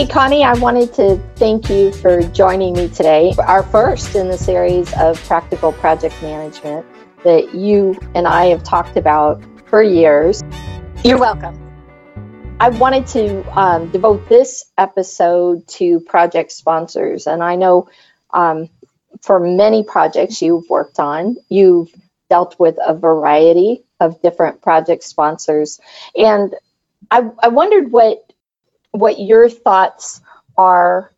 Hey, 0.00 0.06
Connie, 0.06 0.42
I 0.42 0.54
wanted 0.54 0.94
to 0.94 1.18
thank 1.36 1.68
you 1.68 1.92
for 1.92 2.22
joining 2.22 2.72
me 2.72 2.88
today. 2.88 3.34
Our 3.38 3.62
first 3.62 4.14
in 4.14 4.28
the 4.28 4.38
series 4.38 4.90
of 4.94 5.22
practical 5.24 5.74
project 5.74 6.22
management 6.22 6.86
that 7.22 7.54
you 7.54 7.98
and 8.14 8.26
I 8.26 8.46
have 8.46 8.62
talked 8.62 8.96
about 8.96 9.42
for 9.68 9.82
years. 9.82 10.42
You're 11.04 11.18
welcome. 11.18 11.54
I 12.58 12.70
wanted 12.70 13.08
to 13.08 13.60
um, 13.60 13.90
devote 13.90 14.26
this 14.26 14.64
episode 14.78 15.68
to 15.68 16.00
project 16.00 16.52
sponsors. 16.52 17.26
And 17.26 17.42
I 17.42 17.56
know 17.56 17.90
um, 18.30 18.70
for 19.20 19.38
many 19.38 19.84
projects 19.84 20.40
you've 20.40 20.70
worked 20.70 20.98
on, 20.98 21.36
you've 21.50 21.90
dealt 22.30 22.58
with 22.58 22.78
a 22.82 22.94
variety 22.94 23.84
of 24.00 24.22
different 24.22 24.62
project 24.62 25.04
sponsors. 25.04 25.78
And 26.16 26.54
I, 27.10 27.28
I 27.42 27.48
wondered 27.48 27.92
what 27.92 28.29
what 28.92 29.20
your 29.20 29.48
thoughts 29.48 30.20
are 30.56 31.12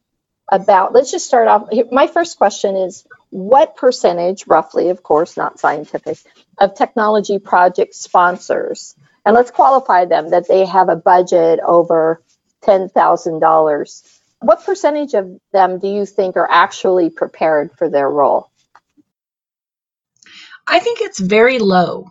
about. 0.51 0.93
Let's 0.93 1.11
just 1.11 1.27
start 1.27 1.49
off. 1.49 1.69
My 1.91 2.07
first 2.07 2.37
question 2.39 2.77
is 2.77 3.07
what 3.30 3.77
percentage, 3.77 4.47
roughly, 4.47 4.91
of 4.91 5.03
course, 5.03 5.37
not 5.37 5.59
scientific, 5.59 6.19
of 6.59 6.75
technology 6.75 7.39
project 7.39 7.95
sponsors, 7.95 8.95
and 9.25 9.35
let's 9.35 9.51
qualify 9.51 10.05
them 10.05 10.30
that 10.30 10.49
they 10.49 10.66
have 10.66 10.89
a 10.89 10.97
budget 10.97 11.61
over 11.61 12.23
$10,000. 12.65 14.19
What 14.41 14.65
percentage 14.65 15.15
of 15.15 15.41
them 15.52 15.79
do 15.79 15.89
you 15.89 16.05
think 16.05 16.37
are 16.37 16.51
actually 16.51 17.11
prepared 17.11 17.73
for 17.79 17.89
their 17.89 18.09
role? 18.09 18.51
I 20.66 20.79
think 20.80 21.01
it's 21.01 21.18
very 21.21 21.59
low. 21.59 22.11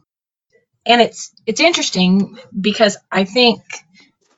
And 0.85 1.01
it's 1.01 1.31
it's 1.45 1.59
interesting 1.59 2.39
because 2.59 2.97
I 3.11 3.25
think 3.25 3.61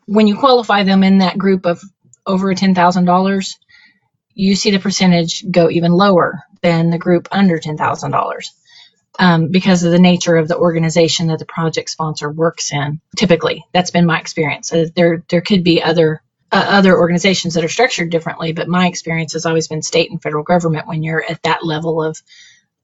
when 0.06 0.28
you 0.28 0.38
qualify 0.38 0.84
them 0.84 1.04
in 1.04 1.20
that 1.20 1.38
group 1.38 1.66
of 1.66 1.82
over 2.26 2.54
$10,000, 2.54 3.56
you 4.34 4.56
see 4.56 4.72
the 4.72 4.80
percentage 4.80 5.50
go 5.50 5.70
even 5.70 5.92
lower 5.92 6.44
than 6.62 6.90
the 6.90 6.98
group 6.98 7.28
under 7.32 7.60
$10,000 7.60 8.46
um, 9.20 9.50
because 9.50 9.84
of 9.84 9.92
the 9.92 10.00
nature 10.00 10.36
of 10.38 10.48
the 10.48 10.58
organization 10.58 11.28
that 11.28 11.40
the 11.40 11.46
project 11.46 11.90
sponsor 11.90 12.32
works 12.32 12.72
in. 12.72 13.02
Typically, 13.16 13.66
that's 13.74 13.92
been 13.92 14.06
my 14.06 14.20
experience. 14.20 14.74
Uh, 14.74 14.88
there, 14.96 15.24
there 15.30 15.42
could 15.42 15.64
be 15.64 15.84
other 15.84 16.22
uh, 16.52 16.66
other 16.70 16.96
organizations 16.98 17.56
that 17.56 17.64
are 17.64 17.70
structured 17.70 18.12
differently, 18.12 18.54
but 18.54 18.68
my 18.68 18.88
experience 18.88 19.34
has 19.34 19.48
always 19.48 19.68
been 19.68 19.82
state 19.82 20.12
and 20.12 20.22
federal 20.22 20.44
government 20.44 20.88
when 20.88 21.02
you're 21.02 21.24
at 21.28 21.42
that 21.44 21.66
level 21.66 22.04
of 22.04 22.22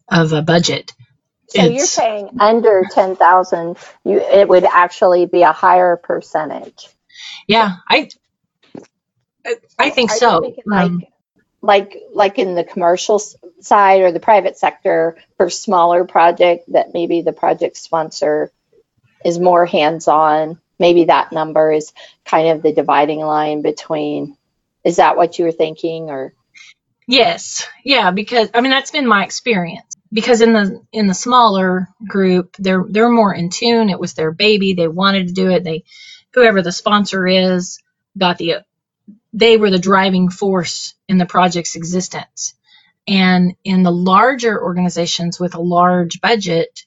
of 0.09 0.33
a 0.33 0.41
budget. 0.41 0.93
So 1.47 1.65
you're 1.65 1.87
saying 1.87 2.37
under 2.39 2.83
10,000, 2.91 3.77
you 4.05 4.19
it 4.19 4.47
would 4.49 4.65
actually 4.65 5.25
be 5.27 5.43
a 5.43 5.51
higher 5.51 5.97
percentage. 5.97 6.89
Yeah, 7.47 7.77
I 7.89 8.09
I 9.77 9.89
think 9.89 10.11
so. 10.11 10.53
Like, 10.65 10.81
um, 10.85 11.03
like 11.61 11.97
like 12.13 12.39
in 12.39 12.55
the 12.55 12.63
commercial 12.63 13.21
side 13.61 14.01
or 14.01 14.11
the 14.11 14.19
private 14.19 14.57
sector 14.57 15.17
for 15.37 15.49
smaller 15.49 16.05
project 16.05 16.71
that 16.71 16.93
maybe 16.93 17.21
the 17.21 17.33
project 17.33 17.77
sponsor 17.77 18.51
is 19.25 19.39
more 19.39 19.65
hands-on. 19.65 20.59
Maybe 20.77 21.05
that 21.05 21.31
number 21.33 21.71
is 21.71 21.91
kind 22.23 22.49
of 22.49 22.61
the 22.63 22.73
dividing 22.73 23.19
line 23.19 23.61
between. 23.61 24.37
Is 24.85 24.95
that 24.95 25.17
what 25.17 25.37
you 25.37 25.45
were 25.45 25.51
thinking, 25.51 26.09
or? 26.09 26.33
Yes, 27.07 27.67
yeah, 27.83 28.11
because 28.11 28.49
I 28.53 28.61
mean 28.61 28.71
that's 28.71 28.91
been 28.91 29.07
my 29.07 29.25
experience. 29.25 29.97
Because 30.11 30.41
in 30.41 30.53
the 30.53 30.81
in 30.91 31.07
the 31.07 31.13
smaller 31.13 31.89
group, 32.07 32.55
they're 32.57 32.85
they're 32.87 33.09
more 33.09 33.33
in 33.33 33.49
tune. 33.49 33.89
It 33.89 33.99
was 33.99 34.13
their 34.13 34.31
baby. 34.31 34.73
They 34.73 34.87
wanted 34.87 35.27
to 35.27 35.33
do 35.33 35.51
it. 35.51 35.63
They 35.63 35.83
whoever 36.33 36.61
the 36.61 36.71
sponsor 36.71 37.27
is 37.27 37.79
got 38.17 38.37
the 38.37 38.57
they 39.33 39.57
were 39.57 39.69
the 39.69 39.79
driving 39.79 40.29
force 40.29 40.95
in 41.07 41.17
the 41.17 41.25
project's 41.25 41.75
existence. 41.75 42.55
And 43.07 43.55
in 43.63 43.83
the 43.83 43.91
larger 43.91 44.61
organizations 44.61 45.39
with 45.39 45.55
a 45.55 45.61
large 45.61 46.21
budget 46.21 46.85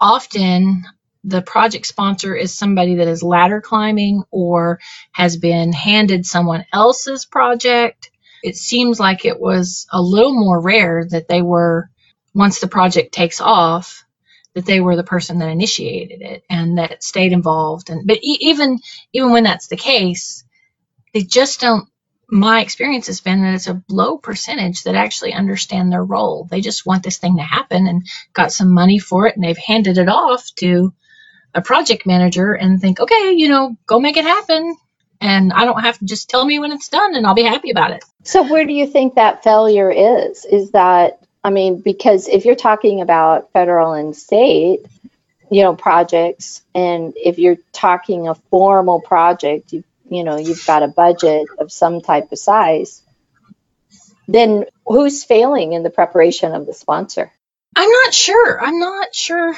often 0.00 0.84
the 1.24 1.42
project 1.42 1.86
sponsor 1.86 2.34
is 2.34 2.52
somebody 2.52 2.96
that 2.96 3.06
is 3.06 3.22
ladder 3.22 3.60
climbing 3.60 4.24
or 4.30 4.80
has 5.12 5.36
been 5.36 5.72
handed 5.72 6.26
someone 6.26 6.66
else's 6.72 7.24
project. 7.24 8.10
It 8.42 8.56
seems 8.56 8.98
like 8.98 9.24
it 9.24 9.38
was 9.38 9.86
a 9.92 10.02
little 10.02 10.34
more 10.34 10.60
rare 10.60 11.06
that 11.10 11.28
they 11.28 11.42
were 11.42 11.88
once 12.34 12.58
the 12.58 12.66
project 12.66 13.14
takes 13.14 13.40
off 13.40 14.01
that 14.54 14.66
they 14.66 14.80
were 14.80 14.96
the 14.96 15.04
person 15.04 15.38
that 15.38 15.50
initiated 15.50 16.22
it 16.22 16.44
and 16.50 16.78
that 16.78 17.02
stayed 17.02 17.32
involved 17.32 17.90
and 17.90 18.06
but 18.06 18.18
e- 18.22 18.38
even 18.42 18.78
even 19.12 19.32
when 19.32 19.44
that's 19.44 19.68
the 19.68 19.76
case 19.76 20.44
they 21.14 21.22
just 21.22 21.60
don't 21.60 21.88
my 22.30 22.62
experience 22.62 23.08
has 23.08 23.20
been 23.20 23.42
that 23.42 23.54
it's 23.54 23.68
a 23.68 23.82
low 23.90 24.18
percentage 24.18 24.84
that 24.84 24.94
actually 24.94 25.32
understand 25.34 25.92
their 25.92 26.04
role 26.04 26.48
they 26.50 26.60
just 26.60 26.86
want 26.86 27.02
this 27.02 27.18
thing 27.18 27.36
to 27.36 27.42
happen 27.42 27.86
and 27.86 28.06
got 28.34 28.52
some 28.52 28.72
money 28.74 28.98
for 28.98 29.26
it 29.26 29.36
and 29.36 29.44
they've 29.44 29.58
handed 29.58 29.98
it 29.98 30.08
off 30.08 30.46
to 30.56 30.92
a 31.54 31.62
project 31.62 32.06
manager 32.06 32.52
and 32.54 32.80
think 32.80 33.00
okay 33.00 33.32
you 33.34 33.48
know 33.48 33.76
go 33.86 34.00
make 34.00 34.16
it 34.16 34.24
happen 34.24 34.76
and 35.22 35.52
I 35.52 35.64
don't 35.66 35.80
have 35.82 35.98
to 36.00 36.04
just 36.04 36.30
tell 36.30 36.44
me 36.44 36.58
when 36.58 36.72
it's 36.72 36.88
done 36.88 37.14
and 37.14 37.26
I'll 37.26 37.34
be 37.34 37.44
happy 37.44 37.70
about 37.70 37.92
it. 37.92 38.04
So 38.24 38.42
where 38.42 38.66
do 38.66 38.72
you 38.72 38.86
think 38.86 39.14
that 39.16 39.44
failure 39.44 39.90
is? 39.90 40.44
Is 40.44 40.72
that 40.72 41.20
I 41.44 41.50
mean, 41.50 41.80
because 41.80 42.28
if 42.28 42.44
you're 42.44 42.54
talking 42.54 43.00
about 43.00 43.52
federal 43.52 43.92
and 43.92 44.16
state, 44.16 44.86
you 45.50 45.62
know, 45.62 45.74
projects, 45.74 46.62
and 46.74 47.14
if 47.16 47.38
you're 47.38 47.58
talking 47.72 48.28
a 48.28 48.34
formal 48.34 49.00
project, 49.00 49.72
you 49.72 49.84
you 50.08 50.24
know, 50.24 50.36
you've 50.36 50.66
got 50.66 50.82
a 50.82 50.88
budget 50.88 51.46
of 51.58 51.72
some 51.72 52.02
type 52.02 52.30
of 52.32 52.38
size, 52.38 53.02
then 54.28 54.66
who's 54.84 55.24
failing 55.24 55.72
in 55.72 55.82
the 55.82 55.90
preparation 55.90 56.54
of 56.54 56.66
the 56.66 56.74
sponsor? 56.74 57.32
I'm 57.74 57.88
not 57.88 58.12
sure. 58.12 58.62
I'm 58.62 58.78
not 58.78 59.14
sure 59.14 59.54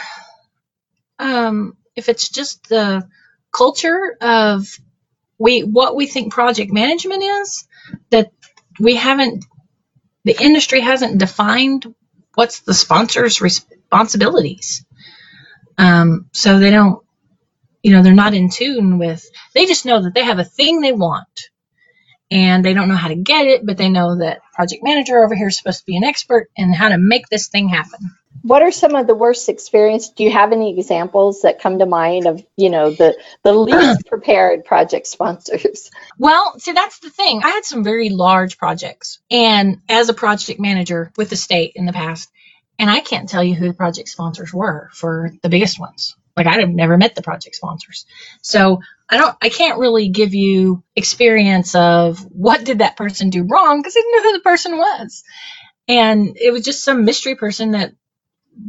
um, 1.19 1.77
if 1.97 2.09
it's 2.09 2.29
just 2.29 2.69
the 2.69 3.09
culture 3.53 4.17
of 4.21 4.67
we 5.39 5.63
what 5.63 5.97
we 5.97 6.07
think 6.07 6.33
project 6.33 6.73
management 6.73 7.23
is 7.23 7.67
that 8.11 8.33
we 8.81 8.97
haven't 8.97 9.45
the 10.25 10.37
industry 10.41 10.81
hasn't 10.81 11.19
defined 11.19 11.95
what's 12.35 12.61
the 12.61 12.75
sponsor's 12.75 13.41
responsibilities. 13.41 14.85
Um, 15.79 16.29
so 16.33 16.59
they 16.59 16.71
don't, 16.71 17.05
you 17.83 17.93
know, 17.93 18.03
they're 18.03 18.15
not 18.15 18.35
in 18.35 18.51
tune 18.51 18.99
with, 18.99 19.29
they 19.55 19.67
just 19.67 19.87
know 19.87 20.03
that 20.03 20.15
they 20.15 20.25
have 20.25 20.39
a 20.39 20.45
thing 20.45 20.81
they 20.81 20.93
want 20.93 21.51
and 22.31 22.65
they 22.65 22.75
don't 22.75 22.89
know 22.89 22.97
how 22.97 23.09
to 23.09 23.17
get 23.17 23.47
it, 23.47 23.67
but 23.67 23.77
they 23.77 23.89
know 23.89 24.19
that 24.19 24.41
project 24.53 24.83
manager 24.83 25.23
over 25.23 25.35
here 25.35 25.49
is 25.49 25.59
supposed 25.59 25.81
to 25.81 25.87
be 25.87 25.97
an 25.97 26.05
expert 26.05 26.49
in 26.57 26.73
how 26.73 26.89
to 26.89 26.99
make 26.99 27.29
this 27.29 27.49
thing 27.49 27.69
happen 27.69 28.17
what 28.43 28.63
are 28.63 28.73
some 28.73 28.95
of 28.95 29.07
the 29.07 29.15
worst 29.15 29.49
experience? 29.49 30.11
Do 30.11 30.25
you 30.25 30.31
have 30.31 30.53
any 30.53 30.79
examples 30.79 31.43
that 31.43 31.61
come 31.61 31.79
to 31.79 31.87
mind 31.87 32.27
of, 32.27 32.45
you 32.57 32.71
know, 32.71 32.91
the, 32.91 33.17
the 33.43 33.53
least 33.53 34.07
prepared 34.07 34.65
project 34.65 35.07
sponsors? 35.07 35.91
Well, 36.19 36.59
see, 36.59 36.73
that's 36.73 36.99
the 36.99 37.11
thing. 37.11 37.43
I 37.43 37.51
had 37.51 37.65
some 37.65 37.85
very 37.85 38.11
large 38.11 38.59
projects 38.59 39.21
and 39.31 39.81
as 39.89 40.09
a 40.09 40.15
project 40.15 40.61
manager 40.61 41.13
with 41.17 41.31
the 41.31 41.37
state 41.37 41.73
in 41.75 41.87
the 41.87 41.93
past, 41.93 42.31
and 42.79 42.91
I 42.91 43.01
can't 43.01 43.29
tell 43.29 43.45
you 43.45 43.55
who 43.55 43.69
the 43.69 43.75
project 43.75 44.09
sponsors 44.09 44.53
were 44.53 44.91
for 44.93 45.31
the 45.43 45.49
biggest 45.49 45.79
ones. 45.79 46.17
Like 46.37 46.47
I'd 46.47 46.61
have 46.61 46.71
never 46.71 46.97
met 46.97 47.15
the 47.15 47.23
project 47.23 47.55
sponsors. 47.55 48.07
So 48.43 48.81
I 49.09 49.17
don't, 49.17 49.37
I 49.41 49.49
can't 49.49 49.79
really 49.79 50.09
give 50.09 50.35
you 50.35 50.83
experience 50.97 51.75
of 51.75 52.19
what 52.31 52.65
did 52.65 52.79
that 52.79 52.97
person 52.97 53.31
do 53.31 53.45
wrong 53.45 53.79
because 53.79 53.97
I 53.97 54.01
didn't 54.01 54.13
know 54.17 54.23
who 54.23 54.39
the 54.39 54.43
person 54.43 54.77
was. 54.77 55.23
And 55.87 56.37
it 56.41 56.51
was 56.51 56.65
just 56.65 56.83
some 56.83 57.05
mystery 57.05 57.37
person 57.37 57.73
that 57.73 57.93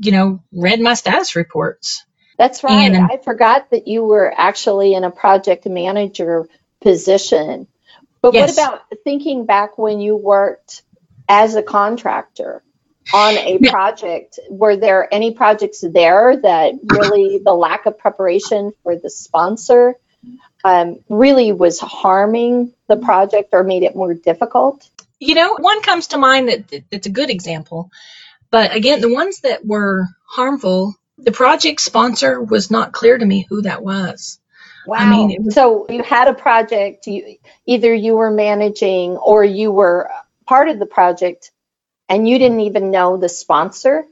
you 0.01 0.11
know, 0.11 0.41
read 0.51 0.79
my 0.79 0.93
status 0.93 1.35
reports. 1.35 2.05
That's 2.37 2.63
right. 2.63 2.91
And, 2.91 3.11
I 3.11 3.17
forgot 3.17 3.69
that 3.71 3.87
you 3.87 4.03
were 4.03 4.33
actually 4.35 4.93
in 4.93 5.03
a 5.03 5.11
project 5.11 5.65
manager 5.65 6.47
position. 6.81 7.67
But 8.21 8.33
yes. 8.33 8.57
what 8.57 8.67
about 8.67 8.81
thinking 9.03 9.45
back 9.45 9.77
when 9.77 9.99
you 9.99 10.15
worked 10.15 10.83
as 11.29 11.55
a 11.55 11.63
contractor 11.63 12.63
on 13.13 13.35
a 13.35 13.57
yeah. 13.61 13.71
project? 13.71 14.39
Were 14.49 14.75
there 14.75 15.11
any 15.13 15.33
projects 15.33 15.81
there 15.81 16.35
that 16.35 16.73
really 16.83 17.39
the 17.43 17.53
lack 17.53 17.85
of 17.85 17.97
preparation 17.97 18.73
for 18.83 18.97
the 18.97 19.09
sponsor 19.09 19.95
um, 20.63 20.99
really 21.07 21.51
was 21.51 21.79
harming 21.79 22.73
the 22.87 22.97
project 22.97 23.49
or 23.53 23.63
made 23.63 23.83
it 23.83 23.95
more 23.95 24.13
difficult? 24.13 24.89
You 25.19 25.35
know, 25.35 25.55
one 25.59 25.81
comes 25.81 26.07
to 26.07 26.17
mind 26.17 26.49
that 26.49 26.83
it's 26.91 27.07
a 27.07 27.11
good 27.11 27.29
example. 27.29 27.91
But 28.51 28.75
again, 28.75 29.01
the 29.01 29.13
ones 29.13 29.41
that 29.41 29.65
were 29.65 30.07
harmful, 30.25 30.95
the 31.17 31.31
project 31.31 31.81
sponsor 31.81 32.41
was 32.41 32.71
not 32.71 32.91
clear 32.91 33.17
to 33.17 33.25
me 33.25 33.45
who 33.49 33.61
that 33.63 33.83
was. 33.83 34.39
Wow. 34.85 34.97
I 34.97 35.09
mean, 35.09 35.43
was, 35.43 35.55
so 35.55 35.87
you 35.89 36.03
had 36.03 36.27
a 36.27 36.33
project, 36.33 37.07
you, 37.07 37.37
either 37.65 37.93
you 37.93 38.15
were 38.15 38.31
managing 38.31 39.17
or 39.17 39.43
you 39.43 39.71
were 39.71 40.09
part 40.45 40.69
of 40.69 40.79
the 40.79 40.85
project 40.85 41.51
and 42.07 42.27
you 42.27 42.37
didn't 42.37 42.61
even 42.61 42.91
know 42.91 43.17
the 43.17 43.29
sponsor? 43.29 44.05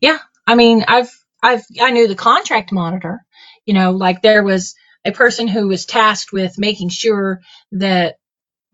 Yeah. 0.00 0.18
I 0.46 0.54
mean, 0.54 0.84
I've, 0.86 1.10
I've, 1.42 1.64
I 1.80 1.90
knew 1.90 2.06
the 2.06 2.14
contract 2.14 2.72
monitor, 2.72 3.24
you 3.66 3.74
know, 3.74 3.90
like 3.90 4.22
there 4.22 4.42
was 4.42 4.76
a 5.04 5.12
person 5.12 5.48
who 5.48 5.68
was 5.68 5.86
tasked 5.86 6.32
with 6.32 6.58
making 6.58 6.90
sure 6.90 7.40
that 7.72 8.18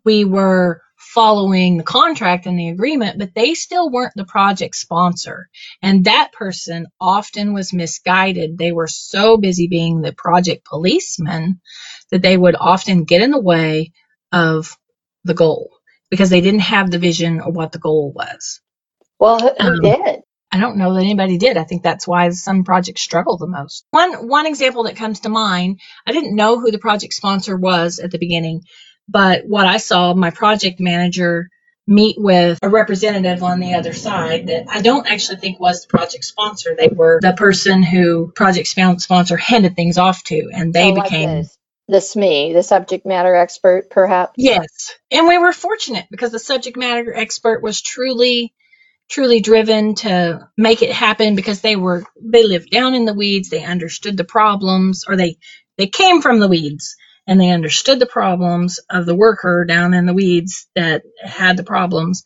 we 0.05 0.25
were 0.25 0.83
following 1.15 1.77
the 1.77 1.85
contract 1.85 2.47
and 2.47 2.59
the 2.59 2.69
agreement, 2.69 3.19
but 3.19 3.35
they 3.35 3.55
still 3.55 3.91
weren't 3.91 4.13
the 4.17 4.25
project 4.25 4.77
sponsor. 4.77 5.49
And 5.81 6.05
that 6.05 6.33
person 6.33 6.87
often 7.01 7.55
was 7.55 7.73
misguided. 7.73 8.59
They 8.59 8.73
were 8.73 8.89
so 8.89 9.37
busy 9.37 9.69
being 9.69 10.01
the 10.01 10.13
project 10.13 10.65
policeman 10.65 11.61
that 12.11 12.23
they 12.23 12.37
would 12.37 12.57
often 12.59 13.05
get 13.05 13.23
in 13.23 13.31
the 13.31 13.41
way 13.41 13.93
of 14.33 14.77
the 15.25 15.35
goal 15.35 15.71
because 16.11 16.31
they 16.31 16.41
didn't 16.41 16.61
have 16.61 16.91
the 16.91 16.99
vision 16.99 17.41
of 17.41 17.55
what 17.55 17.73
the 17.73 17.79
goal 17.79 18.13
was. 18.15 18.61
Well, 19.19 19.39
who, 19.39 19.49
who 19.59 19.75
um, 19.75 19.81
did? 19.81 20.21
I 20.53 20.61
don't 20.61 20.77
know 20.77 20.95
that 20.95 21.01
anybody 21.01 21.39
did. 21.39 21.57
I 21.57 21.65
think 21.65 21.83
that's 21.83 22.07
why 22.07 22.29
some 22.31 22.65
projects 22.65 23.03
struggle 23.03 23.37
the 23.37 23.47
most. 23.47 23.85
One 23.91 24.29
one 24.29 24.47
example 24.47 24.85
that 24.85 24.97
comes 24.97 25.21
to 25.21 25.29
mind, 25.29 25.81
I 26.07 26.13
didn't 26.13 26.37
know 26.37 26.61
who 26.61 26.71
the 26.71 26.79
project 26.79 27.15
sponsor 27.15 27.57
was 27.57 27.99
at 27.99 28.11
the 28.11 28.19
beginning, 28.19 28.63
but 29.09 29.47
what 29.47 29.67
I 29.67 29.79
saw 29.79 30.15
my 30.15 30.31
project 30.31 30.81
manager 30.81 31.49
meet 31.87 32.17
with 32.19 32.59
a 32.63 32.69
representative 32.69 33.43
on 33.43 33.61
the 33.61 33.75
other 33.75 33.93
side 33.93 34.49
that 34.49 34.67
I 34.69 34.81
don't 34.81 35.07
actually 35.07 35.39
think 35.39 35.61
was 35.61 35.83
the 35.83 35.89
project 35.89 36.25
sponsor. 36.25 36.75
They 36.77 36.89
were 36.89 37.21
the 37.23 37.33
person 37.33 37.83
who 37.83 38.33
project 38.35 38.67
sponsor 38.67 39.37
handed 39.37 39.77
things 39.77 39.99
off 39.99 40.25
to, 40.25 40.51
and 40.53 40.73
they 40.73 40.91
oh, 40.91 41.01
became 41.01 41.39
like 41.39 41.47
the 41.89 41.99
SME, 41.99 42.53
the 42.53 42.65
subject 42.65 43.07
matter 43.07 43.35
expert, 43.35 43.91
perhaps. 43.91 44.33
Yes, 44.37 44.95
and 45.11 45.29
we 45.29 45.39
were 45.39 45.53
fortunate 45.53 46.07
because 46.11 46.33
the 46.33 46.41
subject 46.41 46.77
matter 46.77 47.15
expert 47.15 47.63
was 47.63 47.81
truly 47.81 48.53
truly 49.09 49.41
driven 49.41 49.95
to 49.95 50.49
make 50.57 50.83
it 50.83 50.91
happen 50.91 51.37
because 51.37 51.61
they 51.61 51.77
were 51.77 52.05
they 52.21 52.43
lived 52.43 52.71
down 52.71 52.93
in 52.95 53.05
the 53.05 53.15
weeds 53.15 53.49
they 53.49 53.63
understood 53.63 54.17
the 54.17 54.25
problems 54.25 55.05
or 55.07 55.17
they 55.17 55.37
they 55.79 55.87
came 55.87 56.21
from 56.21 56.41
the 56.41 56.49
weeds 56.49 56.97
and 57.27 57.41
they 57.41 57.51
understood 57.51 57.99
the 57.99 58.07
problems 58.07 58.81
of 58.91 59.07
the 59.07 59.15
worker 59.15 59.65
down 59.67 59.95
in 59.95 60.07
the 60.07 60.15
weeds 60.15 60.69
that 60.75 61.03
had 61.23 61.57
the 61.57 61.65
problems 61.65 62.25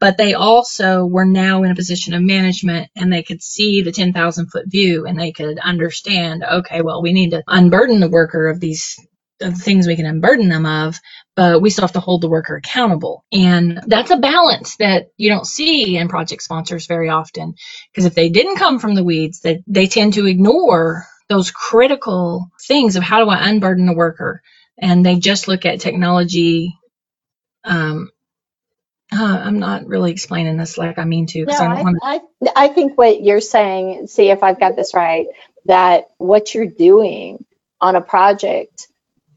but 0.00 0.16
they 0.16 0.34
also 0.34 1.06
were 1.06 1.24
now 1.24 1.62
in 1.62 1.70
a 1.70 1.76
position 1.76 2.12
of 2.12 2.22
management 2.22 2.90
and 2.96 3.12
they 3.12 3.22
could 3.22 3.40
see 3.40 3.82
the 3.82 3.92
10,000 3.92 4.48
foot 4.48 4.64
view 4.66 5.06
and 5.06 5.18
they 5.18 5.32
could 5.32 5.58
understand 5.58 6.44
okay 6.44 6.82
well 6.82 7.02
we 7.02 7.12
need 7.12 7.30
to 7.30 7.42
unburden 7.46 8.00
the 8.00 8.10
worker 8.10 8.48
of 8.48 8.60
these 8.60 8.98
of 9.40 9.54
the 9.54 9.60
things 9.60 9.86
we 9.86 9.96
can 9.96 10.06
unburden 10.06 10.48
them 10.48 10.66
of 10.66 10.98
but 11.34 11.62
we 11.62 11.70
still 11.70 11.84
have 11.84 11.92
to 11.92 12.00
hold 12.00 12.20
the 12.20 12.28
worker 12.28 12.56
accountable. 12.56 13.24
And 13.32 13.80
that's 13.86 14.10
a 14.10 14.18
balance 14.18 14.76
that 14.76 15.08
you 15.16 15.30
don't 15.30 15.46
see 15.46 15.96
in 15.96 16.08
project 16.08 16.42
sponsors 16.42 16.86
very 16.86 17.08
often. 17.08 17.54
Because 17.90 18.04
if 18.04 18.14
they 18.14 18.28
didn't 18.28 18.56
come 18.56 18.78
from 18.78 18.94
the 18.94 19.04
weeds, 19.04 19.40
they, 19.40 19.62
they 19.66 19.86
tend 19.86 20.14
to 20.14 20.26
ignore 20.26 21.06
those 21.32 21.50
critical 21.50 22.50
things 22.60 22.96
of 22.96 23.02
how 23.02 23.24
do 23.24 23.30
I 23.30 23.48
unburden 23.48 23.86
the 23.86 23.94
worker. 23.94 24.42
And 24.78 25.04
they 25.04 25.16
just 25.16 25.48
look 25.48 25.64
at 25.64 25.80
technology. 25.80 26.76
Um, 27.64 28.10
uh, 29.10 29.40
I'm 29.44 29.58
not 29.58 29.86
really 29.86 30.10
explaining 30.10 30.56
this 30.58 30.76
like 30.76 30.98
I 30.98 31.04
mean 31.04 31.26
to. 31.28 31.44
No, 31.44 31.54
I, 31.54 31.82
wanna... 31.82 31.98
I, 32.02 32.20
I 32.54 32.68
think 32.68 32.98
what 32.98 33.22
you're 33.22 33.40
saying, 33.40 34.08
see 34.08 34.30
if 34.30 34.42
I've 34.42 34.60
got 34.60 34.76
this 34.76 34.94
right, 34.94 35.26
that 35.64 36.10
what 36.18 36.54
you're 36.54 36.66
doing 36.66 37.44
on 37.80 37.96
a 37.96 38.00
project 38.00 38.88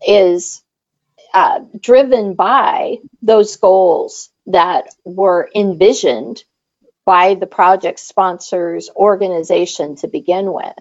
is 0.06 0.64
uh, 1.34 1.62
driven 1.80 2.34
by 2.34 2.98
those 3.22 3.56
goals 3.58 4.30
that 4.48 4.88
were 5.06 5.50
envisioned 5.56 6.44
by 7.06 7.36
the 7.36 7.48
project 7.48 8.00
sponsor's 8.00 8.90
organization 8.96 9.96
to 9.98 10.08
begin 10.08 10.52
with. 10.52 10.74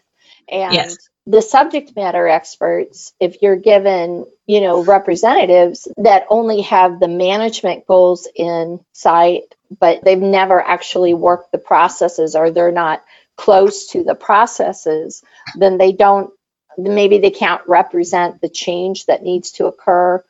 And 0.49 0.75
yes. 0.75 0.97
the 1.27 1.43
subject 1.43 1.95
matter 1.97 2.27
experts, 2.29 3.13
if 3.21 3.43
you're 3.43 3.57
given, 3.57 4.27
you 4.47 4.61
know, 4.61 4.85
representatives 4.85 5.89
that 5.97 6.27
only 6.29 6.63
have 6.63 7.01
the 7.01 7.09
management 7.09 7.87
goals 7.87 8.29
in 8.35 8.81
sight, 8.93 9.55
but 9.79 10.05
they've 10.05 10.19
never 10.19 10.61
actually 10.61 11.15
worked 11.15 11.53
the 11.53 11.59
processes 11.59 12.37
or 12.37 12.51
they're 12.51 12.73
not 12.73 13.03
close 13.37 13.89
to 13.89 14.05
the 14.05 14.15
processes, 14.15 15.23
then 15.57 15.79
they 15.79 15.93
don't, 15.93 16.33
maybe 16.79 17.19
they 17.19 17.31
can't 17.31 17.67
represent 17.67 18.41
the 18.41 18.49
change 18.49 19.07
that 19.07 19.23
needs 19.23 19.53
to 19.53 19.67
occur 19.67 20.25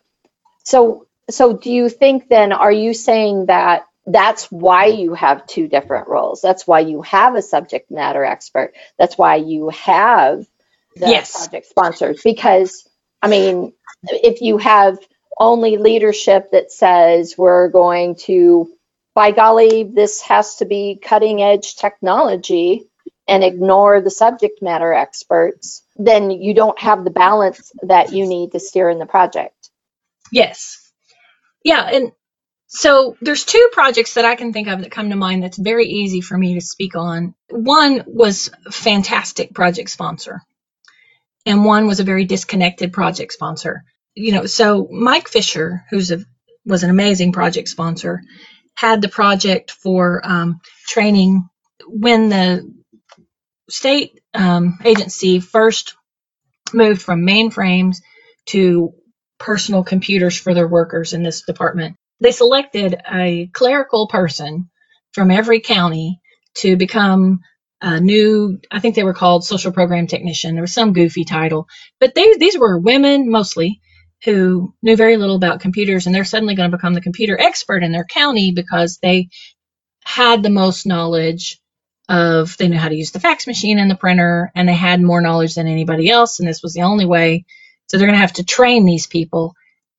so, 0.64 1.06
so 1.30 1.56
do 1.56 1.70
you 1.70 1.88
think 1.88 2.28
then, 2.28 2.52
are 2.52 2.72
you 2.72 2.94
saying 2.94 3.46
that 3.46 3.86
that's 4.06 4.50
why 4.50 4.86
you 4.86 5.14
have 5.14 5.46
two 5.46 5.68
different 5.68 6.08
roles? 6.08 6.40
That's 6.40 6.66
why 6.66 6.80
you 6.80 7.02
have 7.02 7.34
a 7.34 7.42
subject 7.42 7.90
matter 7.90 8.24
expert. 8.24 8.74
That's 8.98 9.16
why 9.16 9.36
you 9.36 9.70
have 9.70 10.46
the 10.96 11.08
yes. 11.08 11.32
project 11.32 11.66
sponsors. 11.66 12.22
Because, 12.22 12.88
I 13.22 13.28
mean, 13.28 13.72
if 14.02 14.42
you 14.42 14.58
have 14.58 14.98
only 15.38 15.78
leadership 15.78 16.50
that 16.52 16.70
says 16.70 17.34
we're 17.36 17.68
going 17.68 18.16
to, 18.16 18.70
by 19.14 19.30
golly, 19.30 19.84
this 19.84 20.20
has 20.22 20.56
to 20.56 20.66
be 20.66 21.00
cutting 21.02 21.42
edge 21.42 21.76
technology 21.76 22.88
and 23.26 23.42
ignore 23.42 24.02
the 24.02 24.10
subject 24.10 24.60
matter 24.60 24.92
experts, 24.92 25.82
then 25.96 26.30
you 26.30 26.52
don't 26.52 26.78
have 26.78 27.04
the 27.04 27.10
balance 27.10 27.72
that 27.82 28.12
you 28.12 28.26
need 28.26 28.52
to 28.52 28.60
steer 28.60 28.90
in 28.90 28.98
the 28.98 29.06
project. 29.06 29.70
Yes. 30.30 30.92
Yeah, 31.62 31.88
and 31.90 32.12
so 32.74 33.16
there's 33.20 33.44
two 33.44 33.68
projects 33.72 34.14
that 34.14 34.24
I 34.24 34.34
can 34.34 34.52
think 34.52 34.66
of 34.66 34.80
that 34.80 34.90
come 34.90 35.10
to 35.10 35.16
mind 35.16 35.42
that's 35.42 35.56
very 35.56 35.86
easy 35.86 36.20
for 36.20 36.36
me 36.36 36.54
to 36.54 36.60
speak 36.60 36.96
on. 36.96 37.34
One 37.48 38.02
was 38.06 38.50
fantastic 38.70 39.54
project 39.54 39.90
sponsor, 39.90 40.42
and 41.46 41.64
one 41.64 41.86
was 41.86 42.00
a 42.00 42.04
very 42.04 42.24
disconnected 42.24 42.92
project 42.92 43.32
sponsor. 43.32 43.84
You 44.14 44.32
know, 44.32 44.46
so 44.46 44.88
Mike 44.90 45.28
Fisher, 45.28 45.84
who's 45.90 46.10
a 46.10 46.24
was 46.66 46.82
an 46.82 46.90
amazing 46.90 47.30
project 47.30 47.68
sponsor, 47.68 48.22
had 48.74 49.00
the 49.00 49.08
project 49.08 49.70
for 49.70 50.20
um, 50.24 50.60
training 50.88 51.48
when 51.86 52.28
the 52.28 52.74
state 53.70 54.20
um, 54.34 54.78
agency 54.84 55.38
first 55.38 55.94
moved 56.72 57.02
from 57.02 57.24
mainframes 57.24 57.98
to 58.46 58.94
personal 59.38 59.84
computers 59.84 60.36
for 60.36 60.54
their 60.54 60.66
workers 60.66 61.12
in 61.12 61.22
this 61.22 61.42
department. 61.42 61.96
They 62.20 62.32
selected 62.32 62.96
a 63.12 63.48
clerical 63.52 64.08
person 64.08 64.70
from 65.12 65.30
every 65.30 65.60
county 65.60 66.20
to 66.56 66.76
become 66.76 67.40
a 67.80 68.00
new, 68.00 68.60
I 68.70 68.80
think 68.80 68.94
they 68.94 69.04
were 69.04 69.14
called 69.14 69.44
social 69.44 69.72
program 69.72 70.06
technician. 70.06 70.54
There 70.54 70.62
was 70.62 70.72
some 70.72 70.92
goofy 70.92 71.24
title, 71.24 71.66
but 72.00 72.14
they, 72.14 72.34
these 72.34 72.58
were 72.58 72.78
women 72.78 73.30
mostly 73.30 73.80
who 74.24 74.74
knew 74.82 74.96
very 74.96 75.16
little 75.16 75.36
about 75.36 75.60
computers 75.60 76.06
and 76.06 76.14
they're 76.14 76.24
suddenly 76.24 76.54
going 76.54 76.70
to 76.70 76.76
become 76.76 76.94
the 76.94 77.00
computer 77.00 77.38
expert 77.38 77.82
in 77.82 77.92
their 77.92 78.04
county 78.04 78.52
because 78.52 78.98
they 79.02 79.28
had 80.04 80.42
the 80.42 80.50
most 80.50 80.86
knowledge 80.86 81.60
of 82.08 82.56
they 82.56 82.68
knew 82.68 82.78
how 82.78 82.88
to 82.88 82.94
use 82.96 83.10
the 83.10 83.20
fax 83.20 83.46
machine 83.46 83.78
and 83.78 83.90
the 83.90 83.96
printer 83.96 84.50
and 84.54 84.68
they 84.68 84.74
had 84.74 85.00
more 85.00 85.20
knowledge 85.20 85.54
than 85.54 85.66
anybody 85.66 86.10
else 86.10 86.38
and 86.38 86.48
this 86.48 86.62
was 86.62 86.74
the 86.74 86.82
only 86.82 87.06
way 87.06 87.44
so 87.88 87.96
they're 87.96 88.06
going 88.06 88.16
to 88.16 88.20
have 88.20 88.34
to 88.34 88.44
train 88.44 88.84
these 88.84 89.06
people 89.06 89.54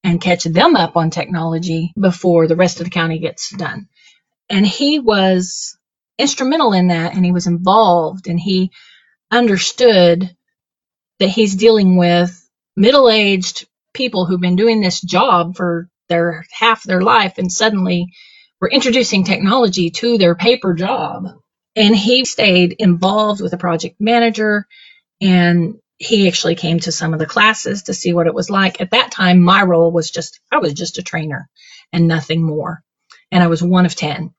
and 0.06 0.22
catch 0.22 0.44
them 0.44 0.76
up 0.76 0.96
on 0.96 1.10
technology 1.10 1.92
before 2.00 2.48
the 2.48 2.56
rest 2.56 2.80
of 2.80 2.86
the 2.86 2.92
county 2.92 3.18
gets 3.20 3.50
done. 3.50 3.90
And 4.50 4.66
he 4.66 5.00
was 5.00 5.78
instrumental 6.20 6.74
in 6.74 6.90
that 6.90 7.16
and 7.16 7.26
he 7.26 7.32
was 7.32 7.48
involved 7.48 8.28
and 8.28 8.40
he 8.40 8.72
understood 9.32 10.36
that 11.20 11.30
he's 11.30 11.56
dealing 11.56 11.98
with 11.98 12.48
middle-aged 12.78 13.68
people 13.94 14.26
who've 14.26 14.40
been 14.40 14.56
doing 14.56 14.80
this 14.80 15.02
job 15.02 15.56
for 15.56 15.90
their 16.08 16.46
half 16.52 16.84
their 16.84 17.02
life 17.02 17.40
and 17.40 17.52
suddenly 17.52 18.08
we're 18.62 18.70
introducing 18.70 19.24
technology 19.24 19.90
to 19.90 20.18
their 20.20 20.36
paper 20.36 20.74
job 20.76 21.26
and 21.76 21.96
he 21.96 22.26
stayed 22.26 22.76
involved 22.78 23.42
with 23.42 23.52
the 23.52 23.58
project 23.58 23.96
manager 24.00 24.68
and 25.20 25.76
he 25.98 26.28
actually 26.28 26.56
came 26.56 26.80
to 26.80 26.92
some 26.92 27.14
of 27.14 27.20
the 27.20 27.26
classes 27.26 27.84
to 27.84 27.94
see 27.94 28.14
what 28.14 28.28
it 28.28 28.34
was 28.34 28.50
like. 28.50 28.82
At 28.82 28.92
that 28.92 29.12
time, 29.12 29.42
my 29.42 29.64
role 29.64 29.92
was 29.92 30.12
just, 30.12 30.40
I 30.52 30.58
was 30.58 30.74
just 30.74 30.98
a 30.98 31.04
trainer 31.04 31.50
and 31.94 32.08
nothing 32.08 32.44
more. 32.44 32.84
And 33.32 33.44
I 33.44 33.48
was 33.48 33.64
one 33.64 33.86
of 33.86 33.96
10. 33.96 34.34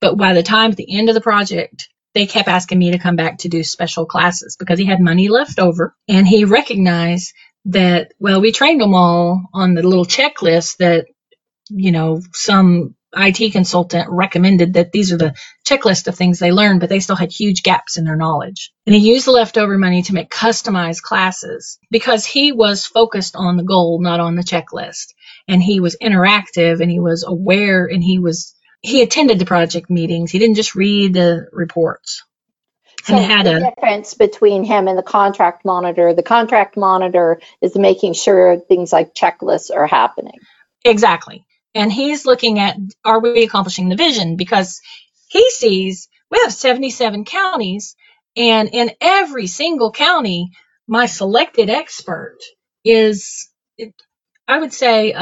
But 0.00 0.16
by 0.16 0.32
the 0.32 0.42
time 0.42 0.72
at 0.72 0.76
the 0.76 0.96
end 0.98 1.08
of 1.08 1.14
the 1.14 1.20
project, 1.20 1.88
they 2.14 2.26
kept 2.26 2.48
asking 2.48 2.78
me 2.78 2.92
to 2.92 2.98
come 2.98 3.16
back 3.16 3.38
to 3.38 3.48
do 3.48 3.62
special 3.62 4.06
classes 4.06 4.56
because 4.58 4.78
he 4.78 4.84
had 4.84 5.00
money 5.00 5.28
left 5.28 5.58
over 5.58 5.94
and 6.08 6.26
he 6.26 6.44
recognized 6.44 7.32
that, 7.66 8.12
well, 8.18 8.40
we 8.40 8.52
trained 8.52 8.80
them 8.80 8.94
all 8.94 9.42
on 9.54 9.74
the 9.74 9.82
little 9.82 10.04
checklist 10.04 10.78
that, 10.78 11.06
you 11.68 11.92
know, 11.92 12.20
some 12.32 12.94
IT 13.14 13.52
consultant 13.52 14.08
recommended 14.10 14.74
that 14.74 14.92
these 14.92 15.12
are 15.12 15.18
the 15.18 15.34
checklist 15.66 16.08
of 16.08 16.14
things 16.14 16.38
they 16.38 16.52
learned, 16.52 16.80
but 16.80 16.88
they 16.88 17.00
still 17.00 17.16
had 17.16 17.30
huge 17.30 17.62
gaps 17.62 17.98
in 17.98 18.04
their 18.04 18.16
knowledge. 18.16 18.72
And 18.86 18.94
he 18.94 19.12
used 19.12 19.26
the 19.26 19.32
leftover 19.32 19.76
money 19.76 20.02
to 20.02 20.14
make 20.14 20.30
customized 20.30 21.02
classes 21.02 21.78
because 21.90 22.24
he 22.24 22.52
was 22.52 22.86
focused 22.86 23.36
on 23.36 23.56
the 23.56 23.64
goal, 23.64 24.00
not 24.00 24.20
on 24.20 24.34
the 24.34 24.42
checklist. 24.42 25.08
And 25.46 25.62
he 25.62 25.80
was 25.80 25.96
interactive 26.02 26.80
and 26.80 26.90
he 26.90 27.00
was 27.00 27.24
aware 27.26 27.86
and 27.86 28.02
he 28.02 28.18
was, 28.18 28.54
he 28.80 29.02
attended 29.02 29.38
the 29.38 29.44
project 29.44 29.90
meetings. 29.90 30.30
He 30.30 30.38
didn't 30.38 30.56
just 30.56 30.74
read 30.74 31.12
the 31.12 31.46
reports. 31.52 32.24
So 33.04 33.16
and 33.16 33.24
had 33.24 33.46
the 33.46 33.56
a 33.56 33.70
difference 33.70 34.14
between 34.14 34.64
him 34.64 34.86
and 34.86 34.96
the 34.96 35.02
contract 35.02 35.64
monitor. 35.64 36.14
The 36.14 36.22
contract 36.22 36.76
monitor 36.76 37.40
is 37.60 37.76
making 37.76 38.12
sure 38.12 38.58
things 38.58 38.92
like 38.92 39.12
checklists 39.12 39.74
are 39.74 39.88
happening. 39.88 40.38
Exactly 40.84 41.44
and 41.74 41.92
he's 41.92 42.26
looking 42.26 42.58
at 42.58 42.76
are 43.04 43.20
we 43.20 43.44
accomplishing 43.44 43.88
the 43.88 43.96
vision? 43.96 44.36
Because 44.36 44.80
he 45.28 45.50
sees 45.50 46.08
we 46.30 46.38
have 46.42 46.52
77 46.52 47.24
counties 47.24 47.96
and 48.36 48.70
in 48.72 48.90
every 49.00 49.46
single 49.46 49.92
county 49.92 50.50
my 50.86 51.06
selected 51.06 51.70
expert 51.70 52.38
is 52.84 53.50
i 54.48 54.58
would 54.58 54.72
say 54.72 55.14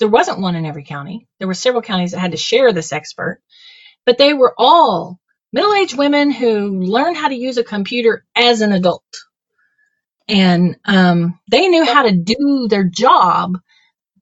there 0.00 0.08
wasn't 0.08 0.40
one 0.40 0.56
in 0.56 0.66
every 0.66 0.82
county. 0.82 1.28
There 1.38 1.46
were 1.46 1.54
several 1.54 1.82
counties 1.82 2.12
that 2.12 2.18
had 2.18 2.32
to 2.32 2.36
share 2.36 2.72
this 2.72 2.92
expert. 2.92 3.40
But 4.06 4.18
they 4.18 4.34
were 4.34 4.54
all 4.58 5.20
middle-aged 5.52 5.96
women 5.96 6.30
who 6.30 6.80
learned 6.80 7.16
how 7.16 7.28
to 7.28 7.34
use 7.34 7.58
a 7.58 7.64
computer 7.64 8.24
as 8.34 8.62
an 8.62 8.72
adult. 8.72 9.04
And 10.28 10.76
um, 10.84 11.38
they 11.50 11.68
knew 11.68 11.84
how 11.84 12.04
to 12.04 12.12
do 12.12 12.66
their 12.68 12.84
job 12.84 13.58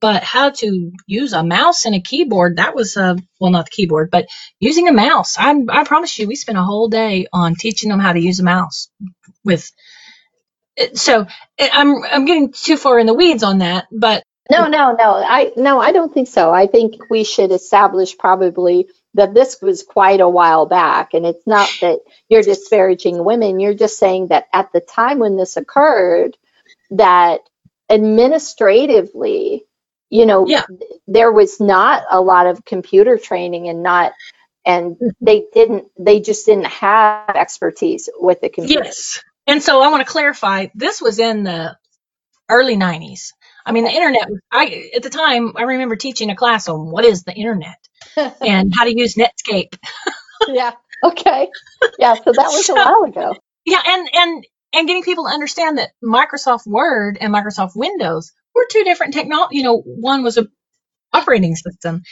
but 0.00 0.22
how 0.22 0.50
to 0.50 0.92
use 1.06 1.32
a 1.32 1.44
mouse 1.44 1.86
and 1.86 1.94
a 1.94 2.00
keyboard 2.00 2.56
that 2.56 2.74
was 2.74 2.96
a 2.96 3.18
well 3.40 3.50
not 3.50 3.66
the 3.66 3.70
keyboard 3.70 4.10
but 4.10 4.26
using 4.60 4.88
a 4.88 4.92
mouse. 4.92 5.36
I, 5.38 5.54
I 5.68 5.84
promise 5.84 6.18
you 6.18 6.28
we 6.28 6.36
spent 6.36 6.58
a 6.58 6.62
whole 6.62 6.88
day 6.88 7.26
on 7.32 7.54
teaching 7.54 7.90
them 7.90 8.00
how 8.00 8.12
to 8.12 8.20
use 8.20 8.40
a 8.40 8.44
mouse 8.44 8.90
with 9.44 9.70
so 10.94 11.26
i'm 11.58 12.04
i'm 12.04 12.24
getting 12.24 12.52
too 12.52 12.76
far 12.76 12.98
in 12.98 13.06
the 13.06 13.14
weeds 13.14 13.42
on 13.42 13.58
that 13.58 13.86
but 13.90 14.22
no 14.50 14.66
no 14.68 14.92
no. 14.92 15.14
I 15.14 15.52
no 15.56 15.80
i 15.80 15.92
don't 15.92 16.12
think 16.12 16.28
so. 16.28 16.50
I 16.52 16.66
think 16.66 17.10
we 17.10 17.24
should 17.24 17.52
establish 17.52 18.16
probably 18.16 18.88
that 19.14 19.34
this 19.34 19.60
was 19.60 19.82
quite 19.82 20.20
a 20.20 20.28
while 20.28 20.66
back 20.66 21.14
and 21.14 21.26
it's 21.26 21.46
not 21.46 21.68
that 21.80 21.98
you're 22.28 22.42
disparaging 22.42 23.24
women. 23.24 23.58
You're 23.58 23.74
just 23.74 23.98
saying 23.98 24.28
that 24.28 24.46
at 24.52 24.72
the 24.72 24.80
time 24.80 25.18
when 25.18 25.36
this 25.36 25.56
occurred 25.56 26.36
that 26.90 27.40
administratively 27.90 29.64
you 30.10 30.26
know 30.26 30.46
Yeah. 30.46 30.64
there 31.06 31.30
was 31.32 31.60
not 31.60 32.04
a 32.10 32.20
lot 32.20 32.46
of 32.46 32.64
computer 32.64 33.18
training 33.18 33.68
and 33.68 33.82
not 33.82 34.12
and 34.66 34.96
they 35.20 35.46
didn't 35.52 35.86
they 35.98 36.20
just 36.20 36.46
didn't 36.46 36.66
have 36.66 37.36
expertise 37.36 38.08
with 38.18 38.40
the 38.40 38.48
computer. 38.48 38.84
Yes. 38.84 39.22
And 39.46 39.62
so 39.62 39.80
i 39.80 39.88
want 39.88 40.06
to 40.06 40.10
clarify 40.12 40.66
this 40.74 41.00
was 41.00 41.18
in 41.18 41.44
the 41.44 41.76
early 42.50 42.76
90s 42.76 43.32
i 43.66 43.72
mean 43.72 43.84
the 43.84 43.90
internet 43.90 44.28
i 44.50 44.90
at 44.96 45.02
the 45.02 45.10
time 45.10 45.52
i 45.56 45.62
remember 45.62 45.96
teaching 45.96 46.30
a 46.30 46.36
class 46.36 46.68
on 46.68 46.90
what 46.90 47.04
is 47.04 47.24
the 47.24 47.32
internet 47.34 47.78
and 48.40 48.72
how 48.76 48.84
to 48.84 48.96
use 48.96 49.14
netscape. 49.16 49.76
Yeah 50.48 50.72
okay. 51.04 51.48
Yeah 51.98 52.14
so 52.14 52.32
that 52.32 52.48
was 52.48 52.68
a 52.68 52.74
while 52.82 53.04
ago. 53.04 53.34
Yeah 53.64 53.80
and 53.84 54.08
and 54.14 54.46
and 54.72 54.86
getting 54.86 55.02
people 55.02 55.24
to 55.24 55.30
understand 55.30 55.78
that 55.78 55.90
microsoft 56.04 56.66
word 56.66 57.18
and 57.20 57.32
microsoft 57.34 57.72
windows 57.76 58.32
were 58.58 58.68
two 58.70 58.84
different 58.84 59.14
technology 59.14 59.56
you 59.56 59.62
know 59.64 59.78
one 59.78 60.22
was 60.22 60.38
a 60.38 60.46
operating 61.12 61.56
system. 61.56 62.02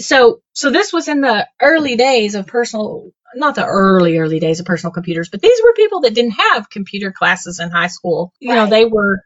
So 0.00 0.40
so 0.54 0.70
this 0.70 0.92
was 0.92 1.08
in 1.08 1.20
the 1.20 1.46
early 1.60 1.96
days 1.96 2.34
of 2.34 2.46
personal 2.46 3.10
not 3.34 3.54
the 3.54 3.66
early 3.66 4.18
early 4.18 4.40
days 4.40 4.60
of 4.60 4.66
personal 4.66 4.92
computers 4.92 5.28
but 5.30 5.42
these 5.42 5.60
were 5.62 5.74
people 5.74 6.00
that 6.02 6.14
didn't 6.14 6.32
have 6.32 6.70
computer 6.70 7.12
classes 7.12 7.60
in 7.60 7.70
high 7.70 7.88
school. 7.88 8.32
You 8.40 8.54
know 8.54 8.66
they 8.66 8.84
were 8.84 9.20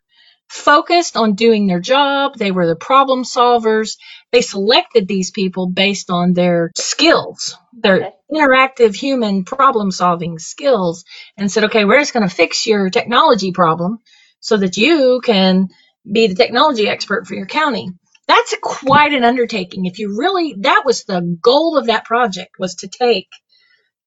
focused 0.49 1.17
on 1.17 1.35
doing 1.35 1.67
their 1.67 1.81
job. 1.81 2.37
They 2.37 2.51
were 2.51 2.67
the 2.67 2.77
problem 2.77 3.23
solvers. 3.23 3.97
They 4.33 4.43
selected 4.43 5.07
these 5.07 5.31
people 5.31 5.69
based 5.69 6.11
on 6.11 6.33
their 6.33 6.73
skills 6.77 7.57
their 7.73 7.97
Okay. 7.97 8.13
interactive 8.33 8.95
human 8.95 9.45
problem 9.45 9.91
solving 9.91 10.39
skills 10.39 11.05
and 11.37 11.51
said 11.51 11.65
okay 11.65 11.85
we're 11.85 12.01
just 12.01 12.13
going 12.13 12.29
to 12.29 12.35
fix 12.35 12.67
your 12.67 12.91
technology 12.91 13.53
problem 13.53 13.99
so 14.41 14.57
that 14.57 14.77
you 14.77 15.21
can 15.25 15.69
be 16.11 16.27
the 16.27 16.35
technology 16.35 16.89
expert 16.89 17.27
for 17.27 17.35
your 17.35 17.47
county. 17.47 17.89
That's 18.29 18.55
quite 18.63 19.13
an 19.13 19.25
undertaking. 19.25 19.87
If 19.87 19.99
you 19.99 20.17
really 20.19 20.55
that 20.61 20.83
was 20.85 21.05
the 21.05 21.39
goal 21.43 21.77
of 21.79 21.87
that 21.87 22.05
project 22.05 22.53
was 22.59 22.77
to 22.77 22.89
take 22.89 23.29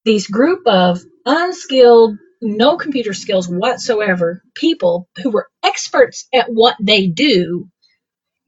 these 0.06 0.28
group 0.28 0.68
of 0.68 1.02
unskilled 1.26 2.18
no 2.42 2.78
computer 2.78 3.14
skills 3.14 3.48
whatsoever 3.48 4.44
people 4.56 5.08
who 5.22 5.32
were 5.32 5.48
experts 5.64 6.28
at 6.34 6.48
what 6.48 6.76
they 6.82 7.08
do 7.08 7.70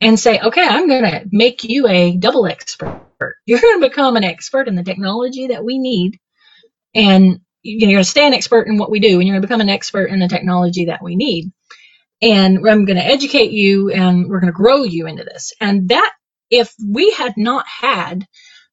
and 0.02 0.20
say 0.20 0.40
okay 0.40 0.68
i'm 0.68 0.88
going 0.88 1.04
to 1.04 1.26
make 1.32 1.64
you 1.64 1.88
a 1.88 2.18
double 2.18 2.48
expert. 2.48 3.02
You're 3.46 3.62
going 3.62 3.82
to 3.82 3.90
become 3.90 4.18
an 4.18 4.26
expert 4.26 4.68
in 4.68 4.76
the 4.76 4.84
technology 4.84 5.48
that 5.48 5.64
we 5.64 5.80
need 5.80 6.20
and 6.96 7.40
you're 7.64 7.90
going 7.90 7.98
to 7.98 8.10
stay 8.10 8.28
an 8.28 8.34
expert 8.34 8.68
in 8.68 8.78
what 8.78 8.92
we 8.92 9.00
do 9.00 9.20
and 9.20 9.28
you're 9.28 9.36
going 9.36 9.42
to 9.42 9.48
become 9.48 9.62
an 9.62 9.70
expert 9.70 10.08
in 10.08 10.20
the 10.20 10.28
technology 10.28 10.86
that 10.86 11.04
we 11.04 11.16
need 11.16 11.52
and 12.22 12.58
I'm 12.58 12.86
going 12.86 12.98
to 12.98 13.06
educate 13.06 13.52
you 13.52 13.92
and 13.92 14.28
we're 14.30 14.40
going 14.40 14.54
to 14.54 14.58
grow 14.58 14.84
you 14.84 15.08
into 15.08 15.24
this. 15.24 15.54
And 15.60 15.90
that, 15.90 16.12
if 16.50 16.74
we 16.86 17.12
had 17.12 17.34
not 17.38 17.66
had 17.68 18.26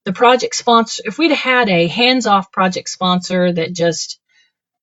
the 0.05 0.13
project 0.13 0.55
sponsor, 0.55 1.03
if 1.07 1.19
we'd 1.19 1.33
had 1.33 1.69
a 1.69 1.87
hands 1.87 2.27
off 2.27 2.53
project 2.53 2.89
sponsor 2.89 3.53
that 3.53 3.73
just, 3.73 4.21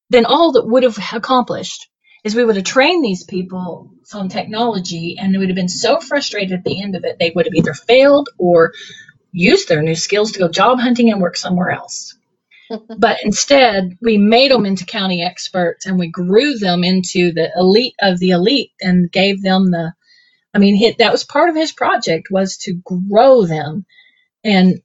then 0.10 0.26
all 0.26 0.54
that 0.54 0.68
would 0.68 0.84
have 0.84 0.98
accomplished 1.14 1.90
is 2.24 2.36
we 2.36 2.44
would 2.44 2.56
have 2.58 2.66
trained 2.66 3.04
these 3.04 3.24
people 3.24 3.92
on 4.14 4.30
technology 4.30 5.18
and 5.20 5.34
they 5.34 5.38
would 5.38 5.50
have 5.50 5.56
been 5.56 5.70
so 5.70 6.00
frustrated 6.00 6.60
at 6.60 6.64
the 6.66 6.82
end 6.82 6.96
of 6.96 7.06
it, 7.06 7.18
they 7.20 7.32
would 7.34 7.46
have 7.46 7.56
either 7.56 7.74
failed 7.74 8.30
or 8.38 8.74
used 9.32 9.70
their 9.70 9.82
new 9.82 9.96
skills 9.96 10.34
to 10.34 10.40
go 10.40 10.50
job 10.50 10.80
hunting 10.80 11.12
and 11.12 11.22
work 11.22 11.38
somewhere 11.38 11.72
else. 11.72 12.18
But 12.98 13.20
instead, 13.24 13.98
we 14.02 14.18
made 14.18 14.52
them 14.52 14.66
into 14.66 14.86
county 14.86 15.24
experts 15.24 15.86
and 15.86 15.98
we 15.98 16.10
grew 16.10 16.58
them 16.58 16.84
into 16.84 17.32
the 17.32 17.52
elite 17.56 17.96
of 18.02 18.20
the 18.20 18.32
elite 18.32 18.72
and 18.82 19.12
gave 19.12 19.42
them 19.42 19.72
the, 19.72 19.94
I 20.54 20.60
mean, 20.60 20.96
that 21.00 21.12
was 21.12 21.24
part 21.24 21.50
of 21.50 21.56
his 21.56 21.72
project 21.72 22.28
was 22.30 22.58
to 22.60 22.74
grow 22.74 23.46
them 23.46 23.86
and 24.44 24.82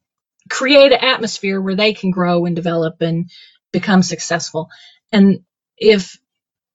create 0.51 0.93
an 0.93 0.99
atmosphere 1.01 1.61
where 1.61 1.77
they 1.77 1.95
can 1.95 2.11
grow 2.11 2.45
and 2.45 2.57
develop 2.57 3.01
and 3.01 3.31
become 3.73 4.03
successful. 4.03 4.69
And 5.13 5.45
if 5.77 6.19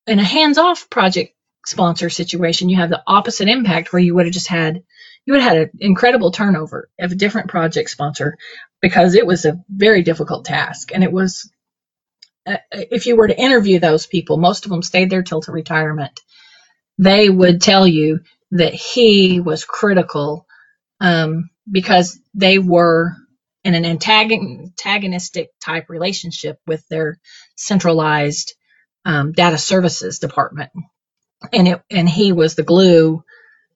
in 0.08 0.20
a 0.20 0.24
hands-off 0.24 0.90
project 0.90 1.36
sponsor 1.66 2.10
situation, 2.10 2.70
you 2.70 2.78
have 2.78 2.90
the 2.90 3.04
opposite 3.06 3.48
impact 3.48 3.94
where 3.94 4.02
you 4.02 4.16
would 4.16 4.26
have 4.26 4.34
just 4.34 4.48
had, 4.48 4.84
you 5.26 5.34
would 5.34 5.42
have 5.42 5.54
had 5.54 5.62
an 5.62 5.72
incredible 5.80 6.32
turnover 6.32 6.90
of 7.00 7.12
a 7.12 7.16
different 7.16 7.50
project 7.50 7.90
sponsor 7.90 8.38
because 8.82 9.16
it 9.16 9.28
was 9.28 9.46
a 9.46 9.60
very 9.70 10.04
difficult 10.04 10.46
task. 10.46 10.92
And 10.94 11.04
it 11.04 11.12
was 11.12 11.52
uh, 12.48 12.58
if 12.72 13.06
you 13.08 13.16
were 13.18 13.28
to 13.28 13.40
interview 13.40 13.80
those 13.80 14.08
people 14.08 14.38
most 14.38 14.66
of 14.66 14.72
them 14.72 14.82
stayed 14.82 15.10
there 15.10 15.24
till 15.24 15.42
to 15.42 15.52
retirement 15.52 16.12
they 17.00 17.30
would 17.30 17.62
tell 17.62 17.88
you 17.88 18.22
that 18.52 18.74
he 18.74 19.42
was 19.42 19.66
critical 19.66 20.48
um, 21.02 21.52
because 21.72 22.20
they 22.36 22.60
were 22.60 23.14
in 23.66 23.76
an 23.76 23.86
antagonistic 23.86 25.52
type 25.62 25.90
relationship 25.90 26.60
with 26.68 26.88
their 26.90 27.20
centralized 27.58 28.56
um, 29.06 29.34
data 29.34 29.60
services 29.60 30.20
department. 30.20 30.72
And 31.54 31.70
it 31.70 31.84
and 31.92 32.10
he 32.10 32.34
was 32.34 32.56
the 32.56 32.64
glue 32.64 33.24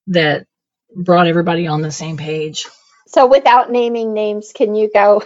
that 0.07 0.47
brought 0.95 1.27
everybody 1.27 1.67
on 1.67 1.81
the 1.81 1.91
same 1.91 2.17
page 2.17 2.67
So 3.07 3.27
without 3.27 3.71
naming 3.71 4.13
names, 4.13 4.53
can 4.55 4.75
you 4.75 4.89
go? 4.93 5.21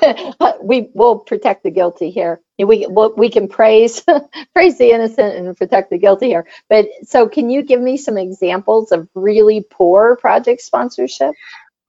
we 0.63 0.89
will 0.93 1.19
protect 1.19 1.63
the 1.63 1.71
guilty 1.71 2.11
here. 2.11 2.41
We 2.59 2.87
we'll, 2.89 3.15
we 3.15 3.29
can 3.29 3.49
praise 3.49 4.03
praise 4.53 4.77
the 4.79 4.91
innocent 4.91 5.35
and 5.35 5.57
protect 5.57 5.91
the 5.91 5.99
guilty 5.99 6.27
here. 6.27 6.47
But 6.69 6.87
so, 7.03 7.29
can 7.29 7.49
you 7.51 7.63
give 7.63 7.81
me 7.81 7.97
some 7.97 8.17
examples 8.17 8.91
of 8.91 9.07
really 9.15 9.65
poor 9.69 10.17
project 10.17 10.61
sponsorship? 10.61 11.35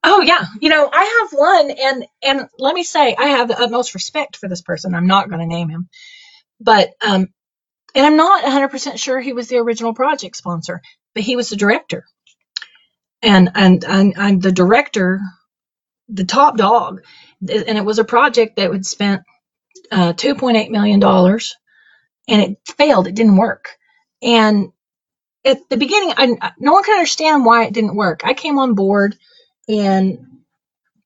Oh 0.02 0.22
yeah, 0.22 0.44
you 0.60 0.70
know 0.70 0.88
I 0.92 1.20
have 1.20 1.38
one, 1.38 1.70
and 1.70 2.06
and 2.22 2.48
let 2.58 2.74
me 2.74 2.84
say 2.84 3.14
I 3.18 3.28
have 3.28 3.48
the 3.48 3.60
utmost 3.60 3.94
respect 3.94 4.36
for 4.36 4.48
this 4.48 4.62
person. 4.62 4.94
I'm 4.94 5.06
not 5.06 5.28
going 5.28 5.40
to 5.40 5.46
name 5.46 5.68
him, 5.68 5.88
but 6.60 6.90
um, 7.06 7.28
and 7.94 8.06
I'm 8.06 8.16
not 8.16 8.44
100 8.44 8.68
percent 8.70 9.00
sure 9.00 9.20
he 9.20 9.34
was 9.34 9.48
the 9.48 9.58
original 9.58 9.94
project 9.94 10.36
sponsor, 10.36 10.82
but 11.14 11.24
he 11.24 11.36
was 11.36 11.50
the 11.50 11.56
director, 11.56 12.04
and 13.22 13.50
and 13.54 13.84
and, 13.84 14.14
and 14.16 14.42
the 14.42 14.52
director, 14.52 15.20
the 16.08 16.24
top 16.24 16.56
dog, 16.58 17.02
and 17.40 17.78
it 17.78 17.84
was 17.84 17.98
a 17.98 18.04
project 18.04 18.56
that 18.56 18.70
would 18.70 18.86
spent 18.86 19.22
uh, 19.92 20.14
2.8 20.14 20.70
million 20.70 21.00
dollars, 21.00 21.56
and 22.28 22.42
it 22.42 22.58
failed. 22.78 23.08
It 23.08 23.14
didn't 23.16 23.36
work, 23.38 23.70
and 24.22 24.68
at 25.44 25.68
the 25.70 25.78
beginning, 25.78 26.14
I, 26.16 26.52
no 26.58 26.72
one 26.72 26.84
could 26.84 26.94
understand 26.94 27.44
why 27.44 27.66
it 27.66 27.74
didn't 27.74 27.96
work. 27.96 28.22
I 28.24 28.34
came 28.34 28.58
on 28.58 28.74
board 28.74 29.16
and 29.68 30.18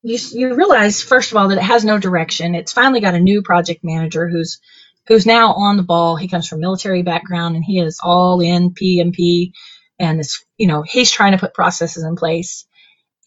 you 0.02 0.18
you 0.32 0.54
realize 0.54 1.02
first 1.02 1.32
of 1.32 1.38
all 1.38 1.48
that 1.48 1.58
it 1.58 1.64
has 1.64 1.84
no 1.84 1.98
direction. 1.98 2.54
It's 2.56 2.72
finally 2.72 3.00
got 3.00 3.14
a 3.14 3.20
new 3.20 3.42
project 3.42 3.84
manager 3.84 4.28
who's 4.28 4.60
who's 5.08 5.26
now 5.26 5.54
on 5.54 5.76
the 5.78 5.84
ball. 5.84 6.16
He 6.16 6.28
comes 6.28 6.48
from 6.48 6.60
military 6.60 7.02
background 7.02 7.56
and 7.56 7.64
he 7.64 7.80
is 7.80 8.00
all 8.02 8.40
in 8.40 8.74
PMP 8.74 9.52
and 9.98 10.20
is 10.20 10.44
you 10.62 10.68
know 10.68 10.82
he's 10.82 11.12
trying 11.12 11.32
to 11.34 11.38
put 11.38 11.54
processes 11.54 12.04
in 12.04 12.16
place 12.16 12.66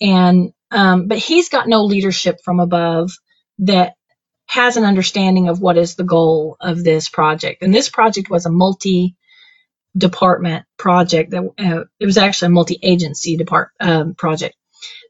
and 0.01 0.53
um, 0.71 1.07
but 1.07 1.17
he's 1.17 1.49
got 1.49 1.67
no 1.67 1.85
leadership 1.85 2.39
from 2.43 2.59
above 2.59 3.11
that 3.59 3.93
has 4.47 4.77
an 4.77 4.83
understanding 4.83 5.49
of 5.49 5.61
what 5.61 5.77
is 5.77 5.95
the 5.95 6.03
goal 6.03 6.57
of 6.61 6.83
this 6.83 7.09
project. 7.09 7.63
And 7.63 7.73
this 7.73 7.89
project 7.89 8.29
was 8.29 8.45
a 8.45 8.51
multi 8.51 9.15
department 9.97 10.65
project 10.77 11.31
that 11.31 11.43
uh, 11.59 11.85
it 11.99 12.05
was 12.05 12.17
actually 12.17 12.47
a 12.47 12.51
multi 12.51 12.79
agency 12.83 13.37
depart 13.37 13.71
um, 13.81 14.15
project 14.15 14.49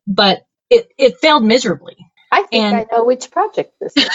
but 0.08 0.44
it, 0.70 0.89
it 0.98 1.17
failed 1.20 1.44
miserably. 1.44 1.98
I 2.32 2.44
think 2.44 2.53
And- 2.65 2.75
I 2.75 2.86
know 2.91 3.05
which 3.05 3.32
project 3.32 3.74
this 3.79 3.96
is. 3.96 4.10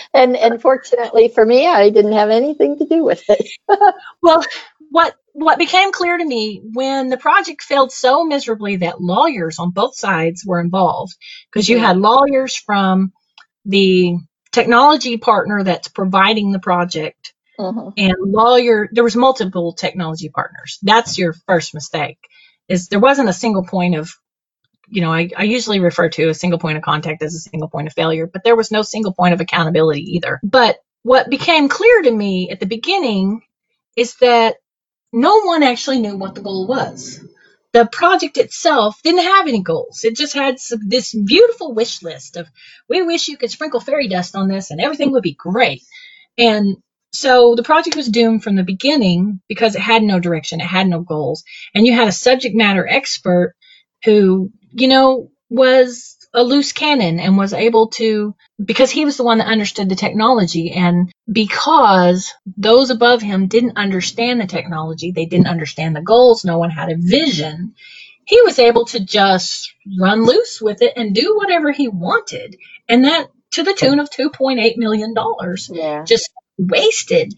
and 0.14 0.36
and 0.36 0.62
fortunately 0.62 1.28
for 1.28 1.44
me, 1.44 1.66
I 1.68 1.90
didn't 1.90 2.12
have 2.12 2.30
anything 2.30 2.78
to 2.78 2.86
do 2.86 3.04
with 3.04 3.24
it. 3.28 3.48
Well, 4.22 4.44
what 4.94 5.16
what 5.32 5.58
became 5.58 5.90
clear 5.90 6.16
to 6.16 6.24
me 6.24 6.60
when 6.62 7.08
the 7.08 7.16
project 7.16 7.62
failed 7.62 7.90
so 7.90 8.24
miserably 8.24 8.76
that 8.76 9.00
lawyers 9.00 9.58
on 9.58 9.70
both 9.72 9.96
sides 9.96 10.44
were 10.46 10.60
involved 10.60 11.16
because 11.52 11.68
you 11.68 11.80
had 11.80 11.96
lawyers 11.96 12.54
from 12.54 13.12
the 13.64 14.14
technology 14.52 15.16
partner 15.16 15.64
that's 15.64 15.88
providing 15.88 16.52
the 16.52 16.60
project 16.60 17.34
Mhm. 17.58 17.92
and 17.96 18.14
lawyer 18.20 18.88
there 18.92 19.02
was 19.02 19.16
multiple 19.16 19.72
technology 19.72 20.28
partners. 20.28 20.78
That's 20.82 21.18
your 21.18 21.34
first 21.48 21.74
mistake 21.74 22.18
is 22.68 22.86
there 22.86 23.00
wasn't 23.00 23.28
a 23.28 23.40
single 23.44 23.64
point 23.64 23.96
of 23.96 24.10
you 24.88 25.00
know 25.02 25.12
I, 25.12 25.28
I 25.36 25.42
usually 25.42 25.80
refer 25.80 26.08
to 26.10 26.28
a 26.28 26.34
single 26.34 26.60
point 26.60 26.76
of 26.78 26.84
contact 26.84 27.20
as 27.22 27.34
a 27.34 27.40
single 27.50 27.68
point 27.68 27.88
of 27.88 27.94
failure 27.94 28.28
but 28.32 28.44
there 28.44 28.54
was 28.56 28.70
no 28.70 28.82
single 28.82 29.12
point 29.12 29.34
of 29.34 29.40
accountability 29.40 30.04
either. 30.16 30.38
But 30.44 30.76
what 31.02 31.28
became 31.30 31.68
clear 31.68 32.02
to 32.02 32.10
me 32.10 32.50
at 32.50 32.60
the 32.60 32.66
beginning 32.76 33.40
is 33.96 34.14
that 34.20 34.54
no 35.14 35.42
one 35.42 35.62
actually 35.62 36.00
knew 36.00 36.16
what 36.16 36.34
the 36.34 36.42
goal 36.42 36.66
was. 36.66 37.24
The 37.72 37.86
project 37.86 38.36
itself 38.36 39.00
didn't 39.02 39.22
have 39.22 39.46
any 39.46 39.62
goals. 39.62 40.04
It 40.04 40.16
just 40.16 40.34
had 40.34 40.58
some, 40.58 40.80
this 40.88 41.14
beautiful 41.14 41.72
wish 41.72 42.02
list 42.02 42.36
of 42.36 42.48
we 42.88 43.02
wish 43.02 43.28
you 43.28 43.36
could 43.36 43.50
sprinkle 43.50 43.80
fairy 43.80 44.08
dust 44.08 44.34
on 44.34 44.48
this 44.48 44.70
and 44.70 44.80
everything 44.80 45.12
would 45.12 45.22
be 45.22 45.34
great. 45.34 45.82
And 46.36 46.78
so 47.12 47.54
the 47.54 47.62
project 47.62 47.94
was 47.94 48.08
doomed 48.08 48.42
from 48.42 48.56
the 48.56 48.64
beginning 48.64 49.40
because 49.48 49.76
it 49.76 49.80
had 49.80 50.02
no 50.02 50.18
direction, 50.18 50.60
it 50.60 50.66
had 50.66 50.88
no 50.88 51.00
goals. 51.00 51.44
And 51.74 51.86
you 51.86 51.94
had 51.94 52.08
a 52.08 52.12
subject 52.12 52.56
matter 52.56 52.86
expert 52.86 53.54
who, 54.04 54.50
you 54.72 54.88
know, 54.88 55.30
was 55.48 56.16
a 56.34 56.42
loose 56.42 56.72
cannon 56.72 57.20
and 57.20 57.38
was 57.38 57.52
able 57.52 57.88
to, 57.88 58.34
because 58.62 58.90
he 58.90 59.04
was 59.04 59.16
the 59.16 59.24
one 59.24 59.38
that 59.38 59.46
understood 59.46 59.88
the 59.88 59.94
technology. 59.94 60.72
And 60.72 61.12
because 61.30 62.34
those 62.56 62.90
above 62.90 63.22
him 63.22 63.46
didn't 63.46 63.76
understand 63.76 64.40
the 64.40 64.46
technology, 64.46 65.12
they 65.12 65.26
didn't 65.26 65.46
understand 65.46 65.94
the 65.94 66.02
goals, 66.02 66.44
no 66.44 66.58
one 66.58 66.70
had 66.70 66.90
a 66.90 66.96
vision, 66.96 67.74
he 68.26 68.40
was 68.42 68.58
able 68.58 68.86
to 68.86 69.00
just 69.04 69.72
run 70.00 70.24
loose 70.24 70.60
with 70.60 70.82
it 70.82 70.94
and 70.96 71.14
do 71.14 71.36
whatever 71.36 71.70
he 71.70 71.88
wanted. 71.88 72.56
And 72.88 73.04
that 73.04 73.28
to 73.52 73.62
the 73.62 73.74
tune 73.74 74.00
of 74.00 74.10
$2.8 74.10 74.76
million 74.76 75.14
Yeah. 75.70 76.04
just 76.04 76.30
wasted. 76.58 77.34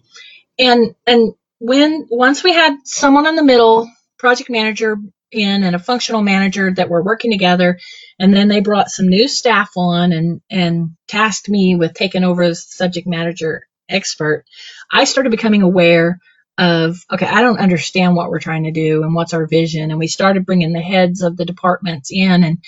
And 0.59 0.95
and 1.07 1.35
when 1.59 2.07
once 2.11 2.43
we 2.43 2.53
had 2.53 2.77
someone 2.85 3.27
in 3.27 3.37
the 3.37 3.43
middle, 3.45 3.91
project 4.19 4.49
manager 4.49 4.97
in 5.33 5.65
and 5.65 5.77
a 5.77 5.81
functional 5.81 6.23
manager 6.23 6.73
that 6.73 6.89
were 6.89 7.03
working 7.03 7.31
together, 7.33 7.79
and 8.19 8.35
then 8.35 8.49
they 8.49 8.61
brought 8.61 8.91
some 8.91 9.09
new 9.09 9.29
staff 9.29 9.71
on 9.77 10.13
and 10.13 10.41
and 10.51 10.97
tasked 11.09 11.49
me 11.49 11.77
with 11.77 11.95
taking 11.95 12.25
over 12.25 12.43
as 12.43 12.65
subject 12.65 13.07
manager 13.07 13.67
expert, 13.89 14.45
I 14.91 15.05
started 15.05 15.31
becoming 15.31 15.63
aware 15.63 16.19
of 16.59 16.99
okay, 17.13 17.27
I 17.27 17.43
don't 17.43 17.61
understand 17.61 18.17
what 18.17 18.31
we're 18.31 18.41
trying 18.41 18.65
to 18.65 18.73
do 18.73 19.03
and 19.03 19.15
what's 19.15 19.35
our 19.35 19.47
vision, 19.47 19.91
and 19.91 19.99
we 19.99 20.07
started 20.07 20.47
bringing 20.47 20.73
the 20.73 20.81
heads 20.81 21.23
of 21.23 21.37
the 21.37 21.45
departments 21.45 22.11
in 22.13 22.45
and 22.45 22.59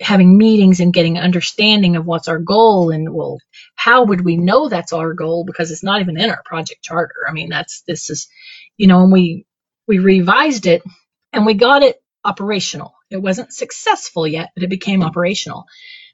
having 0.00 0.38
meetings 0.38 0.80
and 0.80 0.94
getting 0.94 1.18
understanding 1.18 1.96
of 1.96 2.06
what's 2.06 2.28
our 2.28 2.38
goal 2.38 2.90
and 2.90 3.12
well 3.14 3.38
how 3.74 4.04
would 4.04 4.24
we 4.24 4.36
know 4.36 4.68
that's 4.68 4.92
our 4.92 5.14
goal? 5.14 5.44
Because 5.44 5.70
it's 5.70 5.82
not 5.82 6.00
even 6.00 6.18
in 6.20 6.30
our 6.30 6.42
project 6.44 6.82
charter. 6.82 7.26
I 7.28 7.32
mean 7.32 7.50
that's 7.50 7.82
this 7.86 8.10
is 8.10 8.28
you 8.76 8.86
know 8.86 9.02
and 9.02 9.12
we 9.12 9.46
we 9.86 9.98
revised 9.98 10.66
it 10.66 10.82
and 11.32 11.46
we 11.46 11.54
got 11.54 11.82
it 11.82 12.02
operational 12.24 12.94
it 13.10 13.20
wasn't 13.20 13.52
successful 13.52 14.26
yet 14.26 14.50
but 14.54 14.64
it 14.64 14.70
became 14.70 15.02
operational. 15.02 15.64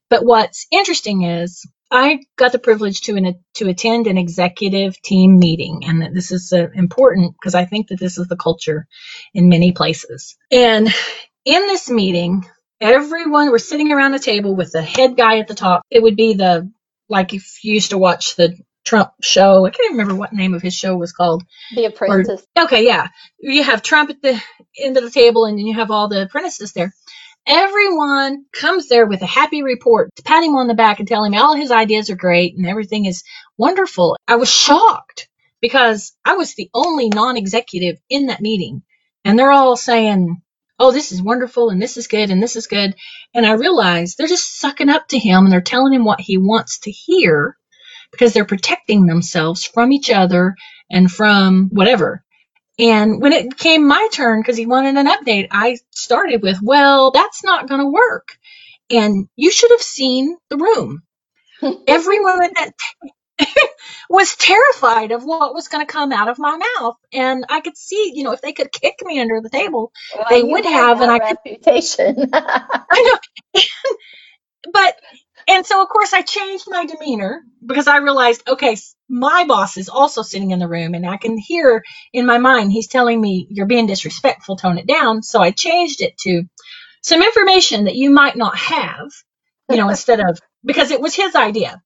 But 0.09 0.25
what's 0.25 0.67
interesting 0.71 1.23
is 1.23 1.65
i 1.91 2.19
got 2.37 2.51
the 2.53 2.59
privilege 2.59 3.03
to 3.03 3.17
an, 3.17 3.35
to 3.55 3.69
attend 3.69 4.07
an 4.07 4.19
executive 4.19 5.01
team 5.03 5.39
meeting 5.39 5.83
and 5.87 6.17
this 6.17 6.33
is 6.33 6.53
uh, 6.53 6.67
important 6.75 7.33
because 7.35 7.55
i 7.55 7.65
think 7.65 7.89
that 7.89 8.01
this 8.01 8.19
is 8.19 8.27
the 8.27 8.37
culture 8.37 8.87
in 9.35 9.49
many 9.49 9.73
places. 9.73 10.37
And 10.51 10.89
in 11.45 11.67
this 11.67 11.89
meeting 11.89 12.45
everyone 12.81 13.51
was 13.51 13.69
sitting 13.69 13.93
around 13.93 14.15
a 14.15 14.19
table 14.19 14.55
with 14.55 14.73
the 14.73 14.83
head 14.83 15.17
guy 15.17 15.39
at 15.39 15.49
the 15.49 15.55
top. 15.55 15.83
It 15.91 16.03
would 16.03 16.17
be 16.17 16.35
the 16.35 16.71
like 17.09 17.35
if 17.35 17.63
you 17.63 17.75
used 17.75 17.91
to 17.91 17.99
watch 17.99 18.37
the 18.37 18.57
Trump 18.87 19.11
show. 19.21 19.67
I 19.67 19.71
can't 19.71 19.93
remember 19.93 20.15
what 20.15 20.33
name 20.33 20.55
of 20.55 20.63
his 20.63 20.75
show 20.75 20.97
was 20.97 21.13
called. 21.13 21.43
The 21.75 21.87
apprentice. 21.87 22.47
Okay, 22.59 22.87
yeah. 22.87 23.09
You 23.39 23.65
have 23.65 23.83
Trump 23.83 24.11
at 24.11 24.23
the 24.23 24.41
end 24.79 24.97
of 24.97 25.03
the 25.03 25.11
table 25.11 25.45
and 25.45 25.59
then 25.59 25.67
you 25.67 25.75
have 25.75 25.91
all 25.91 26.09
the 26.09 26.23
apprentices 26.23 26.73
there. 26.73 26.95
Everyone 27.49 28.45
comes 28.53 28.89
there 28.89 29.07
with 29.07 29.23
a 29.23 29.27
happy 29.27 29.63
report 29.63 30.11
to 30.17 30.23
pat 30.23 30.45
him 30.45 30.55
on 30.55 30.69
the 30.69 30.75
back 30.75 31.01
and 31.01 31.09
tell 31.09 31.25
him 31.25 31.35
all 31.35 31.55
his 31.55 31.71
ideas 31.71 32.11
are 32.11 32.17
great 32.17 32.57
and 32.57 32.67
everything 32.67 33.07
is 33.07 33.25
wonderful. 33.59 34.17
I 34.27 34.37
was 34.37 34.51
shocked 34.51 35.29
because 35.61 36.13
I 36.25 36.35
was 36.35 36.55
the 36.55 36.71
only 36.73 37.09
non 37.09 37.37
executive 37.37 37.99
in 38.09 38.27
that 38.27 38.41
meeting. 38.41 38.83
And 39.25 39.37
they're 39.37 39.53
all 39.53 39.77
saying, 39.77 40.41
oh, 40.79 40.93
this 40.93 41.11
is 41.11 41.21
wonderful 41.21 41.71
and 41.71 41.83
this 41.83 41.97
is 41.97 42.07
good 42.07 42.31
and 42.31 42.41
this 42.41 42.55
is 42.55 42.69
good. 42.69 42.95
And 43.35 43.45
I 43.45 43.53
realized 43.53 44.17
they're 44.17 44.29
just 44.29 44.59
sucking 44.59 44.89
up 44.89 45.09
to 45.09 45.19
him 45.19 45.45
and 45.45 45.53
they're 45.53 45.61
telling 45.61 45.93
him 45.93 46.05
what 46.05 46.21
he 46.21 46.39
wants 46.39 46.81
to 46.81 46.91
hear 46.93 47.57
because 48.13 48.33
they're 48.35 48.47
protecting 48.47 49.07
themselves 49.07 49.65
from 49.65 49.93
each 49.93 50.11
other 50.11 50.57
and 50.91 51.11
from 51.11 51.71
whatever. 51.73 52.25
And 52.79 53.23
when 53.23 53.33
it 53.35 53.59
came 53.59 53.89
my 53.89 54.09
turn, 54.13 54.41
because 54.43 54.59
he 54.59 54.67
wanted 54.67 54.97
an 54.97 55.09
update, 55.09 55.49
I 55.53 55.79
started 55.93 56.43
with, 56.43 56.61
well, 56.63 57.13
that's 57.13 57.45
not 57.45 57.69
going 57.69 57.81
to 57.83 57.89
work. 57.91 58.39
And 58.91 59.29
you 59.37 59.51
should 59.53 59.73
have 59.73 59.83
seen 59.83 60.37
the 60.51 60.59
room. 60.59 61.03
Everyone 61.89 62.45
at 62.45 62.55
that 62.55 62.73
was 64.11 64.37
terrified 64.37 65.13
of 65.13 65.25
what 65.25 65.55
was 65.55 65.69
going 65.69 65.87
to 65.87 65.93
come 65.93 66.13
out 66.13 66.29
of 66.29 66.39
my 66.39 66.59
mouth. 66.79 66.97
And 67.13 67.47
I 67.51 67.61
could 67.61 67.77
see, 67.77 68.13
you 68.15 68.25
know, 68.25 68.33
if 68.33 68.43
they 68.43 68.53
could 68.53 68.73
kick 68.73 68.97
me 69.05 69.21
under 69.21 69.41
the 69.43 69.51
table, 69.51 69.93
Well, 70.17 70.27
they 70.31 70.43
would 70.43 70.65
have, 70.67 71.01
and 71.03 71.11
I 71.13 71.21
could- 71.21 71.39
reputation. 71.47 72.31
I 72.35 73.03
know. 73.03 73.19
And 75.57 75.67
so 75.67 75.83
of 75.83 75.89
course 75.89 76.13
I 76.13 76.23
changed 76.23 76.67
my 76.69 76.87
demeanor 76.87 77.43
because 77.65 77.89
I 77.89 77.99
realized, 77.99 78.43
okay, 78.47 78.77
my 79.09 79.47
boss 79.49 79.79
is 79.79 79.89
also 79.89 80.23
sitting 80.23 80.51
in 80.53 80.61
the 80.61 80.69
room 80.69 80.95
and 80.95 81.07
I 81.09 81.17
can 81.17 81.39
hear 81.39 81.83
in 82.13 82.27
my 82.27 82.39
mind 82.39 82.73
he's 82.73 82.89
telling 82.89 83.21
me 83.21 83.47
you're 83.51 83.67
being 83.67 83.87
disrespectful, 83.87 84.57
tone 84.57 84.79
it 84.79 84.87
down. 84.87 85.23
So 85.23 85.41
I 85.41 85.53
changed 85.53 86.03
it 86.03 86.19
to 86.21 86.45
some 87.03 87.23
information 87.23 87.85
that 87.85 87.97
you 87.97 88.11
might 88.11 88.37
not 88.37 88.57
have, 88.59 89.09
you 89.71 89.79
know, 89.79 89.89
instead 89.91 90.21
of 90.21 90.39
because 90.65 90.91
it 90.93 91.01
was 91.01 91.15
his 91.17 91.35
idea. 91.35 91.83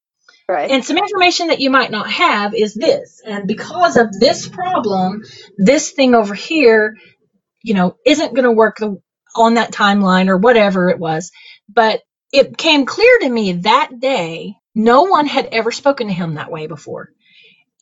right. 0.48 0.70
And 0.70 0.84
some 0.84 0.98
information 0.98 1.48
that 1.48 1.60
you 1.60 1.70
might 1.70 1.92
not 1.92 2.10
have 2.10 2.54
is 2.54 2.74
this. 2.74 3.22
And 3.24 3.46
because 3.46 3.96
of 3.96 4.12
this 4.18 4.48
problem, 4.48 5.22
this 5.58 5.92
thing 5.92 6.16
over 6.16 6.34
here, 6.34 6.96
you 7.62 7.74
know, 7.74 7.96
isn't 8.06 8.34
going 8.34 8.44
to 8.44 8.52
work 8.52 8.78
the, 8.78 9.00
on 9.36 9.54
that 9.54 9.72
timeline 9.72 10.28
or 10.28 10.38
whatever 10.38 10.90
it 10.90 10.98
was. 10.98 11.30
But 11.68 12.02
it 12.32 12.50
became 12.50 12.86
clear 12.86 13.18
to 13.20 13.28
me 13.28 13.52
that 13.52 14.00
day, 14.00 14.56
no 14.74 15.02
one 15.02 15.26
had 15.26 15.48
ever 15.52 15.70
spoken 15.70 16.06
to 16.06 16.12
him 16.12 16.34
that 16.34 16.50
way 16.50 16.66
before. 16.66 17.10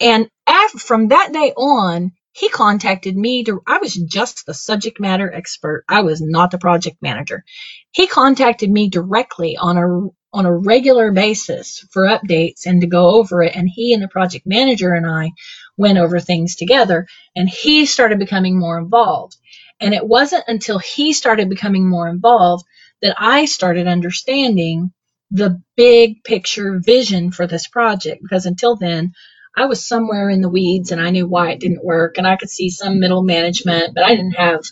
And 0.00 0.28
af 0.46 0.70
from 0.72 1.08
that 1.08 1.32
day 1.32 1.52
on, 1.56 2.12
he 2.32 2.48
contacted 2.48 3.16
me 3.16 3.44
to, 3.44 3.60
I 3.66 3.78
was 3.78 3.94
just 3.94 4.46
the 4.46 4.54
subject 4.54 5.00
matter 5.00 5.32
expert. 5.32 5.84
I 5.88 6.02
was 6.02 6.20
not 6.20 6.50
the 6.50 6.58
project 6.58 6.98
manager. 7.02 7.44
He 7.90 8.06
contacted 8.06 8.70
me 8.70 8.88
directly 8.88 9.56
on 9.56 9.76
a 9.76 10.08
on 10.30 10.44
a 10.44 10.54
regular 10.54 11.10
basis 11.10 11.84
for 11.90 12.06
updates 12.06 12.66
and 12.66 12.82
to 12.82 12.86
go 12.86 13.18
over 13.18 13.42
it. 13.42 13.56
And 13.56 13.66
he 13.68 13.94
and 13.94 14.02
the 14.02 14.08
project 14.08 14.46
manager 14.46 14.92
and 14.92 15.06
I 15.06 15.30
went 15.76 15.96
over 15.98 16.20
things 16.20 16.54
together 16.54 17.06
and 17.34 17.48
he 17.48 17.86
started 17.86 18.18
becoming 18.18 18.58
more 18.58 18.78
involved. 18.78 19.36
And 19.80 19.94
it 19.94 20.06
wasn't 20.06 20.44
until 20.46 20.78
he 20.78 21.14
started 21.14 21.48
becoming 21.48 21.88
more 21.88 22.08
involved 22.08 22.66
that 23.02 23.16
I 23.18 23.46
started 23.46 23.88
understanding 23.88 24.92
the 25.30 25.62
big 25.76 26.24
picture 26.24 26.80
vision 26.84 27.32
for 27.32 27.46
this 27.46 27.68
project. 27.68 28.22
Because 28.22 28.46
until 28.46 28.76
then 28.76 29.14
I 29.56 29.66
was 29.66 29.84
somewhere 29.86 30.30
in 30.30 30.42
the 30.42 30.50
weeds 30.50 30.92
and 30.92 31.00
I 31.00 31.10
knew 31.10 31.26
why 31.28 31.52
it 31.52 31.60
didn't 31.60 31.84
work 31.84 32.18
and 32.18 32.26
I 32.26 32.36
could 32.36 32.50
see 32.50 32.70
some 32.70 33.00
middle 33.00 33.22
management 33.24 33.94
but 33.94 34.04
I 34.04 34.10
didn't 34.16 34.36
have 34.36 34.62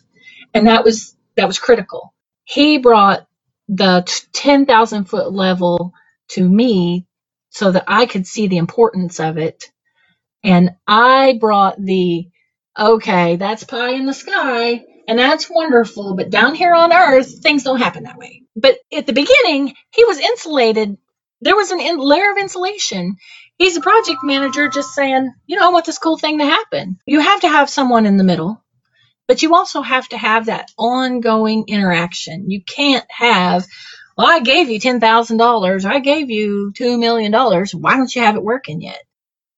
and 0.54 0.66
that 0.66 0.84
was 0.84 1.16
that 1.36 1.46
was 1.46 1.58
critical. 1.58 2.14
He 2.44 2.78
brought 2.78 3.26
the 3.68 4.04
t- 4.06 4.26
10,000 4.32 5.04
foot 5.06 5.32
level 5.32 5.92
to 6.30 6.48
me 6.48 7.06
so 7.50 7.72
that 7.72 7.84
I 7.86 8.06
could 8.06 8.26
see 8.26 8.48
the 8.48 8.58
importance 8.58 9.20
of 9.20 9.38
it. 9.38 9.64
And 10.44 10.72
I 10.86 11.38
brought 11.40 11.82
the 11.84 12.28
okay, 12.78 13.36
that's 13.36 13.64
pie 13.64 13.92
in 13.92 14.06
the 14.06 14.14
sky 14.14 14.84
and 15.08 15.18
that's 15.18 15.50
wonderful, 15.50 16.16
but 16.16 16.30
down 16.30 16.54
here 16.54 16.74
on 16.74 16.92
earth 16.92 17.42
things 17.42 17.64
don't 17.64 17.80
happen 17.80 18.04
that 18.04 18.18
way. 18.18 18.42
But 18.56 18.78
at 18.92 19.06
the 19.06 19.12
beginning, 19.12 19.74
he 19.92 20.04
was 20.04 20.18
insulated. 20.18 20.98
There 21.42 21.56
was 21.56 21.70
an 21.70 21.80
in- 21.80 21.98
layer 21.98 22.30
of 22.32 22.38
insulation 22.38 23.16
he's 23.58 23.76
a 23.76 23.80
project 23.80 24.20
manager 24.22 24.68
just 24.68 24.94
saying, 24.94 25.32
you 25.46 25.56
know, 25.56 25.66
I 25.68 25.72
want 25.72 25.86
this 25.86 25.98
cool 25.98 26.18
thing 26.18 26.38
to 26.38 26.44
happen. 26.44 26.98
You 27.06 27.20
have 27.20 27.40
to 27.42 27.48
have 27.48 27.70
someone 27.70 28.06
in 28.06 28.16
the 28.18 28.24
middle 28.24 28.54
but 29.28 29.42
you 29.42 29.56
also 29.56 29.82
have 29.82 30.08
to 30.10 30.18
have 30.18 30.46
that 30.48 30.70
ongoing 30.78 31.66
interaction. 31.68 32.50
You 32.50 32.62
can't 32.62 33.06
have, 33.10 33.66
well, 34.18 34.28
I 34.28 34.40
gave 34.40 34.70
you 34.70 34.80
$10,000, 34.80 35.86
I 35.86 36.00
gave 36.00 36.30
you 36.30 36.72
$2 36.74 37.00
million. 37.00 37.32
Why 37.32 37.96
don't 37.96 38.14
you 38.14 38.22
have 38.22 38.36
it 38.36 38.44
working 38.44 38.82
yet? 38.82 39.00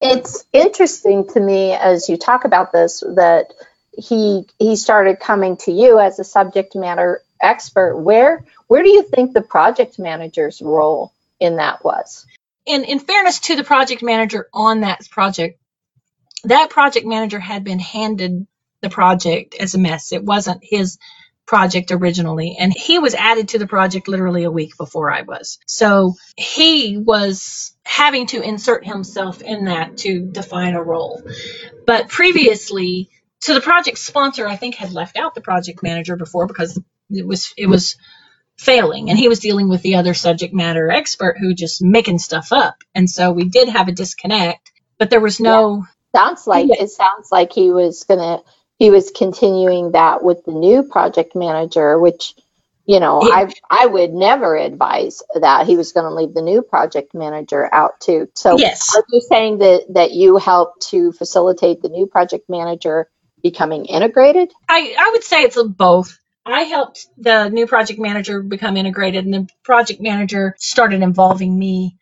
It's 0.00 0.46
interesting 0.52 1.28
to 1.30 1.40
me 1.40 1.72
as 1.72 2.08
you 2.08 2.18
talk 2.18 2.44
about 2.44 2.72
this 2.72 3.02
that 3.16 3.54
he 3.98 4.46
he 4.58 4.76
started 4.76 5.18
coming 5.18 5.56
to 5.58 5.72
you 5.72 5.98
as 5.98 6.18
a 6.18 6.24
subject 6.24 6.76
matter 6.76 7.22
expert. 7.40 7.96
Where 7.96 8.44
where 8.68 8.82
do 8.82 8.88
you 8.88 9.02
think 9.02 9.34
the 9.34 9.42
project 9.42 9.98
manager's 9.98 10.62
role 10.62 11.12
in 11.40 11.56
that 11.56 11.84
was? 11.84 12.24
And 12.66 12.84
in 12.84 13.00
fairness 13.00 13.40
to 13.40 13.56
the 13.56 13.64
project 13.64 14.02
manager 14.02 14.48
on 14.54 14.80
that 14.80 15.08
project, 15.11 15.61
that 16.44 16.70
project 16.70 17.06
manager 17.06 17.40
had 17.40 17.64
been 17.64 17.80
handed 17.80 18.46
the 18.82 18.90
project 18.90 19.56
as 19.58 19.74
a 19.74 19.78
mess. 19.78 20.12
It 20.12 20.22
wasn't 20.22 20.61
his 20.62 20.98
project 21.44 21.90
originally 21.90 22.56
and 22.61 22.74
he 22.74 22.98
was 22.98 23.14
added 23.14 23.48
to 23.48 23.58
the 23.58 23.66
project 23.66 24.06
literally 24.06 24.44
a 24.44 24.50
week 24.50 24.76
before 24.76 25.11
I 25.11 25.22
was. 25.22 25.58
So 25.66 26.14
he 26.37 26.98
was 26.98 27.74
having 27.84 28.26
to 28.28 28.42
insert 28.42 28.84
himself 28.84 29.40
in 29.40 29.64
that 29.64 29.96
to 29.98 30.26
define 30.30 30.74
a 30.74 30.82
role. 30.82 31.22
But 31.87 32.11
previously 32.11 33.08
so 33.40 33.55
the 33.55 33.61
project 33.61 33.98
sponsor 33.98 34.46
I 34.46 34.57
think 34.57 34.74
had 34.74 34.92
left 34.92 35.16
out 35.16 35.35
the 35.35 35.40
project 35.40 35.83
manager 35.83 36.16
before 36.16 36.46
because 36.46 36.81
it 37.11 37.27
was 37.27 37.53
it 37.57 37.66
was 37.66 37.96
failing 38.57 39.09
and 39.09 39.18
he 39.18 39.29
was 39.29 39.38
dealing 39.38 39.68
with 39.68 39.83
the 39.83 39.94
other 39.94 40.14
subject 40.14 40.53
matter 40.53 40.90
expert 40.90 41.38
who 41.38 41.55
just 41.55 41.83
making 41.83 42.18
stuff 42.18 42.53
up. 42.53 42.83
And 42.94 43.09
so 43.09 43.31
we 43.31 43.44
did 43.44 43.68
have 43.68 43.88
a 43.88 43.92
disconnect, 43.92 44.72
but 44.98 45.11
there 45.11 45.20
was 45.20 45.38
no 45.38 45.85
yeah. 46.14 46.20
sounds 46.20 46.46
like 46.46 46.66
yeah. 46.68 46.83
it 46.83 46.90
sounds 46.90 47.31
like 47.31 47.53
he 47.53 47.70
was 47.70 48.05
to 48.07 48.42
he 48.79 48.90
was 48.90 49.11
continuing 49.11 49.92
that 49.92 50.22
with 50.22 50.44
the 50.44 50.53
new 50.53 50.83
project 50.83 51.35
manager, 51.35 51.98
which 51.98 52.35
you 52.85 52.98
know 52.98 53.20
I 53.22 53.53
I 53.70 53.87
would 53.87 54.12
never 54.12 54.57
advise 54.57 55.22
that 55.40 55.66
he 55.66 55.77
was 55.77 55.92
going 55.92 56.07
to 56.07 56.14
leave 56.14 56.35
the 56.35 56.42
new 56.42 56.62
project 56.62 57.14
manager 57.14 57.68
out 57.72 58.01
too. 58.01 58.29
So 58.35 58.59
yes. 58.59 58.96
are 58.96 59.05
you 59.11 59.20
saying 59.20 59.59
that 59.59 59.87
that 59.90 60.12
you 60.12 60.37
helped 60.37 60.88
to 60.90 61.12
facilitate 61.12 61.81
the 61.81 61.88
new 61.88 62.07
project 62.07 62.48
manager 62.48 63.09
becoming 63.42 63.87
integrated? 63.87 64.53
I 64.68 64.94
I 64.98 65.11
would 65.12 65.24
say 65.24 65.42
it's 65.42 65.62
both. 65.62 66.18
I 66.46 66.62
helped 66.62 67.07
the 67.18 67.48
new 67.51 67.66
project 67.66 67.98
manager 68.01 68.42
become 68.42 68.77
integrated, 68.77 69.24
and 69.24 69.35
the 69.35 69.48
project 69.62 70.01
manager 70.01 70.55
started 70.59 71.03
involving 71.03 71.57
me 71.57 71.98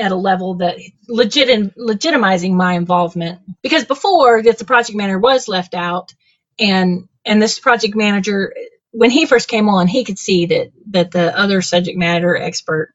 at 0.00 0.12
a 0.12 0.16
level 0.16 0.54
that 0.54 0.78
legit 1.08 1.76
legitimizing 1.76 2.52
my 2.52 2.72
involvement 2.74 3.40
because 3.62 3.84
before 3.84 4.42
that 4.42 4.58
the 4.58 4.64
project 4.64 4.96
manager 4.96 5.18
was 5.18 5.46
left 5.46 5.74
out 5.74 6.14
and 6.58 7.08
and 7.24 7.40
this 7.40 7.58
project 7.58 7.94
manager 7.94 8.54
when 8.92 9.10
he 9.10 9.26
first 9.26 9.48
came 9.48 9.68
on 9.68 9.86
he 9.86 10.04
could 10.04 10.18
see 10.18 10.46
that 10.46 10.72
that 10.86 11.10
the 11.10 11.38
other 11.38 11.60
subject 11.60 11.98
matter 11.98 12.34
expert 12.34 12.94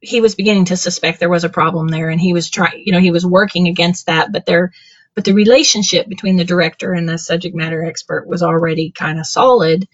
he 0.00 0.20
was 0.20 0.36
beginning 0.36 0.66
to 0.66 0.76
suspect 0.76 1.18
there 1.18 1.28
was 1.28 1.44
a 1.44 1.48
problem 1.48 1.88
there 1.88 2.08
and 2.08 2.20
he 2.20 2.32
was 2.32 2.50
trying 2.50 2.82
you 2.84 2.92
know 2.92 3.00
he 3.00 3.10
was 3.10 3.26
working 3.26 3.66
against 3.66 4.06
that 4.06 4.30
but 4.30 4.46
there 4.46 4.72
but 5.14 5.24
the 5.24 5.34
relationship 5.34 6.08
between 6.08 6.36
the 6.36 6.44
director 6.44 6.92
and 6.92 7.08
the 7.08 7.18
subject 7.18 7.54
matter 7.54 7.84
expert 7.84 8.26
was 8.26 8.42
already 8.42 8.90
kind 8.90 9.18
of 9.18 9.26
solid 9.26 9.88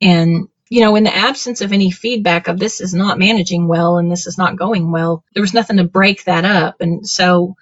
and 0.00 0.48
you 0.72 0.80
know, 0.80 0.96
in 0.96 1.04
the 1.04 1.14
absence 1.14 1.60
of 1.60 1.74
any 1.74 1.90
feedback 1.90 2.48
of 2.48 2.58
this 2.58 2.80
is 2.80 2.94
not 2.94 3.18
managing 3.18 3.68
well 3.68 3.98
and 3.98 4.10
this 4.10 4.26
is 4.26 4.38
not 4.38 4.56
going 4.56 4.90
well, 4.90 5.22
there 5.34 5.42
was 5.42 5.52
nothing 5.52 5.76
to 5.76 5.84
break 5.84 6.24
that 6.24 6.46
up. 6.46 6.80
And 6.80 7.06
so 7.06 7.56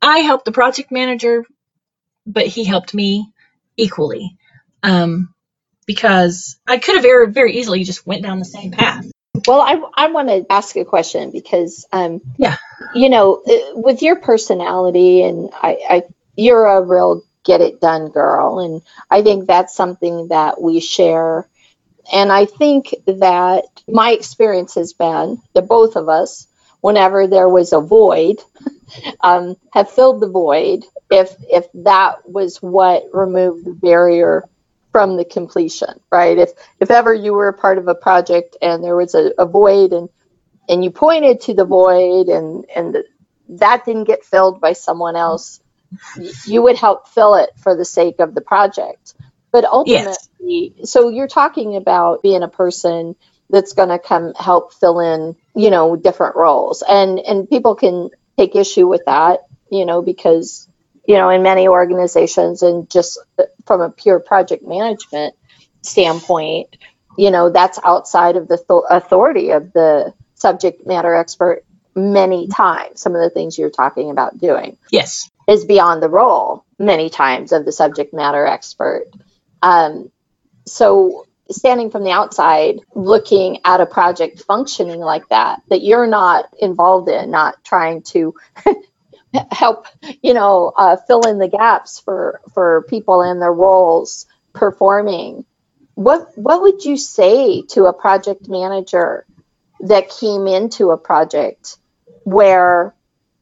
I 0.00 0.20
helped 0.20 0.46
the 0.46 0.50
project 0.50 0.90
manager, 0.90 1.44
but 2.24 2.46
he 2.46 2.64
helped 2.64 2.94
me 2.94 3.30
equally. 3.76 4.38
Um, 4.82 5.34
because 5.86 6.58
I 6.66 6.78
could 6.78 6.94
have 6.94 7.02
very, 7.02 7.30
very 7.30 7.58
easily 7.58 7.84
just 7.84 8.06
went 8.06 8.22
down 8.22 8.38
the 8.38 8.46
same 8.46 8.70
path. 8.70 9.04
Well, 9.46 9.60
I, 9.60 9.82
I 9.94 10.06
want 10.10 10.28
to 10.28 10.46
ask 10.50 10.74
a 10.76 10.86
question 10.86 11.32
because, 11.32 11.86
um, 11.92 12.22
yeah, 12.38 12.56
you 12.94 13.08
know, 13.08 13.42
uh, 13.46 13.78
with 13.80 14.02
your 14.02 14.16
personality 14.16 15.22
and 15.22 15.50
I, 15.54 15.78
I, 15.88 16.02
you're 16.36 16.66
a 16.66 16.82
real 16.82 17.22
get 17.44 17.60
it 17.60 17.80
done 17.80 18.10
girl. 18.10 18.60
And 18.60 18.82
I 19.10 19.22
think 19.22 19.46
that's 19.46 19.74
something 19.74 20.28
that 20.28 20.60
we 20.60 20.80
share 20.80 21.48
and 22.10 22.32
I 22.32 22.46
think 22.46 22.94
that 23.06 23.64
my 23.88 24.10
experience 24.12 24.74
has 24.74 24.92
been 24.92 25.40
that 25.54 25.68
both 25.68 25.96
of 25.96 26.08
us, 26.08 26.48
whenever 26.80 27.26
there 27.26 27.48
was 27.48 27.72
a 27.72 27.80
void, 27.80 28.42
um, 29.20 29.56
have 29.72 29.90
filled 29.90 30.20
the 30.20 30.28
void 30.28 30.84
if 31.10 31.34
if 31.50 31.66
that 31.74 32.28
was 32.28 32.56
what 32.58 33.04
removed 33.12 33.66
the 33.66 33.72
barrier 33.74 34.48
from 34.90 35.16
the 35.16 35.24
completion, 35.24 36.00
right? 36.10 36.38
If 36.38 36.50
if 36.80 36.90
ever 36.90 37.14
you 37.14 37.32
were 37.34 37.48
a 37.48 37.52
part 37.52 37.78
of 37.78 37.88
a 37.88 37.94
project 37.94 38.56
and 38.60 38.82
there 38.82 38.96
was 38.96 39.14
a, 39.14 39.32
a 39.38 39.46
void 39.46 39.92
and 39.92 40.08
and 40.68 40.84
you 40.84 40.90
pointed 40.90 41.40
to 41.42 41.54
the 41.54 41.64
void 41.64 42.28
and 42.28 42.64
and 42.74 42.94
the, 42.94 43.04
that 43.48 43.84
didn't 43.84 44.04
get 44.04 44.24
filled 44.24 44.60
by 44.60 44.72
someone 44.72 45.16
else, 45.16 45.60
you 46.46 46.62
would 46.62 46.76
help 46.76 47.08
fill 47.08 47.34
it 47.34 47.50
for 47.58 47.76
the 47.76 47.84
sake 47.84 48.20
of 48.20 48.34
the 48.34 48.40
project. 48.40 49.14
But 49.50 49.64
ultimately, 49.64 50.74
yes. 50.76 50.90
so 50.90 51.10
you're 51.10 51.28
talking 51.28 51.76
about 51.76 52.22
being 52.22 52.42
a 52.42 52.48
person 52.48 53.16
that's 53.50 53.74
going 53.74 53.90
to 53.90 53.98
come 53.98 54.32
help 54.34 54.72
fill 54.72 55.00
in, 55.00 55.36
you 55.54 55.70
know, 55.70 55.94
different 55.96 56.36
roles. 56.36 56.82
And 56.82 57.18
and 57.20 57.48
people 57.48 57.74
can 57.74 58.10
take 58.38 58.56
issue 58.56 58.88
with 58.88 59.04
that, 59.06 59.40
you 59.70 59.84
know, 59.84 60.00
because 60.00 60.68
you 61.06 61.16
know, 61.16 61.30
in 61.30 61.42
many 61.42 61.68
organizations 61.68 62.62
and 62.62 62.88
just 62.88 63.18
from 63.66 63.80
a 63.80 63.90
pure 63.90 64.20
project 64.20 64.64
management 64.64 65.34
standpoint, 65.82 66.76
you 67.18 67.30
know, 67.30 67.50
that's 67.50 67.78
outside 67.84 68.36
of 68.36 68.48
the 68.48 68.56
th- 68.56 68.84
authority 68.88 69.50
of 69.50 69.72
the 69.72 70.14
subject 70.42 70.86
matter 70.86 71.14
expert 71.14 71.64
many 71.94 72.48
times. 72.48 73.00
Some 73.00 73.14
of 73.14 73.22
the 73.22 73.30
things 73.30 73.56
you're 73.56 73.70
talking 73.70 74.10
about 74.10 74.38
doing. 74.38 74.76
Yes. 74.90 75.30
Is 75.48 75.64
beyond 75.64 76.02
the 76.02 76.08
role 76.08 76.64
many 76.78 77.08
times 77.08 77.52
of 77.52 77.64
the 77.64 77.72
subject 77.72 78.12
matter 78.12 78.44
expert. 78.46 79.06
Um, 79.62 80.10
so 80.66 81.26
standing 81.50 81.90
from 81.90 82.04
the 82.04 82.10
outside, 82.10 82.80
looking 82.94 83.60
at 83.64 83.80
a 83.80 83.86
project 83.86 84.42
functioning 84.42 85.00
like 85.00 85.28
that, 85.28 85.62
that 85.68 85.82
you're 85.82 86.06
not 86.06 86.46
involved 86.58 87.08
in, 87.08 87.30
not 87.30 87.62
trying 87.64 88.02
to 88.02 88.34
help, 89.50 89.86
you 90.22 90.34
know, 90.34 90.72
uh, 90.76 90.96
fill 90.96 91.22
in 91.22 91.38
the 91.38 91.48
gaps 91.48 92.00
for 92.00 92.40
for 92.54 92.84
people 92.88 93.22
in 93.22 93.40
their 93.40 93.52
roles 93.52 94.26
performing. 94.52 95.44
What 95.94 96.36
what 96.36 96.62
would 96.62 96.84
you 96.84 96.96
say 96.96 97.62
to 97.70 97.86
a 97.86 97.92
project 97.92 98.48
manager 98.48 99.26
that 99.82 100.10
came 100.10 100.46
into 100.46 100.90
a 100.90 100.98
project 100.98 101.76
where, 102.24 102.94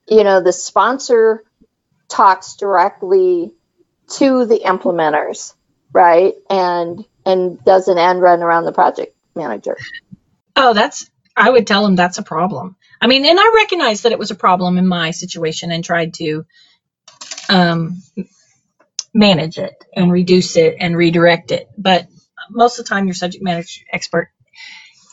you 0.09 0.24
know, 0.24 0.42
the 0.42 0.53
sponsor 0.53 1.44
talks 2.09 2.57
directly 2.57 3.53
to 4.09 4.46
the 4.46 4.61
implementers 4.64 5.55
right? 5.92 6.35
And 6.48 7.05
and 7.26 7.62
does 7.64 7.88
an 7.88 7.98
end 7.98 8.20
run 8.22 8.42
around 8.42 8.64
the 8.64 8.72
project 8.72 9.14
manager. 9.35 9.76
Oh, 10.57 10.74
that's 10.74 11.11
I 11.37 11.50
would 11.50 11.66
tell 11.66 11.85
them 11.85 11.96
that's 11.96 12.18
a 12.18 12.22
problem. 12.22 12.76
I 13.00 13.07
mean, 13.07 13.24
and 13.24 13.38
I 13.38 13.53
recognized 13.57 14.03
that 14.03 14.12
it 14.12 14.18
was 14.18 14.31
a 14.31 14.37
problem 14.37 14.79
in 14.79 14.87
my 14.87 15.11
situation 15.11 15.72
and 15.72 15.83
tried 15.83 16.14
to 16.14 16.44
um, 17.48 18.03
manage 19.14 19.59
it 19.59 19.74
and 19.94 20.12
reduce 20.12 20.57
it 20.57 20.76
and 20.79 20.96
redirect 20.96 21.50
it. 21.50 21.68
But 21.79 22.09
most 22.50 22.79
of 22.79 22.85
the 22.85 22.88
time, 22.90 23.07
your 23.07 23.14
subject 23.14 23.42
matter 23.42 23.66
expert 23.90 24.31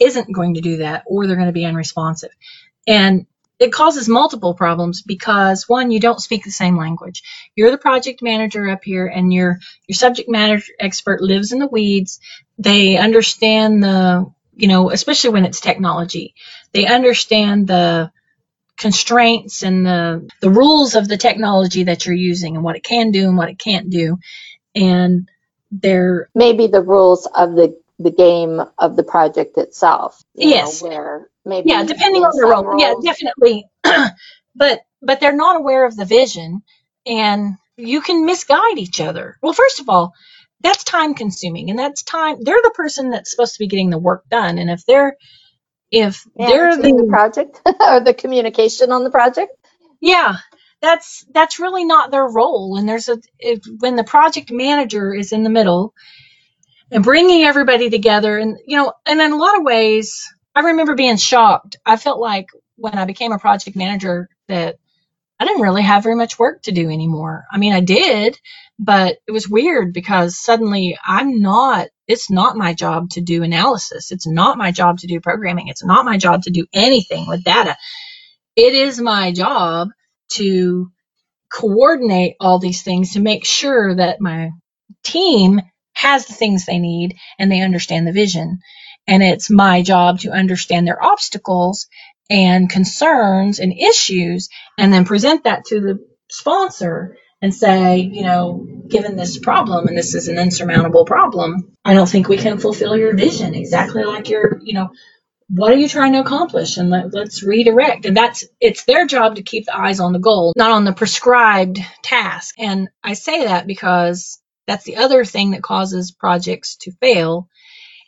isn't 0.01 0.33
going 0.33 0.55
to 0.55 0.61
do 0.61 0.77
that, 0.77 1.03
or 1.07 1.27
they're 1.27 1.35
going 1.35 1.47
to 1.47 1.53
be 1.53 1.65
unresponsive. 1.65 2.31
And 2.87 3.25
it 3.59 3.71
causes 3.71 4.07
multiple 4.07 4.53
problems 4.53 5.01
because 5.01 5.67
one 5.67 5.89
you 5.89 5.99
don't 5.99 6.21
speak 6.21 6.43
the 6.43 6.51
same 6.51 6.77
language. 6.77 7.23
You're 7.55 7.71
the 7.71 7.77
project 7.77 8.21
manager 8.21 8.69
up 8.69 8.83
here 8.83 9.07
and 9.07 9.33
your 9.33 9.59
your 9.87 9.95
subject 9.95 10.29
matter 10.29 10.61
expert 10.79 11.21
lives 11.21 11.51
in 11.51 11.59
the 11.59 11.67
weeds. 11.67 12.19
They 12.57 12.97
understand 12.97 13.81
the 13.81 14.31
you 14.55 14.67
know 14.67 14.91
especially 14.91 15.31
when 15.31 15.45
it's 15.45 15.59
technology. 15.59 16.35
They 16.71 16.85
understand 16.85 17.67
the 17.67 18.11
constraints 18.77 19.63
and 19.63 19.85
the 19.85 20.29
the 20.39 20.51
rules 20.51 20.93
of 20.93 21.07
the 21.07 21.17
technology 21.17 21.83
that 21.83 22.05
you're 22.05 22.15
using 22.15 22.55
and 22.55 22.63
what 22.63 22.75
it 22.75 22.83
can 22.83 23.11
do 23.11 23.27
and 23.27 23.37
what 23.37 23.49
it 23.49 23.57
can't 23.57 23.89
do. 23.89 24.19
And 24.75 25.27
they're 25.71 26.29
maybe 26.35 26.67
the 26.67 26.81
rules 26.81 27.25
of 27.25 27.55
the 27.55 27.75
the 27.99 28.11
game 28.11 28.61
of 28.77 28.95
the 28.95 29.03
project 29.03 29.57
itself 29.57 30.21
yes 30.33 30.81
know, 30.81 30.89
where 30.89 31.29
maybe 31.45 31.69
yeah 31.69 31.83
depending 31.83 32.23
on 32.23 32.31
the 32.35 32.47
role 32.47 32.63
roles. 32.63 32.81
yeah 32.81 32.93
definitely 33.03 33.65
but 34.55 34.81
but 35.01 35.19
they're 35.19 35.35
not 35.35 35.55
aware 35.55 35.85
of 35.85 35.95
the 35.95 36.05
vision 36.05 36.61
and 37.05 37.55
you 37.75 38.01
can 38.01 38.25
misguide 38.25 38.77
each 38.77 39.01
other 39.01 39.37
well 39.41 39.53
first 39.53 39.79
of 39.79 39.89
all 39.89 40.13
that's 40.61 40.83
time 40.83 41.13
consuming 41.13 41.69
and 41.69 41.79
that's 41.79 42.03
time 42.03 42.37
they're 42.41 42.61
the 42.63 42.73
person 42.75 43.09
that's 43.09 43.31
supposed 43.31 43.53
to 43.53 43.59
be 43.59 43.67
getting 43.67 43.89
the 43.89 43.97
work 43.97 44.23
done 44.29 44.57
and 44.57 44.69
if 44.69 44.85
they're 44.85 45.15
if 45.89 46.25
they're 46.35 46.75
the, 46.75 46.81
the 46.81 47.07
project 47.09 47.61
or 47.79 47.99
the 48.01 48.13
communication 48.13 48.91
on 48.91 49.03
the 49.03 49.11
project 49.11 49.51
yeah 50.01 50.37
that's 50.81 51.25
that's 51.33 51.59
really 51.59 51.85
not 51.85 52.11
their 52.11 52.27
role. 52.27 52.77
And 52.77 52.87
there's 52.87 53.09
a 53.09 53.17
if, 53.39 53.59
when 53.79 53.95
the 53.95 54.03
project 54.03 54.51
manager 54.51 55.13
is 55.13 55.31
in 55.31 55.43
the 55.43 55.49
middle 55.49 55.93
and 56.91 57.03
bringing 57.03 57.43
everybody 57.43 57.89
together, 57.89 58.37
and 58.37 58.57
you 58.65 58.77
know, 58.77 58.93
and 59.05 59.21
in 59.21 59.31
a 59.31 59.37
lot 59.37 59.57
of 59.57 59.63
ways, 59.65 60.33
I 60.55 60.61
remember 60.61 60.95
being 60.95 61.17
shocked. 61.17 61.77
I 61.85 61.97
felt 61.97 62.19
like 62.19 62.47
when 62.75 62.97
I 62.97 63.05
became 63.05 63.31
a 63.31 63.39
project 63.39 63.75
manager 63.77 64.29
that 64.47 64.77
I 65.39 65.45
didn't 65.45 65.61
really 65.61 65.83
have 65.83 66.03
very 66.03 66.15
much 66.15 66.39
work 66.39 66.63
to 66.63 66.71
do 66.71 66.89
anymore. 66.89 67.45
I 67.51 67.59
mean, 67.59 67.73
I 67.73 67.81
did, 67.81 68.39
but 68.79 69.17
it 69.27 69.31
was 69.31 69.49
weird 69.49 69.93
because 69.93 70.39
suddenly 70.41 70.97
I'm 71.05 71.41
not, 71.41 71.89
it's 72.07 72.31
not 72.31 72.57
my 72.57 72.73
job 72.73 73.11
to 73.11 73.21
do 73.21 73.43
analysis. 73.43 74.11
It's 74.11 74.27
not 74.27 74.57
my 74.57 74.71
job 74.71 74.99
to 74.99 75.07
do 75.07 75.21
programming. 75.21 75.67
It's 75.67 75.85
not 75.85 76.05
my 76.05 76.17
job 76.17 76.43
to 76.43 76.51
do 76.51 76.65
anything 76.73 77.27
with 77.27 77.43
data. 77.43 77.77
It 78.55 78.73
is 78.73 78.99
my 78.99 79.31
job 79.31 79.89
to 80.33 80.91
coordinate 81.53 82.35
all 82.39 82.59
these 82.59 82.83
things 82.83 83.13
to 83.13 83.21
make 83.21 83.45
sure 83.45 83.95
that 83.95 84.21
my 84.21 84.51
team 85.03 85.61
has 85.97 86.27
the 86.27 86.33
things 86.33 86.65
they 86.65 86.77
need 86.77 87.17
and 87.39 87.51
they 87.51 87.61
understand 87.61 88.05
the 88.05 88.11
vision. 88.11 88.59
And 89.07 89.23
it's 89.23 89.49
my 89.49 89.81
job 89.81 90.19
to 90.19 90.31
understand 90.31 90.87
their 90.87 91.03
obstacles 91.03 91.87
and 92.29 92.69
concerns 92.69 93.59
and 93.59 93.73
issues 93.73 94.49
and 94.77 94.93
then 94.93 95.05
present 95.05 95.45
that 95.45 95.65
to 95.65 95.79
the 95.79 96.07
sponsor 96.29 97.17
and 97.41 97.53
say, 97.53 97.97
you 97.97 98.21
know, 98.21 98.67
given 98.87 99.15
this 99.15 99.39
problem 99.39 99.87
and 99.87 99.97
this 99.97 100.13
is 100.13 100.27
an 100.27 100.37
insurmountable 100.37 101.05
problem, 101.05 101.73
I 101.83 101.95
don't 101.95 102.09
think 102.09 102.27
we 102.27 102.37
can 102.37 102.59
fulfill 102.59 102.95
your 102.95 103.15
vision 103.15 103.55
exactly 103.55 104.03
like 104.03 104.29
your, 104.29 104.59
you 104.63 104.73
know, 104.73 104.89
what 105.49 105.71
are 105.71 105.77
you 105.77 105.87
trying 105.87 106.13
to 106.13 106.19
accomplish? 106.19 106.77
And 106.77 106.89
let, 106.89 107.15
us 107.15 107.41
redirect. 107.41 108.05
And 108.05 108.15
that's 108.15 108.45
it's 108.59 108.83
their 108.83 109.07
job 109.07 109.37
to 109.37 109.43
keep 109.43 109.65
the 109.65 109.77
eyes 109.77 109.99
on 109.99 110.13
the 110.13 110.19
goal 110.19 110.53
not 110.55 110.71
on 110.71 110.83
the 110.83 110.93
prescribed 110.93 111.79
task. 112.03 112.53
And 112.59 112.89
i 113.03 113.13
say 113.13 113.45
that 113.45 113.65
because 113.65 114.39
that's 114.67 114.83
the 114.83 114.97
other 114.97 115.25
thing 115.25 115.51
that 115.51 115.63
causes 115.63 116.11
projects 116.11 116.77
to 116.77 116.91
fail 116.91 117.47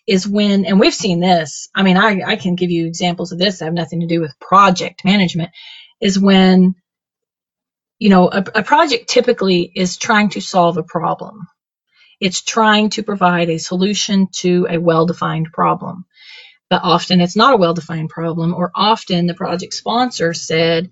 is 0.07 0.27
when 0.27 0.65
and 0.65 0.79
we've 0.79 0.93
seen 0.93 1.19
this 1.19 1.69
i 1.75 1.83
mean 1.83 1.97
i, 1.97 2.21
I 2.25 2.35
can 2.35 2.55
give 2.55 2.71
you 2.71 2.87
examples 2.87 3.31
of 3.31 3.39
this 3.39 3.59
that 3.59 3.65
have 3.65 3.73
nothing 3.73 4.01
to 4.01 4.07
do 4.07 4.21
with 4.21 4.39
project 4.39 5.05
management 5.05 5.51
is 6.01 6.19
when 6.19 6.75
you 7.99 8.09
know 8.09 8.29
a, 8.29 8.43
a 8.55 8.63
project 8.63 9.09
typically 9.09 9.71
is 9.75 9.97
trying 9.97 10.29
to 10.29 10.41
solve 10.41 10.77
a 10.77 10.83
problem. 10.83 11.47
It's 12.19 12.41
trying 12.41 12.89
to 12.91 13.03
provide 13.03 13.49
a 13.49 13.59
solution 13.59 14.27
to 14.37 14.67
a 14.69 14.77
well-defined 14.77 15.51
problem. 15.53 16.05
But 16.69 16.81
often 16.83 17.21
it's 17.21 17.35
not 17.35 17.53
a 17.53 17.57
well-defined 17.57 18.09
problem 18.09 18.53
or 18.53 18.71
often 18.75 19.25
the 19.25 19.33
project 19.33 19.73
sponsor 19.73 20.33
said 20.33 20.89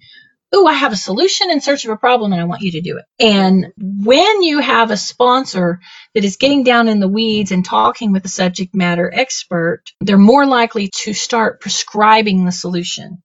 oh 0.53 0.67
i 0.67 0.73
have 0.73 0.93
a 0.93 0.97
solution 0.97 1.51
in 1.51 1.61
search 1.61 1.85
of 1.85 1.91
a 1.91 1.97
problem 1.97 2.33
and 2.33 2.41
i 2.41 2.45
want 2.45 2.61
you 2.61 2.73
to 2.73 2.81
do 2.81 2.97
it. 2.97 3.05
And 3.19 3.67
when 3.77 4.43
you 4.43 4.59
have 4.59 4.91
a 4.91 4.97
sponsor 4.97 5.79
that 6.15 6.25
is 6.25 6.37
getting 6.37 6.63
down 6.63 6.87
in 6.87 6.99
the 6.99 7.07
weeds 7.07 7.51
and 7.51 7.65
talking 7.65 8.11
with 8.11 8.25
a 8.25 8.29
subject 8.29 8.75
matter 8.75 9.11
expert 9.13 9.83
they're 10.01 10.17
more 10.17 10.45
likely 10.45 10.89
to 11.03 11.13
start 11.13 11.61
prescribing 11.61 12.45
the 12.45 12.51
solution. 12.51 13.21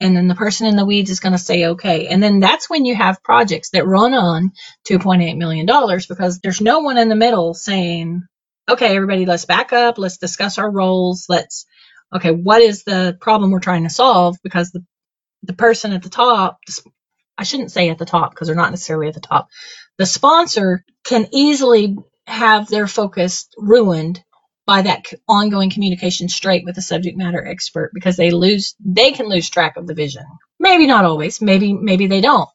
And 0.00 0.16
then 0.16 0.28
the 0.28 0.34
person 0.34 0.66
in 0.66 0.76
the 0.76 0.84
weeds 0.84 1.10
is 1.10 1.20
going 1.20 1.32
to 1.32 1.38
say 1.38 1.66
okay. 1.66 2.08
And 2.08 2.22
then 2.22 2.40
that's 2.40 2.68
when 2.70 2.84
you 2.84 2.94
have 2.94 3.22
projects 3.22 3.70
that 3.70 3.86
run 3.86 4.14
on 4.14 4.52
2.8 4.88 5.38
million 5.38 5.66
dollars 5.66 6.06
because 6.06 6.40
there's 6.40 6.60
no 6.60 6.80
one 6.80 6.98
in 6.98 7.08
the 7.08 7.16
middle 7.16 7.54
saying 7.54 8.22
okay 8.68 8.96
everybody 8.96 9.26
let's 9.26 9.46
back 9.46 9.72
up. 9.72 9.98
Let's 9.98 10.18
discuss 10.18 10.58
our 10.58 10.70
roles. 10.70 11.26
Let's 11.28 11.66
okay, 12.14 12.32
what 12.32 12.62
is 12.62 12.84
the 12.84 13.16
problem 13.20 13.50
we're 13.50 13.60
trying 13.60 13.84
to 13.84 13.90
solve? 13.90 14.36
Because 14.42 14.70
the, 14.70 14.84
the 15.46 15.54
person 15.54 15.92
at 15.92 16.02
the 16.02 16.10
top, 16.10 16.58
I 17.38 17.44
shouldn't 17.44 17.72
say 17.72 17.90
at 17.90 17.98
the 17.98 18.06
top 18.06 18.30
because 18.30 18.48
they're 18.48 18.56
not 18.56 18.70
necessarily 18.70 19.08
at 19.08 19.14
the 19.14 19.20
top, 19.20 19.48
the 19.98 20.06
sponsor 20.06 20.84
can 21.04 21.28
easily 21.32 21.96
have 22.26 22.68
their 22.68 22.86
focus 22.86 23.48
ruined 23.56 24.22
by 24.66 24.82
that 24.82 25.06
ongoing 25.28 25.70
communication 25.70 26.28
straight 26.28 26.64
with 26.64 26.74
the 26.74 26.82
subject 26.82 27.16
matter 27.16 27.46
expert 27.46 27.92
because 27.94 28.16
they 28.16 28.32
lose 28.32 28.74
they 28.84 29.12
can 29.12 29.28
lose 29.28 29.48
track 29.48 29.76
of 29.76 29.86
the 29.86 29.94
vision. 29.94 30.24
Maybe 30.58 30.86
not 30.86 31.04
always 31.04 31.40
maybe 31.40 31.72
maybe 31.72 32.08
they 32.08 32.20
don't 32.20 32.48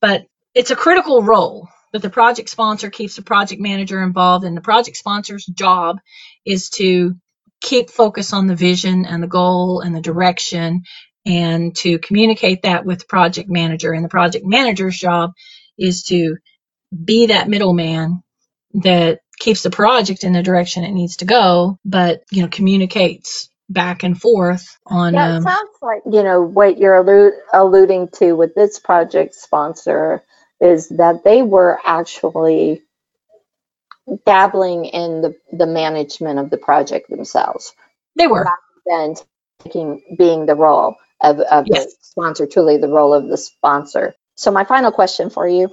but 0.00 0.24
it's 0.54 0.70
a 0.70 0.76
critical 0.76 1.22
role 1.22 1.68
that 1.92 2.02
the 2.02 2.10
project 2.10 2.50
sponsor 2.50 2.90
keeps 2.90 3.16
the 3.16 3.22
project 3.22 3.60
manager 3.60 4.02
involved 4.02 4.44
and 4.44 4.56
the 4.56 4.62
project 4.62 4.96
sponsor's 4.96 5.46
job 5.46 5.98
is 6.44 6.70
to 6.70 7.16
keep 7.60 7.90
focus 7.90 8.32
on 8.32 8.46
the 8.46 8.54
vision 8.54 9.04
and 9.04 9.22
the 9.22 9.28
goal 9.28 9.80
and 9.80 9.94
the 9.94 10.00
direction 10.00 10.82
and 11.28 11.76
to 11.76 11.98
communicate 11.98 12.62
that 12.62 12.86
with 12.86 13.00
the 13.00 13.04
project 13.04 13.50
manager. 13.50 13.92
And 13.92 14.02
the 14.02 14.08
project 14.08 14.46
manager's 14.46 14.98
job 14.98 15.32
is 15.78 16.04
to 16.04 16.38
be 17.04 17.26
that 17.26 17.48
middleman 17.48 18.22
that 18.82 19.20
keeps 19.38 19.62
the 19.62 19.70
project 19.70 20.24
in 20.24 20.32
the 20.32 20.42
direction 20.42 20.84
it 20.84 20.92
needs 20.92 21.18
to 21.18 21.26
go, 21.26 21.78
but 21.84 22.22
you 22.30 22.42
know, 22.42 22.48
communicates 22.48 23.50
back 23.68 24.04
and 24.04 24.18
forth 24.18 24.78
on. 24.86 25.12
Yeah, 25.14 25.36
um, 25.36 25.42
sounds 25.42 25.70
like 25.82 26.02
you 26.10 26.22
know 26.22 26.40
what 26.40 26.78
you're 26.78 26.96
allude, 26.96 27.34
alluding 27.52 28.08
to 28.16 28.32
with 28.32 28.54
this 28.54 28.78
project 28.78 29.34
sponsor 29.34 30.22
is 30.62 30.88
that 30.88 31.24
they 31.24 31.42
were 31.42 31.78
actually 31.84 32.82
dabbling 34.24 34.86
in 34.86 35.20
the, 35.20 35.36
the 35.52 35.66
management 35.66 36.38
of 36.38 36.48
the 36.48 36.56
project 36.56 37.10
themselves. 37.10 37.74
They 38.16 38.26
were. 38.26 38.44
Rather 38.44 38.56
than 38.86 39.14
taking 39.62 40.16
being 40.18 40.46
the 40.46 40.54
role 40.54 40.96
of, 41.20 41.40
of 41.40 41.66
yes. 41.66 41.86
the 41.86 41.92
sponsor, 42.02 42.46
truly 42.46 42.78
the 42.78 42.88
role 42.88 43.14
of 43.14 43.28
the 43.28 43.36
sponsor. 43.36 44.14
So 44.36 44.50
my 44.50 44.64
final 44.64 44.92
question 44.92 45.30
for 45.30 45.48
you 45.48 45.72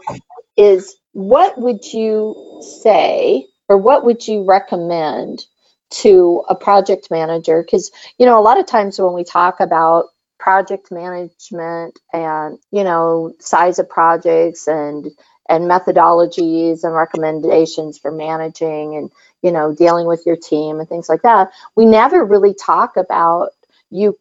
is 0.57 0.95
what 1.13 1.57
would 1.59 1.93
you 1.93 2.61
say 2.81 3.45
or 3.69 3.77
what 3.77 4.05
would 4.05 4.27
you 4.27 4.43
recommend 4.43 5.45
to 5.91 6.43
a 6.49 6.55
project 6.55 7.09
manager? 7.11 7.61
Because 7.61 7.91
you 8.17 8.25
know, 8.25 8.39
a 8.39 8.41
lot 8.41 8.59
of 8.59 8.65
times 8.65 8.99
when 8.99 9.13
we 9.13 9.23
talk 9.23 9.59
about 9.59 10.05
project 10.39 10.91
management 10.91 11.99
and 12.13 12.59
you 12.71 12.83
know 12.83 13.33
size 13.39 13.79
of 13.79 13.89
projects 13.89 14.67
and 14.67 15.09
and 15.47 15.63
methodologies 15.65 16.83
and 16.83 16.93
recommendations 16.93 17.97
for 17.97 18.11
managing 18.11 18.95
and 18.95 19.11
you 19.41 19.51
know 19.51 19.73
dealing 19.73 20.05
with 20.05 20.23
your 20.25 20.35
team 20.35 20.79
and 20.79 20.89
things 20.89 21.07
like 21.07 21.21
that 21.21 21.51
we 21.75 21.85
never 21.85 22.23
really 22.23 22.53
talk 22.53 22.97
about 22.97 23.51
you 23.89 24.17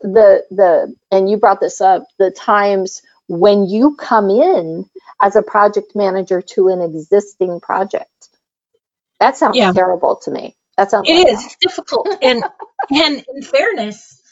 the 0.00 0.44
the 0.50 0.94
and 1.10 1.30
you 1.30 1.36
brought 1.36 1.60
this 1.60 1.80
up 1.80 2.04
the 2.18 2.30
times 2.30 3.02
when 3.28 3.64
you 3.64 3.94
come 3.96 4.30
in 4.30 4.88
as 5.20 5.36
a 5.36 5.42
project 5.42 5.94
manager 5.94 6.40
to 6.40 6.68
an 6.68 6.80
existing 6.80 7.60
project 7.60 8.28
that 9.20 9.36
sounds 9.36 9.56
yeah. 9.56 9.72
terrible 9.72 10.16
to 10.16 10.30
me 10.30 10.56
that 10.76 10.90
sounds 10.90 11.08
it 11.08 11.24
like 11.24 11.32
is 11.32 11.56
difficult 11.60 12.08
and 12.22 12.42
and 12.90 13.24
in 13.34 13.42
fairness 13.42 14.22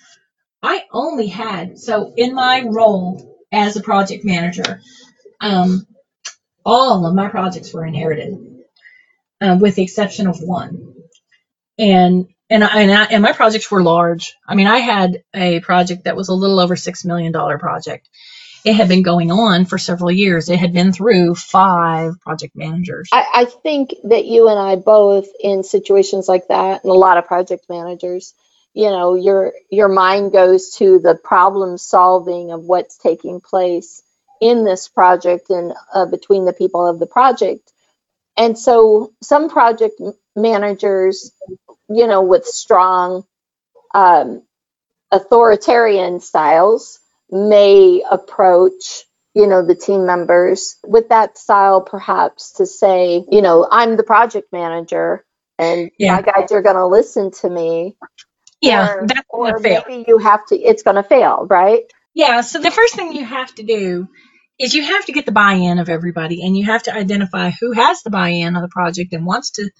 i 0.63 0.83
only 0.93 1.27
had 1.27 1.79
so 1.79 2.13
in 2.17 2.35
my 2.35 2.63
role 2.67 3.39
as 3.53 3.77
a 3.77 3.83
project 3.83 4.25
manager 4.25 4.81
um, 5.41 5.87
all 6.67 7.07
of 7.07 7.15
my 7.15 7.29
projects 7.29 7.73
were 7.73 7.87
inherited, 7.87 8.65
uh, 9.41 9.57
with 9.61 9.77
the 9.77 9.83
exception 9.83 10.27
of 10.27 10.41
one. 10.41 10.95
And 11.79 12.27
and 12.51 12.65
I, 12.65 12.83
and, 12.83 12.93
I, 12.93 13.05
and 13.05 13.23
my 13.23 13.33
projects 13.33 13.71
were 13.71 13.83
large. 13.83 14.35
I 14.47 14.55
mean, 14.55 14.67
I 14.67 14.79
had 14.79 15.23
a 15.35 15.61
project 15.61 16.05
that 16.05 16.17
was 16.17 16.29
a 16.29 16.35
little 16.35 16.61
over 16.61 16.77
six 16.77 17.05
million 17.05 17.33
dollar 17.33 17.59
project. 17.59 18.09
It 18.65 18.75
had 18.75 18.89
been 18.89 19.03
going 19.03 19.31
on 19.31 19.65
for 19.65 19.79
several 19.79 20.11
years. 20.11 20.49
It 20.49 20.59
had 20.59 20.73
been 20.73 20.93
through 20.93 21.37
five 21.37 22.21
project 22.21 22.57
managers. 22.57 23.09
I, 23.13 23.27
I 23.33 23.45
think 23.45 23.95
that 24.05 24.27
you 24.27 24.49
and 24.49 24.59
I 24.59 24.75
both, 24.77 25.29
in 25.41 25.63
situations 25.63 26.29
like 26.29 26.49
that, 26.49 26.83
and 26.83 26.91
a 26.91 26.95
lot 26.95 27.17
of 27.17 27.27
project 27.27 27.67
managers, 27.69 28.35
you 28.75 28.91
know, 28.91 29.15
your 29.15 29.53
your 29.71 29.89
mind 29.89 30.33
goes 30.33 30.71
to 30.79 30.99
the 30.99 31.15
problem 31.15 31.79
solving 31.79 32.51
of 32.51 32.65
what's 32.65 32.99
taking 32.99 33.41
place 33.41 34.03
in 34.41 34.65
this 34.65 34.89
project 34.89 35.51
and 35.51 35.73
uh, 35.95 36.07
between 36.07 36.45
the 36.45 36.53
people 36.53 36.87
of 36.87 36.99
the 36.99 37.07
project. 37.07 37.73
And 38.37 38.59
so 38.59 39.15
some 39.23 39.49
project 39.49 40.01
managers, 40.35 41.33
you 41.89 42.07
know, 42.07 42.23
with 42.23 42.45
strong 42.45 43.25
um, 43.95 44.43
authoritarian 45.11 46.21
styles 46.21 47.01
may 47.31 48.03
approach 48.09 49.05
you 49.35 49.47
know 49.47 49.65
the 49.65 49.75
team 49.75 50.07
members 50.07 50.77
with 50.85 51.09
that 51.11 51.37
style 51.37 51.81
perhaps 51.81 52.53
to 52.53 52.67
say 52.67 53.25
you 53.31 53.43
know 53.43 53.67
i'm 53.71 53.97
the 53.97 54.03
project 54.03 54.53
manager 54.53 55.25
and 55.59 55.91
yeah. 55.99 56.17
my 56.17 56.23
guys 56.23 56.53
are 56.53 56.63
going 56.63 56.77
to 56.77 56.87
listen 56.87 57.31
to 57.31 57.49
me. 57.49 57.97
Yeah 58.61 58.95
or, 58.95 59.07
that's 59.07 59.21
or 59.29 59.59
maybe 59.59 60.05
you 60.09 60.19
have 60.19 60.45
to 60.47 60.57
it's 60.57 60.83
going 60.83 60.97
to 60.97 61.03
fail 61.03 61.47
right? 61.49 61.83
Yeah 62.15 62.41
so 62.41 62.61
the 62.61 62.71
first 62.71 62.95
thing 62.95 63.13
you 63.13 63.25
have 63.25 63.55
to 63.57 63.63
do 63.63 64.09
is 64.61 64.75
you 64.75 64.85
have 64.85 65.07
to 65.07 65.13
get 65.13 65.27
the 65.27 65.33
buy-in 65.33 65.79
of 65.79 65.89
everybody 65.89 66.45
and 66.45 66.57
you 66.57 66.65
have 66.67 66.83
to 66.85 66.95
identify 66.95 67.51
who 67.51 67.73
has 67.73 68.03
the 68.03 68.11
buy-in 68.11 68.57
of 68.57 68.63
the 68.63 68.69
project 68.69 69.13
and 69.13 69.27
wants 69.27 69.53
to 69.53 69.71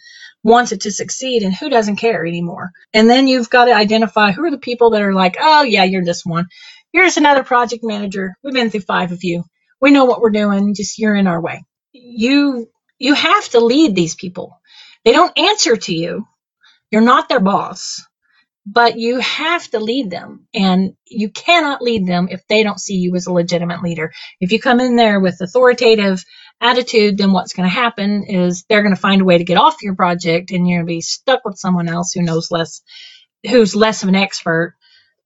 wants 0.45 0.73
it 0.73 0.83
to 0.83 0.93
succeed 0.93 1.43
and 1.43 1.55
who 1.55 1.69
doesn't 1.71 1.97
care 1.97 2.27
anymore. 2.27 2.71
And 2.95 3.11
then 3.11 3.29
you've 3.29 3.51
got 3.51 3.67
to 3.67 3.75
identify 3.75 4.33
who 4.33 4.45
are 4.45 4.51
the 4.51 4.59
people 4.59 4.91
that 4.91 5.03
are 5.03 5.15
like, 5.15 5.37
"Oh 5.41 5.63
yeah, 5.65 5.85
you're 5.85 6.05
this 6.05 6.25
one. 6.27 6.47
Here's 6.93 7.17
another 7.19 7.45
project 7.45 7.85
manager. 7.85 8.37
We've 8.43 8.55
been 8.55 8.71
through 8.71 8.83
five 8.83 9.13
of 9.13 9.25
you. 9.25 9.45
we 9.81 9.91
know 9.93 10.07
what 10.07 10.21
we're 10.21 10.31
doing. 10.31 10.75
Just 10.75 10.99
you're 10.99 11.17
in 11.17 11.27
our 11.29 11.41
way. 11.41 11.65
You 11.93 12.69
you 12.99 13.15
have 13.15 13.49
to 13.51 13.61
lead 13.61 13.95
these 13.97 14.15
people. 14.17 14.61
They 15.05 15.13
don't 15.13 15.39
answer 15.39 15.77
to 15.77 15.95
you. 15.95 16.27
You're 16.93 17.03
not 17.03 17.29
their 17.29 17.41
boss, 17.41 18.05
but 18.67 18.99
you 18.99 19.21
have 19.21 19.69
to 19.71 19.81
lead 19.81 20.11
them. 20.11 20.49
And 20.55 20.95
you 21.07 21.31
cannot 21.31 21.83
lead 21.83 22.07
them 22.07 22.29
if 22.31 22.47
they 22.49 22.65
don't 22.65 22.81
see 22.81 22.97
you 22.97 23.17
as 23.17 23.27
a 23.29 23.35
legitimate 23.35 23.83
leader. 23.83 24.13
If 24.41 24.53
you 24.53 24.61
come 24.61 24.81
in 24.81 24.97
there 24.97 25.21
with 25.21 25.41
authoritative 25.43 26.25
attitude, 26.61 27.19
then 27.19 27.33
what's 27.33 27.55
going 27.55 27.69
to 27.69 27.75
happen 27.75 28.25
is 28.25 28.65
they're 28.69 28.83
going 28.85 28.97
to 28.97 29.01
find 29.03 29.23
a 29.23 29.27
way 29.27 29.39
to 29.39 29.45
get 29.45 29.59
off 29.59 29.83
your 29.83 29.97
project 29.97 30.53
and 30.53 30.69
you're 30.69 30.81
going 30.81 30.87
to 30.89 30.95
be 30.97 31.03
stuck 31.03 31.45
with 31.45 31.59
someone 31.59 31.89
else 31.89 32.13
who 32.13 32.23
knows 32.23 32.51
less, 32.53 32.83
who's 33.49 33.77
less 33.77 34.03
of 34.05 34.11
an 34.11 34.17
expert, 34.17 34.77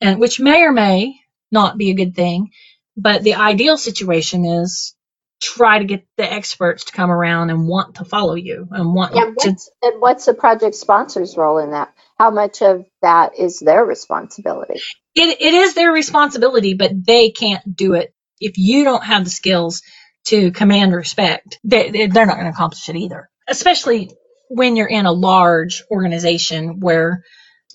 and 0.00 0.20
which 0.20 0.40
may 0.40 0.62
or 0.64 0.72
may 0.72 1.16
not 1.53 1.79
be 1.79 1.90
a 1.90 1.96
good 1.96 2.16
thing. 2.16 2.50
But 2.96 3.22
the 3.24 3.37
ideal 3.37 3.79
situation 3.79 4.44
is 4.46 4.94
try 5.42 5.79
to 5.81 5.87
get 5.87 6.07
the 6.18 6.33
experts 6.33 6.85
to 6.87 6.92
come 6.94 7.11
around 7.12 7.50
and 7.50 7.68
want 7.68 7.96
to 7.96 8.07
follow 8.07 8.35
you 8.37 8.68
and 8.72 8.94
want 8.94 9.14
And 9.14 9.37
to 9.40 9.57
and 9.83 10.00
what's 10.00 10.26
the 10.26 10.35
project 10.35 10.74
sponsor's 10.76 11.37
role 11.37 11.59
in 11.59 11.72
that? 11.72 11.92
How 12.21 12.31
much 12.33 12.63
of 12.63 12.87
that 13.03 13.39
is 13.41 13.61
their 13.61 13.85
responsibility? 13.87 14.85
it, 15.17 15.43
it 15.43 15.55
is 15.55 15.75
their 15.75 15.93
responsibility, 15.93 16.75
but 16.75 16.93
they 17.07 17.33
can't 17.33 17.77
do 17.77 17.95
it 17.95 18.15
if 18.41 18.59
you 18.59 18.85
don't 18.85 19.05
have 19.05 19.25
the 19.25 19.31
skills 19.31 19.83
to 20.27 20.53
command 20.53 20.95
respect. 20.95 21.61
They, 21.65 21.91
they- 21.93 22.09
they're 22.09 22.27
not 22.27 22.37
going 22.37 22.47
to 22.47 22.53
accomplish 22.53 22.89
it 22.91 22.97
either, 22.97 23.31
especially 23.49 24.13
when 24.51 24.77
you're 24.77 24.89
in 24.89 25.07
a 25.07 25.13
large 25.13 25.85
organization 25.93 26.81
where. 26.81 27.25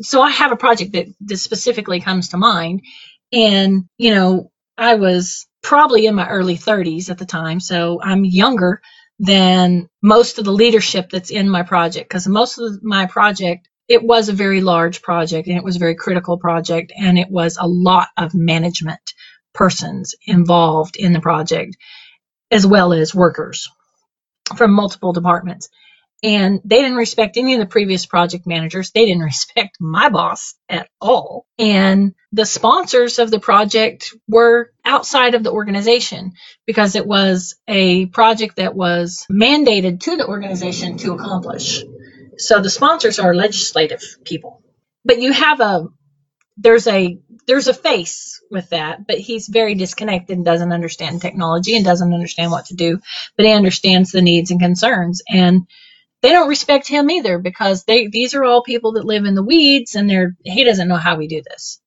So 0.01 0.21
I 0.21 0.31
have 0.31 0.53
a 0.53 0.57
project 0.57 0.93
that, 0.93 1.07
that 1.21 1.37
specifically 1.39 2.01
comes 2.01 2.29
to 2.29 2.37
mind, 2.37 2.81
and 3.33 3.85
you 3.97 4.15
know 4.15 4.51
I 4.77 4.95
was 4.95 5.47
probably 5.63 6.05
in 6.07 6.15
my 6.15 6.29
early 6.29 6.57
30s 6.57 7.09
at 7.11 7.17
the 7.19 7.25
time, 7.25 7.59
so 7.61 7.99
I'm 8.03 8.25
younger 8.25 8.81
than 9.19 9.89
most 10.03 10.39
of 10.39 10.45
the 10.45 10.53
leadership 10.53 11.09
that's 11.09 11.31
in 11.31 11.49
my 11.49 11.63
project 11.63 12.09
because 12.09 12.27
most 12.27 12.59
of 12.59 12.83
my 12.83 13.07
project 13.07 13.67
it 13.87 14.03
was 14.03 14.29
a 14.29 14.33
very 14.33 14.61
large 14.61 15.01
project 15.01 15.47
and 15.47 15.57
it 15.57 15.63
was 15.63 15.75
a 15.75 15.79
very 15.79 15.95
critical 15.95 16.37
project 16.37 16.91
and 16.97 17.19
it 17.19 17.29
was 17.29 17.57
a 17.59 17.67
lot 17.67 18.07
of 18.17 18.33
management 18.33 19.13
persons 19.53 20.15
involved 20.25 20.95
in 20.95 21.13
the 21.13 21.21
project 21.21 21.77
as 22.51 22.65
well 22.65 22.93
as 22.93 23.15
workers 23.15 23.69
from 24.55 24.71
multiple 24.71 25.13
departments. 25.13 25.69
And 26.23 26.59
they 26.63 26.81
didn't 26.81 26.97
respect 26.97 27.37
any 27.37 27.53
of 27.53 27.59
the 27.59 27.65
previous 27.65 28.05
project 28.05 28.47
managers. 28.47 28.91
They 28.91 29.05
didn't 29.05 29.23
respect 29.33 29.77
my 29.79 30.09
boss 30.09 30.55
at 30.69 30.89
all. 30.99 31.45
And 31.59 32.15
the 32.31 32.45
sponsors 32.45 33.19
of 33.19 33.29
the 33.31 33.39
project 33.39 34.13
were 34.27 34.71
outside 34.83 35.35
of 35.35 35.43
the 35.43 35.51
organization 35.51 36.33
because 36.65 36.95
it 36.95 37.05
was 37.05 37.55
a 37.67 38.07
project 38.07 38.57
that 38.57 38.75
was 38.75 39.25
mandated 39.31 40.01
to 40.01 40.17
the 40.17 40.27
organization 40.27 40.97
to 40.97 41.13
accomplish 41.13 41.83
so 42.37 42.61
the 42.61 42.69
sponsors 42.69 43.19
are 43.19 43.35
legislative 43.35 44.01
people. 44.23 44.61
But 45.03 45.19
you 45.19 45.31
have 45.33 45.59
a 45.59 45.87
there's 46.57 46.87
a 46.87 47.19
there's 47.47 47.67
a 47.67 47.73
face 47.73 48.41
with 48.49 48.69
that, 48.69 49.05
but 49.07 49.17
he's 49.17 49.47
very 49.47 49.75
disconnected 49.75 50.37
and 50.37 50.45
doesn't 50.45 50.71
understand 50.71 51.21
technology 51.21 51.75
and 51.75 51.85
doesn't 51.85 52.13
understand 52.13 52.51
what 52.51 52.65
to 52.67 52.75
do, 52.75 52.99
but 53.35 53.45
he 53.45 53.51
understands 53.51 54.11
the 54.11 54.21
needs 54.21 54.51
and 54.51 54.59
concerns 54.59 55.21
and 55.29 55.67
they 56.21 56.29
don't 56.29 56.49
respect 56.49 56.87
him 56.87 57.09
either 57.11 57.37
because 57.37 57.83
they 57.83 58.07
these 58.07 58.33
are 58.33 58.43
all 58.43 58.63
people 58.63 58.93
that 58.93 59.05
live 59.05 59.25
in 59.25 59.35
the 59.35 59.43
weeds 59.43 59.95
and 59.95 60.09
they're 60.09 60.35
he 60.43 60.63
doesn't 60.63 60.87
know 60.87 60.95
how 60.95 61.17
we 61.17 61.27
do 61.27 61.41
this. 61.47 61.79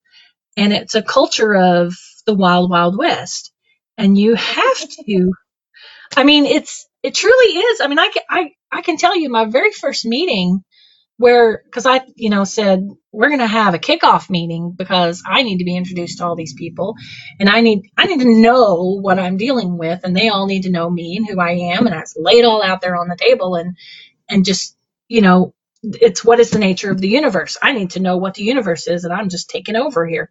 And 0.56 0.72
it's 0.72 0.94
a 0.94 1.02
culture 1.02 1.54
of 1.54 1.94
the 2.26 2.34
wild 2.34 2.70
wild 2.70 2.96
west. 2.96 3.52
And 3.96 4.16
you 4.16 4.34
have 4.34 4.78
to 4.78 5.32
I 6.16 6.24
mean, 6.24 6.46
it's 6.46 6.86
it 7.02 7.14
truly 7.14 7.58
is. 7.58 7.80
I 7.80 7.88
mean, 7.88 7.98
I 7.98 8.10
can 8.10 8.22
I 8.30 8.52
I 8.72 8.82
can 8.82 8.98
tell 8.98 9.16
you 9.18 9.30
my 9.30 9.46
very 9.46 9.72
first 9.72 10.06
meeting 10.06 10.62
where 11.16 11.62
because 11.64 11.86
I 11.86 12.00
you 12.16 12.30
know 12.30 12.44
said 12.44 12.86
we're 13.12 13.28
going 13.28 13.40
to 13.40 13.46
have 13.46 13.74
a 13.74 13.78
kickoff 13.78 14.28
meeting 14.30 14.74
because 14.76 15.22
I 15.26 15.42
need 15.42 15.58
to 15.58 15.64
be 15.64 15.76
introduced 15.76 16.18
to 16.18 16.26
all 16.26 16.36
these 16.36 16.54
people 16.54 16.96
and 17.38 17.48
I 17.48 17.60
need 17.60 17.82
I 17.96 18.06
need 18.06 18.20
to 18.20 18.40
know 18.40 18.98
what 19.00 19.18
I'm 19.18 19.36
dealing 19.36 19.78
with 19.78 20.00
and 20.04 20.16
they 20.16 20.28
all 20.28 20.46
need 20.46 20.62
to 20.64 20.70
know 20.70 20.90
me 20.90 21.16
and 21.16 21.28
who 21.28 21.40
I 21.40 21.52
am 21.74 21.86
and 21.86 21.94
I 21.94 22.02
lay 22.16 22.34
it 22.34 22.44
all 22.44 22.62
out 22.62 22.80
there 22.80 22.96
on 22.96 23.08
the 23.08 23.16
table 23.16 23.54
and 23.54 23.76
and 24.28 24.44
just 24.44 24.76
you 25.08 25.22
know 25.22 25.54
it's 25.84 26.24
what 26.24 26.40
is 26.40 26.50
the 26.50 26.58
nature 26.60 26.90
of 26.90 27.00
the 27.00 27.08
universe. 27.08 27.58
I 27.62 27.72
need 27.72 27.90
to 27.92 28.00
know 28.00 28.18
what 28.18 28.34
the 28.34 28.44
universe 28.44 28.88
is 28.88 29.04
and 29.04 29.12
I'm 29.12 29.28
just 29.28 29.50
taking 29.50 29.76
over 29.76 30.06
here. 30.06 30.30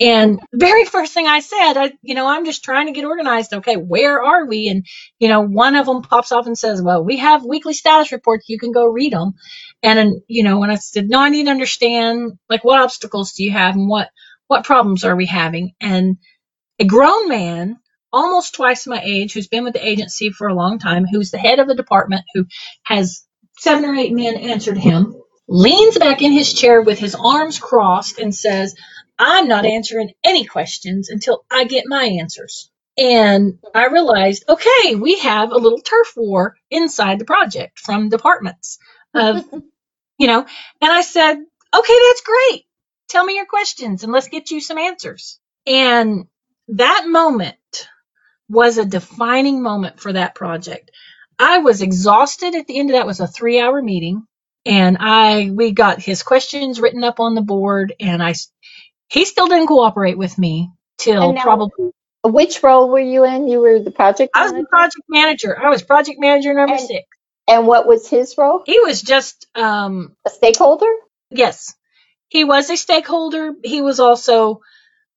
And 0.00 0.40
very 0.54 0.86
first 0.86 1.12
thing 1.12 1.26
I 1.26 1.40
said, 1.40 1.74
I, 1.74 1.92
you 2.00 2.14
know, 2.14 2.26
I'm 2.26 2.46
just 2.46 2.64
trying 2.64 2.86
to 2.86 2.92
get 2.92 3.04
organized. 3.04 3.52
Okay, 3.52 3.76
where 3.76 4.22
are 4.22 4.46
we? 4.46 4.68
And, 4.68 4.86
you 5.18 5.28
know, 5.28 5.42
one 5.42 5.76
of 5.76 5.84
them 5.84 6.00
pops 6.00 6.32
off 6.32 6.46
and 6.46 6.56
says, 6.56 6.80
well, 6.80 7.04
we 7.04 7.18
have 7.18 7.44
weekly 7.44 7.74
status 7.74 8.10
reports. 8.10 8.48
You 8.48 8.58
can 8.58 8.72
go 8.72 8.86
read 8.86 9.12
them. 9.12 9.34
And, 9.82 9.98
then, 9.98 10.22
you 10.26 10.42
know, 10.42 10.58
when 10.58 10.70
I 10.70 10.76
said, 10.76 11.10
no, 11.10 11.20
I 11.20 11.28
need 11.28 11.44
to 11.44 11.50
understand, 11.50 12.32
like, 12.48 12.64
what 12.64 12.80
obstacles 12.80 13.32
do 13.32 13.44
you 13.44 13.50
have 13.50 13.74
and 13.74 13.90
what, 13.90 14.08
what 14.46 14.64
problems 14.64 15.04
are 15.04 15.14
we 15.14 15.26
having? 15.26 15.72
And 15.82 16.16
a 16.78 16.86
grown 16.86 17.28
man, 17.28 17.76
almost 18.10 18.54
twice 18.54 18.86
my 18.86 19.02
age, 19.04 19.34
who's 19.34 19.48
been 19.48 19.64
with 19.64 19.74
the 19.74 19.86
agency 19.86 20.30
for 20.30 20.48
a 20.48 20.54
long 20.54 20.78
time, 20.78 21.04
who's 21.04 21.30
the 21.30 21.38
head 21.38 21.58
of 21.58 21.68
the 21.68 21.74
department, 21.74 22.24
who 22.32 22.46
has 22.84 23.26
seven 23.58 23.84
or 23.84 23.94
eight 23.94 24.14
men 24.14 24.36
answered 24.36 24.78
him, 24.78 25.14
leans 25.46 25.98
back 25.98 26.22
in 26.22 26.32
his 26.32 26.54
chair 26.54 26.80
with 26.80 26.98
his 26.98 27.14
arms 27.14 27.58
crossed 27.58 28.18
and 28.18 28.34
says, 28.34 28.74
I'm 29.20 29.48
not 29.48 29.66
answering 29.66 30.12
any 30.24 30.46
questions 30.46 31.10
until 31.10 31.44
I 31.50 31.64
get 31.64 31.84
my 31.86 32.04
answers. 32.04 32.70
And 32.96 33.58
I 33.74 33.88
realized, 33.88 34.44
okay, 34.48 34.94
we 34.96 35.18
have 35.20 35.52
a 35.52 35.58
little 35.58 35.80
turf 35.80 36.14
war 36.16 36.56
inside 36.70 37.18
the 37.18 37.26
project 37.26 37.78
from 37.78 38.08
departments 38.08 38.78
of, 39.14 39.44
you 40.18 40.26
know, 40.26 40.40
and 40.40 40.92
I 40.92 41.02
said, 41.02 41.34
okay, 41.34 41.98
that's 42.08 42.22
great. 42.22 42.64
Tell 43.10 43.24
me 43.24 43.36
your 43.36 43.46
questions 43.46 44.04
and 44.04 44.12
let's 44.12 44.28
get 44.28 44.50
you 44.50 44.60
some 44.60 44.78
answers. 44.78 45.38
And 45.66 46.26
that 46.68 47.04
moment 47.06 47.88
was 48.48 48.78
a 48.78 48.86
defining 48.86 49.62
moment 49.62 50.00
for 50.00 50.14
that 50.14 50.34
project. 50.34 50.90
I 51.38 51.58
was 51.58 51.82
exhausted 51.82 52.54
at 52.54 52.66
the 52.66 52.78
end 52.78 52.90
of 52.90 52.94
that 52.96 53.06
was 53.06 53.20
a 53.20 53.26
3-hour 53.26 53.82
meeting 53.82 54.24
and 54.66 54.98
I 55.00 55.50
we 55.54 55.72
got 55.72 56.00
his 56.02 56.22
questions 56.22 56.80
written 56.80 57.04
up 57.04 57.20
on 57.20 57.34
the 57.34 57.42
board 57.42 57.94
and 57.98 58.22
I 58.22 58.34
he 59.10 59.24
still 59.24 59.46
didn't 59.48 59.66
cooperate 59.66 60.16
with 60.18 60.36
me 60.38 60.70
till 60.98 61.32
now- 61.32 61.42
probably 61.42 61.90
Which 62.22 62.62
role 62.62 62.88
were 62.90 63.00
you 63.00 63.24
in? 63.24 63.48
You 63.48 63.60
were 63.60 63.78
the 63.80 63.90
project 63.90 64.32
I 64.34 64.42
was 64.42 64.52
the 64.52 64.56
manager? 64.58 64.68
project 64.68 65.04
manager. 65.08 65.58
I 65.62 65.68
was 65.70 65.82
project 65.82 66.18
manager 66.20 66.52
number 66.54 66.74
And- 66.74 66.82
six. 66.86 67.06
And 67.48 67.66
what 67.66 67.86
was 67.86 68.06
his 68.08 68.36
role? 68.38 68.62
He 68.66 68.78
was 68.80 69.00
just 69.02 69.46
um 69.56 70.14
A 70.26 70.30
stakeholder? 70.30 70.92
yes. 71.30 71.74
He 72.28 72.44
was 72.44 72.70
a 72.70 72.76
stakeholder. 72.76 73.54
He 73.64 73.80
was 73.82 73.98
also 74.00 74.60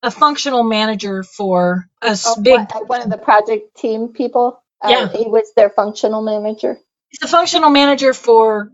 a 0.01 0.10
functional 0.10 0.63
manager 0.63 1.21
for 1.23 1.88
a 2.01 2.17
Oh, 2.25 2.41
big 2.41 2.60
one- 2.71 2.88
One 2.88 3.01
of 3.03 3.10
the 3.10 3.17
project 3.19 3.75
team 3.77 4.10
people? 4.10 4.63
Uh, 4.82 4.89
Yeah. 4.89 5.08
He 5.10 5.25
was 5.29 5.51
their 5.56 5.69
functional 5.69 6.21
manager? 6.21 6.79
he's 7.10 7.21
a 7.21 7.27
functional 7.27 7.69
manager 7.69 8.13
for 8.13 8.71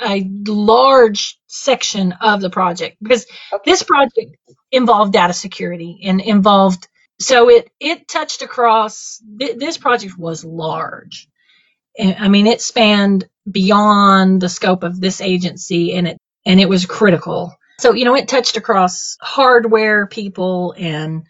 a 0.00 0.28
large 0.46 1.38
section 1.46 2.12
of 2.20 2.40
the 2.40 2.50
project 2.50 2.96
because 3.02 3.26
Okay. 3.52 3.70
this 3.70 3.82
project 3.82 4.36
involved 4.72 5.12
data 5.12 5.32
security 5.32 6.00
and 6.04 6.20
involved 6.20 6.88
so 7.20 7.48
it 7.48 7.70
it 7.78 8.08
touched 8.08 8.42
across 8.42 9.22
th- 9.38 9.56
this 9.56 9.78
project 9.78 10.18
was 10.18 10.44
large 10.44 11.28
i 11.98 12.28
mean 12.28 12.46
it 12.48 12.60
spanned 12.60 13.28
beyond 13.48 14.40
the 14.40 14.48
scope 14.48 14.82
of 14.82 15.00
this 15.00 15.20
agency 15.20 15.94
and 15.94 16.08
it 16.08 16.18
and 16.44 16.60
it 16.60 16.68
was 16.68 16.86
critical 16.86 17.56
so 17.78 17.92
you 17.92 18.04
know 18.04 18.16
it 18.16 18.26
touched 18.26 18.56
across 18.56 19.16
hardware 19.20 20.06
people 20.08 20.74
and 20.76 21.24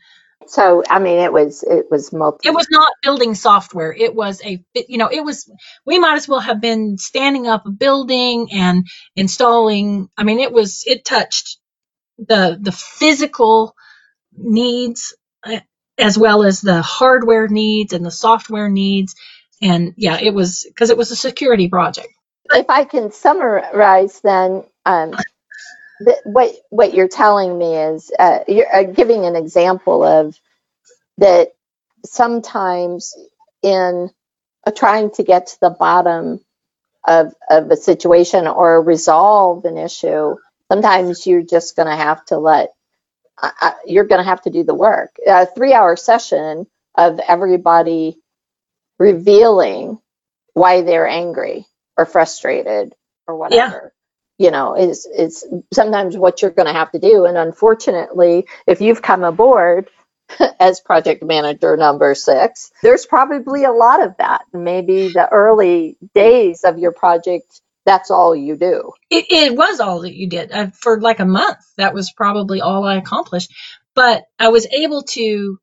So, 0.49 0.83
I 0.89 0.99
mean, 0.99 1.19
it 1.19 1.33
was, 1.33 1.63
it 1.65 1.87
was 1.91 2.13
multi. 2.13 2.49
it 2.49 2.55
was 2.55 2.69
not 2.71 2.89
building 3.03 3.35
software 3.35 3.93
it 3.93 4.15
was 4.15 4.43
a 4.45 4.65
you 4.89 4.99
know 4.99 5.09
it 5.11 5.25
was 5.25 5.51
we 5.87 5.99
might 5.99 6.17
as 6.17 6.29
well 6.29 6.41
have 6.41 6.61
been 6.61 6.99
standing 6.99 7.47
up 7.49 7.67
a 7.67 7.71
building 7.71 8.49
and 8.53 8.87
installing 9.17 10.09
i 10.17 10.25
mean 10.25 10.41
it 10.41 10.53
was 10.53 10.85
it 10.87 11.05
touched 11.05 11.59
the 12.19 12.59
the 12.61 12.73
physical 12.73 13.75
needs 14.37 15.17
uh, 15.45 15.61
as 15.99 16.19
well 16.19 16.45
as 16.45 16.61
the 16.63 16.83
hardware 16.83 17.49
needs 17.49 17.93
and 17.93 18.05
the 18.05 18.11
software 18.13 18.69
needs 18.71 19.15
and 19.63 19.95
yeah 19.97 20.19
it 20.21 20.35
was 20.35 20.65
because 20.69 20.91
it 20.91 20.99
was 20.99 21.11
a 21.11 21.17
security 21.17 21.69
project 21.69 22.09
If 22.53 22.67
I 22.71 22.85
can 22.85 23.13
summarize 23.13 24.21
then, 24.23 24.65
um, 24.87 25.15
what, 26.25 26.55
what 26.71 26.95
you're 26.95 27.09
telling 27.09 27.59
me 27.59 27.77
is, 27.77 28.13
uh, 28.19 28.41
you're 28.49 28.75
uh, 28.75 28.85
giving 28.85 29.27
an 29.27 29.37
example 29.37 30.05
of 30.05 30.39
that 31.19 31.51
sometimes 32.05 33.15
in 33.63 34.11
uh, 34.67 34.71
trying 34.73 35.11
to 35.13 35.25
get 35.25 35.49
to 35.49 35.61
the 35.61 35.71
bottom 35.71 36.41
of, 37.07 37.35
of 37.51 37.71
a 37.71 37.77
situation 37.77 38.47
or 38.47 38.83
resolve 38.83 39.65
an 39.65 39.79
issue, 39.79 40.37
sometimes 40.73 41.27
you're 41.27 41.43
just 41.43 41.77
going 41.77 41.89
to 41.89 41.97
have 41.97 42.25
to 42.27 42.39
let, 42.39 42.71
I, 43.39 43.53
I, 43.61 43.75
you're 43.87 44.07
going 44.07 44.21
to 44.23 44.29
have 44.29 44.43
to 44.43 44.51
do 44.51 44.65
the 44.65 44.75
work. 44.75 45.17
A 45.27 45.47
three 45.47 45.75
hour 45.75 45.97
session 45.97 46.67
of 46.97 47.21
everybody 47.27 48.19
revealing 48.99 49.99
why 50.55 50.83
they're 50.83 51.09
angry 51.09 51.67
or 51.97 52.07
frustrated 52.07 52.95
or 53.27 53.37
whatever. 53.37 53.95
You 54.39 54.51
know, 54.51 54.77
is 54.77 55.07
is 55.07 55.47
sometimes 55.73 56.17
what 56.17 56.43
you're 56.43 56.51
going 56.51 56.67
to 56.67 56.73
have 56.73 56.91
to 56.93 56.99
do. 56.99 57.25
And 57.25 57.37
unfortunately, 57.39 58.47
if 58.67 58.81
you've 58.81 59.03
come 59.03 59.23
aboard 59.23 59.91
as 60.61 60.81
project 60.81 61.23
manager 61.23 61.77
number 61.77 62.15
six, 62.15 62.73
there's 62.83 63.07
probably 63.07 63.65
a 63.65 63.73
lot 63.73 64.03
of 64.03 64.17
that. 64.19 64.43
Maybe 64.53 65.09
the 65.09 65.29
early 65.31 65.97
days 66.15 66.65
of 66.65 66.79
your 66.79 66.93
project, 66.93 67.61
that's 67.87 68.11
all 68.11 68.35
you 68.35 68.57
do. 68.57 68.93
It, 69.11 69.27
it 69.31 69.57
was 69.57 69.79
all 69.81 70.01
that 70.01 70.15
you 70.15 70.29
did 70.29 70.51
uh, 70.51 70.71
for 70.71 71.01
like 71.01 71.21
a 71.21 71.27
month. 71.27 71.59
That 71.77 71.95
was 71.95 72.13
probably 72.13 72.61
all 72.61 72.85
I 72.85 72.97
accomplished. 72.97 73.53
But 73.95 74.25
I 74.39 74.49
was 74.49 74.67
able 74.67 75.03
to 75.03 75.59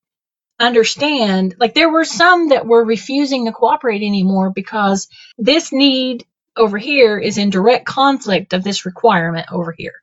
understand 0.61 1.55
like 1.59 1.73
there 1.73 1.89
were 1.89 2.05
some 2.05 2.49
that 2.49 2.65
were 2.65 2.85
refusing 2.85 3.45
to 3.45 3.51
cooperate 3.51 4.03
anymore 4.03 4.51
because 4.51 5.09
this 5.37 5.71
need 5.73 6.25
over 6.57 6.77
here 6.77 7.17
is 7.17 7.37
in 7.37 7.49
direct 7.49 7.85
conflict 7.85 8.53
of 8.53 8.63
this 8.63 8.85
requirement 8.85 9.47
over 9.51 9.73
here. 9.75 9.93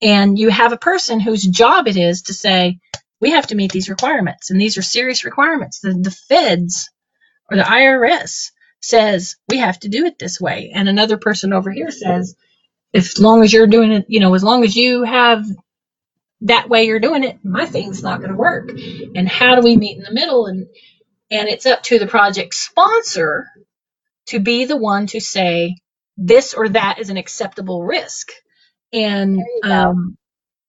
And 0.00 0.38
you 0.38 0.48
have 0.48 0.72
a 0.72 0.78
person 0.78 1.20
whose 1.20 1.42
job 1.42 1.88
it 1.88 1.96
is 1.96 2.22
to 2.22 2.34
say, 2.34 2.78
we 3.20 3.32
have 3.32 3.48
to 3.48 3.54
meet 3.54 3.70
these 3.70 3.90
requirements, 3.90 4.50
and 4.50 4.58
these 4.58 4.78
are 4.78 4.82
serious 4.82 5.24
requirements. 5.24 5.80
The, 5.80 5.92
the 5.92 6.10
feds 6.10 6.90
or 7.50 7.58
the 7.58 7.62
IRS 7.62 8.50
says 8.80 9.36
we 9.48 9.58
have 9.58 9.78
to 9.80 9.88
do 9.88 10.06
it 10.06 10.18
this 10.18 10.40
way. 10.40 10.72
And 10.74 10.88
another 10.88 11.18
person 11.18 11.52
over 11.52 11.70
here 11.70 11.90
says, 11.90 12.34
as 12.94 13.18
long 13.18 13.42
as 13.42 13.52
you're 13.52 13.66
doing 13.66 13.92
it, 13.92 14.06
you 14.08 14.20
know, 14.20 14.34
as 14.34 14.42
long 14.42 14.64
as 14.64 14.74
you 14.74 15.04
have 15.04 15.44
that 16.42 16.70
way 16.70 16.84
you're 16.84 16.98
doing 16.98 17.24
it, 17.24 17.44
my 17.44 17.66
thing's 17.66 18.02
not 18.02 18.20
going 18.20 18.30
to 18.30 18.36
work. 18.36 18.70
And 18.70 19.28
how 19.28 19.54
do 19.54 19.62
we 19.62 19.76
meet 19.76 19.98
in 19.98 20.02
the 20.02 20.12
middle? 20.12 20.46
And 20.46 20.66
and 21.30 21.48
it's 21.48 21.66
up 21.66 21.82
to 21.84 21.98
the 21.98 22.06
project 22.06 22.54
sponsor 22.54 23.46
to 24.26 24.40
be 24.40 24.64
the 24.64 24.76
one 24.76 25.06
to 25.08 25.20
say 25.20 25.76
this 26.20 26.54
or 26.54 26.70
that 26.70 27.00
is 27.00 27.10
an 27.10 27.18
acceptable 27.18 27.84
risk. 27.84 28.30
And 28.94 29.40
um, 29.64 30.18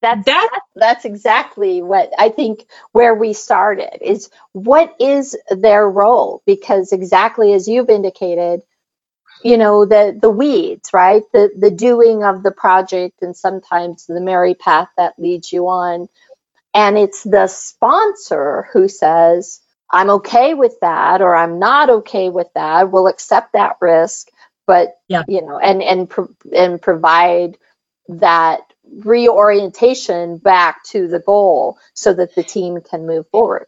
that's, 0.01 0.25
that, 0.25 0.49
that's 0.51 0.65
that's 0.75 1.05
exactly 1.05 1.81
what 1.83 2.11
I 2.17 2.29
think 2.29 2.65
where 2.93 3.15
we 3.15 3.33
started 3.33 3.99
is 4.07 4.29
what 4.53 4.95
is 4.99 5.37
their 5.51 5.89
role? 5.89 6.43
Because 6.47 6.93
exactly 6.93 7.53
as 7.53 7.67
you've 7.67 7.89
indicated 7.91 8.61
you 9.43 9.57
know 9.57 9.85
the 9.85 10.17
the 10.21 10.29
weeds 10.31 10.91
right? 10.93 11.23
The 11.33 11.51
the 11.57 11.71
doing 11.71 12.23
of 12.23 12.43
the 12.43 12.51
project 12.51 13.21
and 13.23 13.35
sometimes 13.37 14.07
the 14.07 14.21
merry 14.21 14.55
path 14.55 14.89
that 14.97 15.19
leads 15.19 15.53
you 15.53 15.67
on. 15.69 16.09
And 16.73 16.97
it's 16.97 17.23
the 17.23 17.47
sponsor 17.47 18.69
who 18.73 18.87
says 18.89 19.61
i'm 19.91 20.09
okay 20.09 20.53
with 20.55 20.75
that 20.81 21.21
or 21.21 21.35
i'm 21.35 21.59
not 21.59 21.89
okay 21.89 22.29
with 22.29 22.47
that. 22.55 22.91
We'll 22.91 23.07
accept 23.07 23.53
that 23.53 23.77
risk 23.81 24.29
but 24.67 24.95
yeah. 25.07 25.23
you 25.27 25.41
know 25.41 25.59
and 25.59 25.81
and 25.83 26.11
and 26.55 26.81
provide 26.81 27.57
that 28.09 28.61
reorientation 28.89 30.37
back 30.37 30.83
to 30.83 31.07
the 31.07 31.19
goal 31.19 31.77
so 31.93 32.13
that 32.13 32.35
the 32.35 32.43
team 32.43 32.79
can 32.81 33.07
move 33.07 33.27
forward 33.31 33.67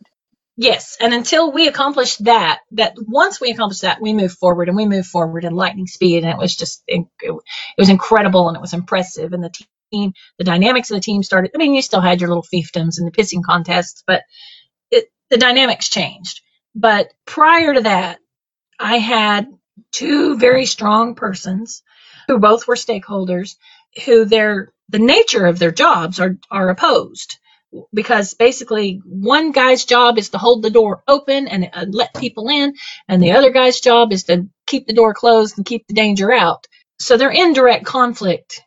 Yes, 0.55 0.97
and 1.01 1.15
until 1.15 1.51
we 1.51 1.67
accomplish 1.67 2.17
that, 2.17 2.59
that 2.73 2.93
once 2.99 3.41
we 3.41 3.49
accomplish 3.49 3.79
that, 3.79 3.99
we 3.99 4.13
move 4.13 4.33
forward 4.33 4.67
and 4.67 4.77
we 4.77 4.85
move 4.87 5.07
forward 5.07 5.45
in 5.45 5.55
lightning 5.55 5.87
speed, 5.87 6.23
and 6.23 6.31
it 6.31 6.37
was 6.37 6.55
just 6.55 6.83
it, 6.87 7.07
it 7.21 7.33
was 7.75 7.89
incredible 7.89 8.47
and 8.47 8.55
it 8.55 8.61
was 8.61 8.73
impressive, 8.73 9.33
and 9.33 9.43
the 9.43 9.51
team, 9.91 10.13
the 10.37 10.43
dynamics 10.43 10.91
of 10.91 10.95
the 10.97 11.01
team 11.01 11.23
started. 11.23 11.51
I 11.55 11.57
mean, 11.57 11.73
you 11.73 11.81
still 11.81 12.01
had 12.01 12.21
your 12.21 12.29
little 12.29 12.43
fiefdoms 12.43 12.99
and 12.99 13.07
the 13.07 13.11
pissing 13.11 13.43
contests, 13.43 14.03
but 14.05 14.21
it, 14.91 15.05
the 15.31 15.37
dynamics 15.37 15.89
changed. 15.89 16.41
But 16.75 17.13
prior 17.25 17.73
to 17.73 17.81
that, 17.81 18.19
I 18.79 18.97
had 18.97 19.47
two 19.91 20.37
very 20.37 20.65
strong 20.65 21.15
persons 21.15 21.83
who 22.27 22.39
both 22.39 22.67
were 22.67 22.75
stakeholders, 22.75 23.55
who 24.05 24.25
their 24.25 24.71
the 24.89 24.99
nature 24.99 25.45
of 25.45 25.59
their 25.59 25.71
jobs 25.71 26.19
are 26.19 26.37
are 26.51 26.69
opposed 26.69 27.37
because 27.93 28.35
basically 28.35 29.01
one 29.05 29.51
guy's 29.51 29.85
job 29.85 30.19
is 30.19 30.29
to 30.29 30.37
hold 30.37 30.61
the 30.61 30.69
door 30.69 31.03
open 31.07 31.47
and 31.47 31.69
uh, 31.73 31.85
let 31.89 32.13
people 32.13 32.49
in, 32.49 32.75
and 33.07 33.21
the 33.21 33.31
other 33.31 33.49
guy's 33.49 33.79
job 33.79 34.11
is 34.11 34.25
to 34.25 34.47
keep 34.67 34.87
the 34.87 34.93
door 34.93 35.13
closed 35.13 35.57
and 35.57 35.65
keep 35.65 35.87
the 35.87 35.93
danger 35.95 36.31
out. 36.31 36.67
So 36.99 37.17
they're 37.17 37.31
in 37.31 37.53
direct 37.53 37.85
conflict 37.85 38.61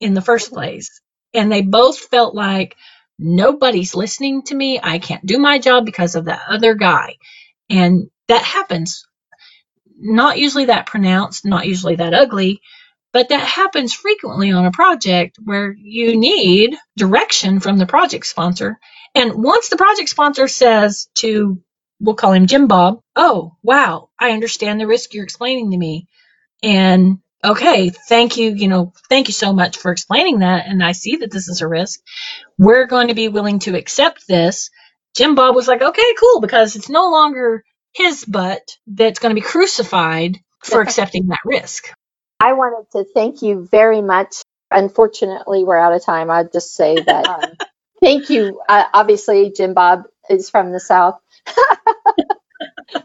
in 0.00 0.14
the 0.14 0.22
first 0.22 0.52
place. 0.52 1.00
And 1.34 1.50
they 1.50 1.62
both 1.62 1.98
felt 1.98 2.34
like 2.34 2.76
nobody's 3.18 3.94
listening 3.94 4.42
to 4.44 4.54
me. 4.54 4.80
I 4.82 4.98
can't 4.98 5.26
do 5.26 5.38
my 5.38 5.58
job 5.58 5.84
because 5.84 6.14
of 6.14 6.26
that 6.26 6.42
other 6.48 6.74
guy. 6.74 7.16
And 7.70 8.10
that 8.28 8.42
happens. 8.42 9.06
Not 9.96 10.38
usually 10.38 10.66
that 10.66 10.86
pronounced, 10.86 11.44
not 11.44 11.66
usually 11.66 11.96
that 11.96 12.14
ugly, 12.14 12.60
but 13.12 13.28
that 13.28 13.46
happens 13.46 13.94
frequently 13.94 14.50
on 14.50 14.66
a 14.66 14.72
project 14.72 15.38
where 15.42 15.74
you 15.78 16.16
need 16.16 16.76
direction 16.96 17.60
from 17.60 17.78
the 17.78 17.86
project 17.86 18.26
sponsor. 18.26 18.78
And 19.14 19.34
once 19.34 19.68
the 19.68 19.76
project 19.76 20.08
sponsor 20.08 20.48
says 20.48 21.08
to, 21.16 21.62
we'll 22.00 22.16
call 22.16 22.32
him 22.32 22.48
Jim 22.48 22.66
Bob, 22.66 23.00
oh, 23.14 23.56
wow, 23.62 24.08
I 24.18 24.32
understand 24.32 24.80
the 24.80 24.88
risk 24.88 25.14
you're 25.14 25.22
explaining 25.22 25.70
to 25.70 25.78
me. 25.78 26.08
And 26.62 27.18
okay, 27.44 27.90
thank 27.90 28.36
you, 28.36 28.50
you 28.50 28.66
know, 28.66 28.92
thank 29.08 29.28
you 29.28 29.34
so 29.34 29.52
much 29.52 29.76
for 29.76 29.92
explaining 29.92 30.40
that. 30.40 30.66
And 30.66 30.82
I 30.82 30.92
see 30.92 31.16
that 31.16 31.30
this 31.30 31.46
is 31.46 31.60
a 31.60 31.68
risk. 31.68 32.00
We're 32.58 32.86
going 32.86 33.08
to 33.08 33.14
be 33.14 33.28
willing 33.28 33.60
to 33.60 33.76
accept 33.76 34.26
this. 34.26 34.70
Jim 35.14 35.36
Bob 35.36 35.54
was 35.54 35.68
like, 35.68 35.82
okay, 35.82 36.14
cool, 36.18 36.40
because 36.40 36.74
it's 36.74 36.88
no 36.88 37.10
longer 37.10 37.62
his 37.94 38.24
butt 38.24 38.76
that's 38.86 39.18
going 39.18 39.34
to 39.34 39.40
be 39.40 39.46
crucified 39.46 40.38
for 40.62 40.80
accepting 40.82 41.28
that 41.28 41.40
risk. 41.44 41.92
I 42.40 42.52
wanted 42.52 42.90
to 42.92 43.04
thank 43.14 43.42
you 43.42 43.66
very 43.70 44.02
much. 44.02 44.42
Unfortunately, 44.70 45.64
we're 45.64 45.78
out 45.78 45.94
of 45.94 46.04
time. 46.04 46.30
I'd 46.30 46.52
just 46.52 46.74
say 46.74 46.96
that 47.06 47.26
um, 47.26 47.52
thank 48.00 48.30
you. 48.30 48.60
Uh, 48.68 48.84
obviously, 48.92 49.52
Jim 49.52 49.74
Bob 49.74 50.04
is 50.28 50.50
from 50.50 50.72
the 50.72 50.80
South. 50.80 51.20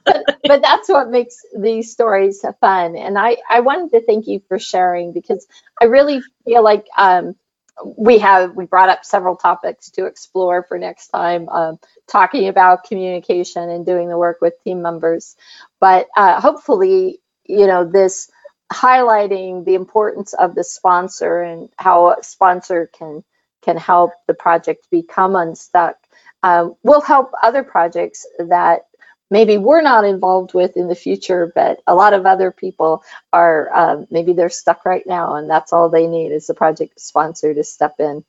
but, 0.06 0.24
but, 0.44 0.62
that's 0.62 0.88
what 0.90 1.10
makes 1.10 1.38
these 1.58 1.92
stories 1.92 2.44
fun. 2.62 2.96
And 2.96 3.18
I, 3.18 3.38
I 3.50 3.60
wanted 3.60 3.92
to 3.92 4.06
thank 4.06 4.28
you 4.28 4.42
for 4.48 4.58
sharing 4.58 5.14
because 5.14 5.46
I 5.82 5.86
really 5.86 6.22
feel 6.46 6.64
like 6.64 6.86
um, 6.98 7.36
we 7.84 8.20
have 8.20 8.56
we 8.56 8.66
brought 8.66 8.90
up 8.90 9.06
several 9.06 9.36
topics 9.36 9.92
to 9.92 10.06
explore 10.06 10.64
for 10.64 10.78
next 10.78 11.08
time, 11.10 11.50
um, 11.50 11.80
talking 12.08 12.48
about 12.48 12.84
communication 12.84 13.70
and 13.70 13.86
doing 13.86 14.10
the 14.10 14.18
work 14.18 14.40
with 14.42 14.62
team 14.64 14.82
members. 14.82 15.36
But 15.80 16.08
uh, 16.16 16.42
hopefully, 16.42 17.20
you 17.46 17.68
know 17.68 17.86
this 17.86 18.30
highlighting 18.72 19.66
the 19.66 19.76
importance 19.76 20.34
of 20.34 20.54
the 20.56 20.64
sponsor 20.64 21.42
and 21.42 21.70
how 21.78 22.12
a 22.12 22.24
sponsor 22.24 22.90
can 22.98 23.24
can 23.62 23.78
help 23.78 24.12
the 24.28 24.34
project 24.34 24.88
become 24.92 25.36
unstuck 25.36 25.96
um, 26.44 26.76
will 26.84 27.02
help 27.02 27.32
other 27.42 27.64
projects 27.64 28.26
that 28.38 28.84
maybe 29.30 29.58
we're 29.58 29.82
not 29.82 30.06
involved 30.06 30.54
with 30.54 30.78
in 30.78 30.88
the 30.88 30.96
future, 30.96 31.52
but 31.54 31.82
a 31.88 31.96
lot 31.96 32.14
of 32.14 32.26
other 32.26 32.52
people 32.52 33.04
are, 33.32 33.70
um, 33.74 34.08
maybe 34.10 34.34
they're 34.34 34.50
stuck 34.50 34.86
right 34.86 35.06
now 35.06 35.36
and 35.36 35.50
that's 35.50 35.74
all 35.74 35.90
they 35.90 36.08
need 36.08 36.32
is 36.32 36.48
the 36.48 36.54
project 36.54 37.00
sponsor 37.00 37.54
to 37.54 37.64
step 37.64 37.96
in. 38.00 38.24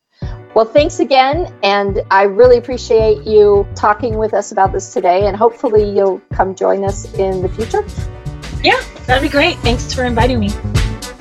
Well, 0.54 0.64
thanks 0.64 1.00
again. 1.00 1.54
And 1.62 2.02
I 2.10 2.24
really 2.24 2.58
appreciate 2.58 3.24
you 3.24 3.66
talking 3.74 4.18
with 4.18 4.34
us 4.34 4.52
about 4.52 4.72
this 4.72 4.92
today. 4.92 5.26
And 5.26 5.36
hopefully 5.36 5.88
you'll 5.88 6.20
come 6.32 6.54
join 6.54 6.84
us 6.84 7.12
in 7.14 7.40
the 7.42 7.48
future. 7.48 7.84
Yeah, 8.62 8.80
that'd 9.06 9.22
be 9.22 9.28
great. 9.28 9.56
Thanks 9.58 9.94
for 9.94 10.04
inviting 10.04 10.40
me. 10.40 10.50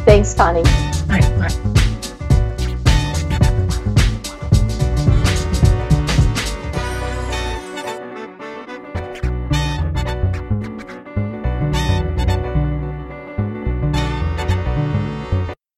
Thanks, 0.05 0.33
Connie. 0.33 0.59
All 0.59 1.07
right. 1.09 1.39
Bye. 1.39 1.68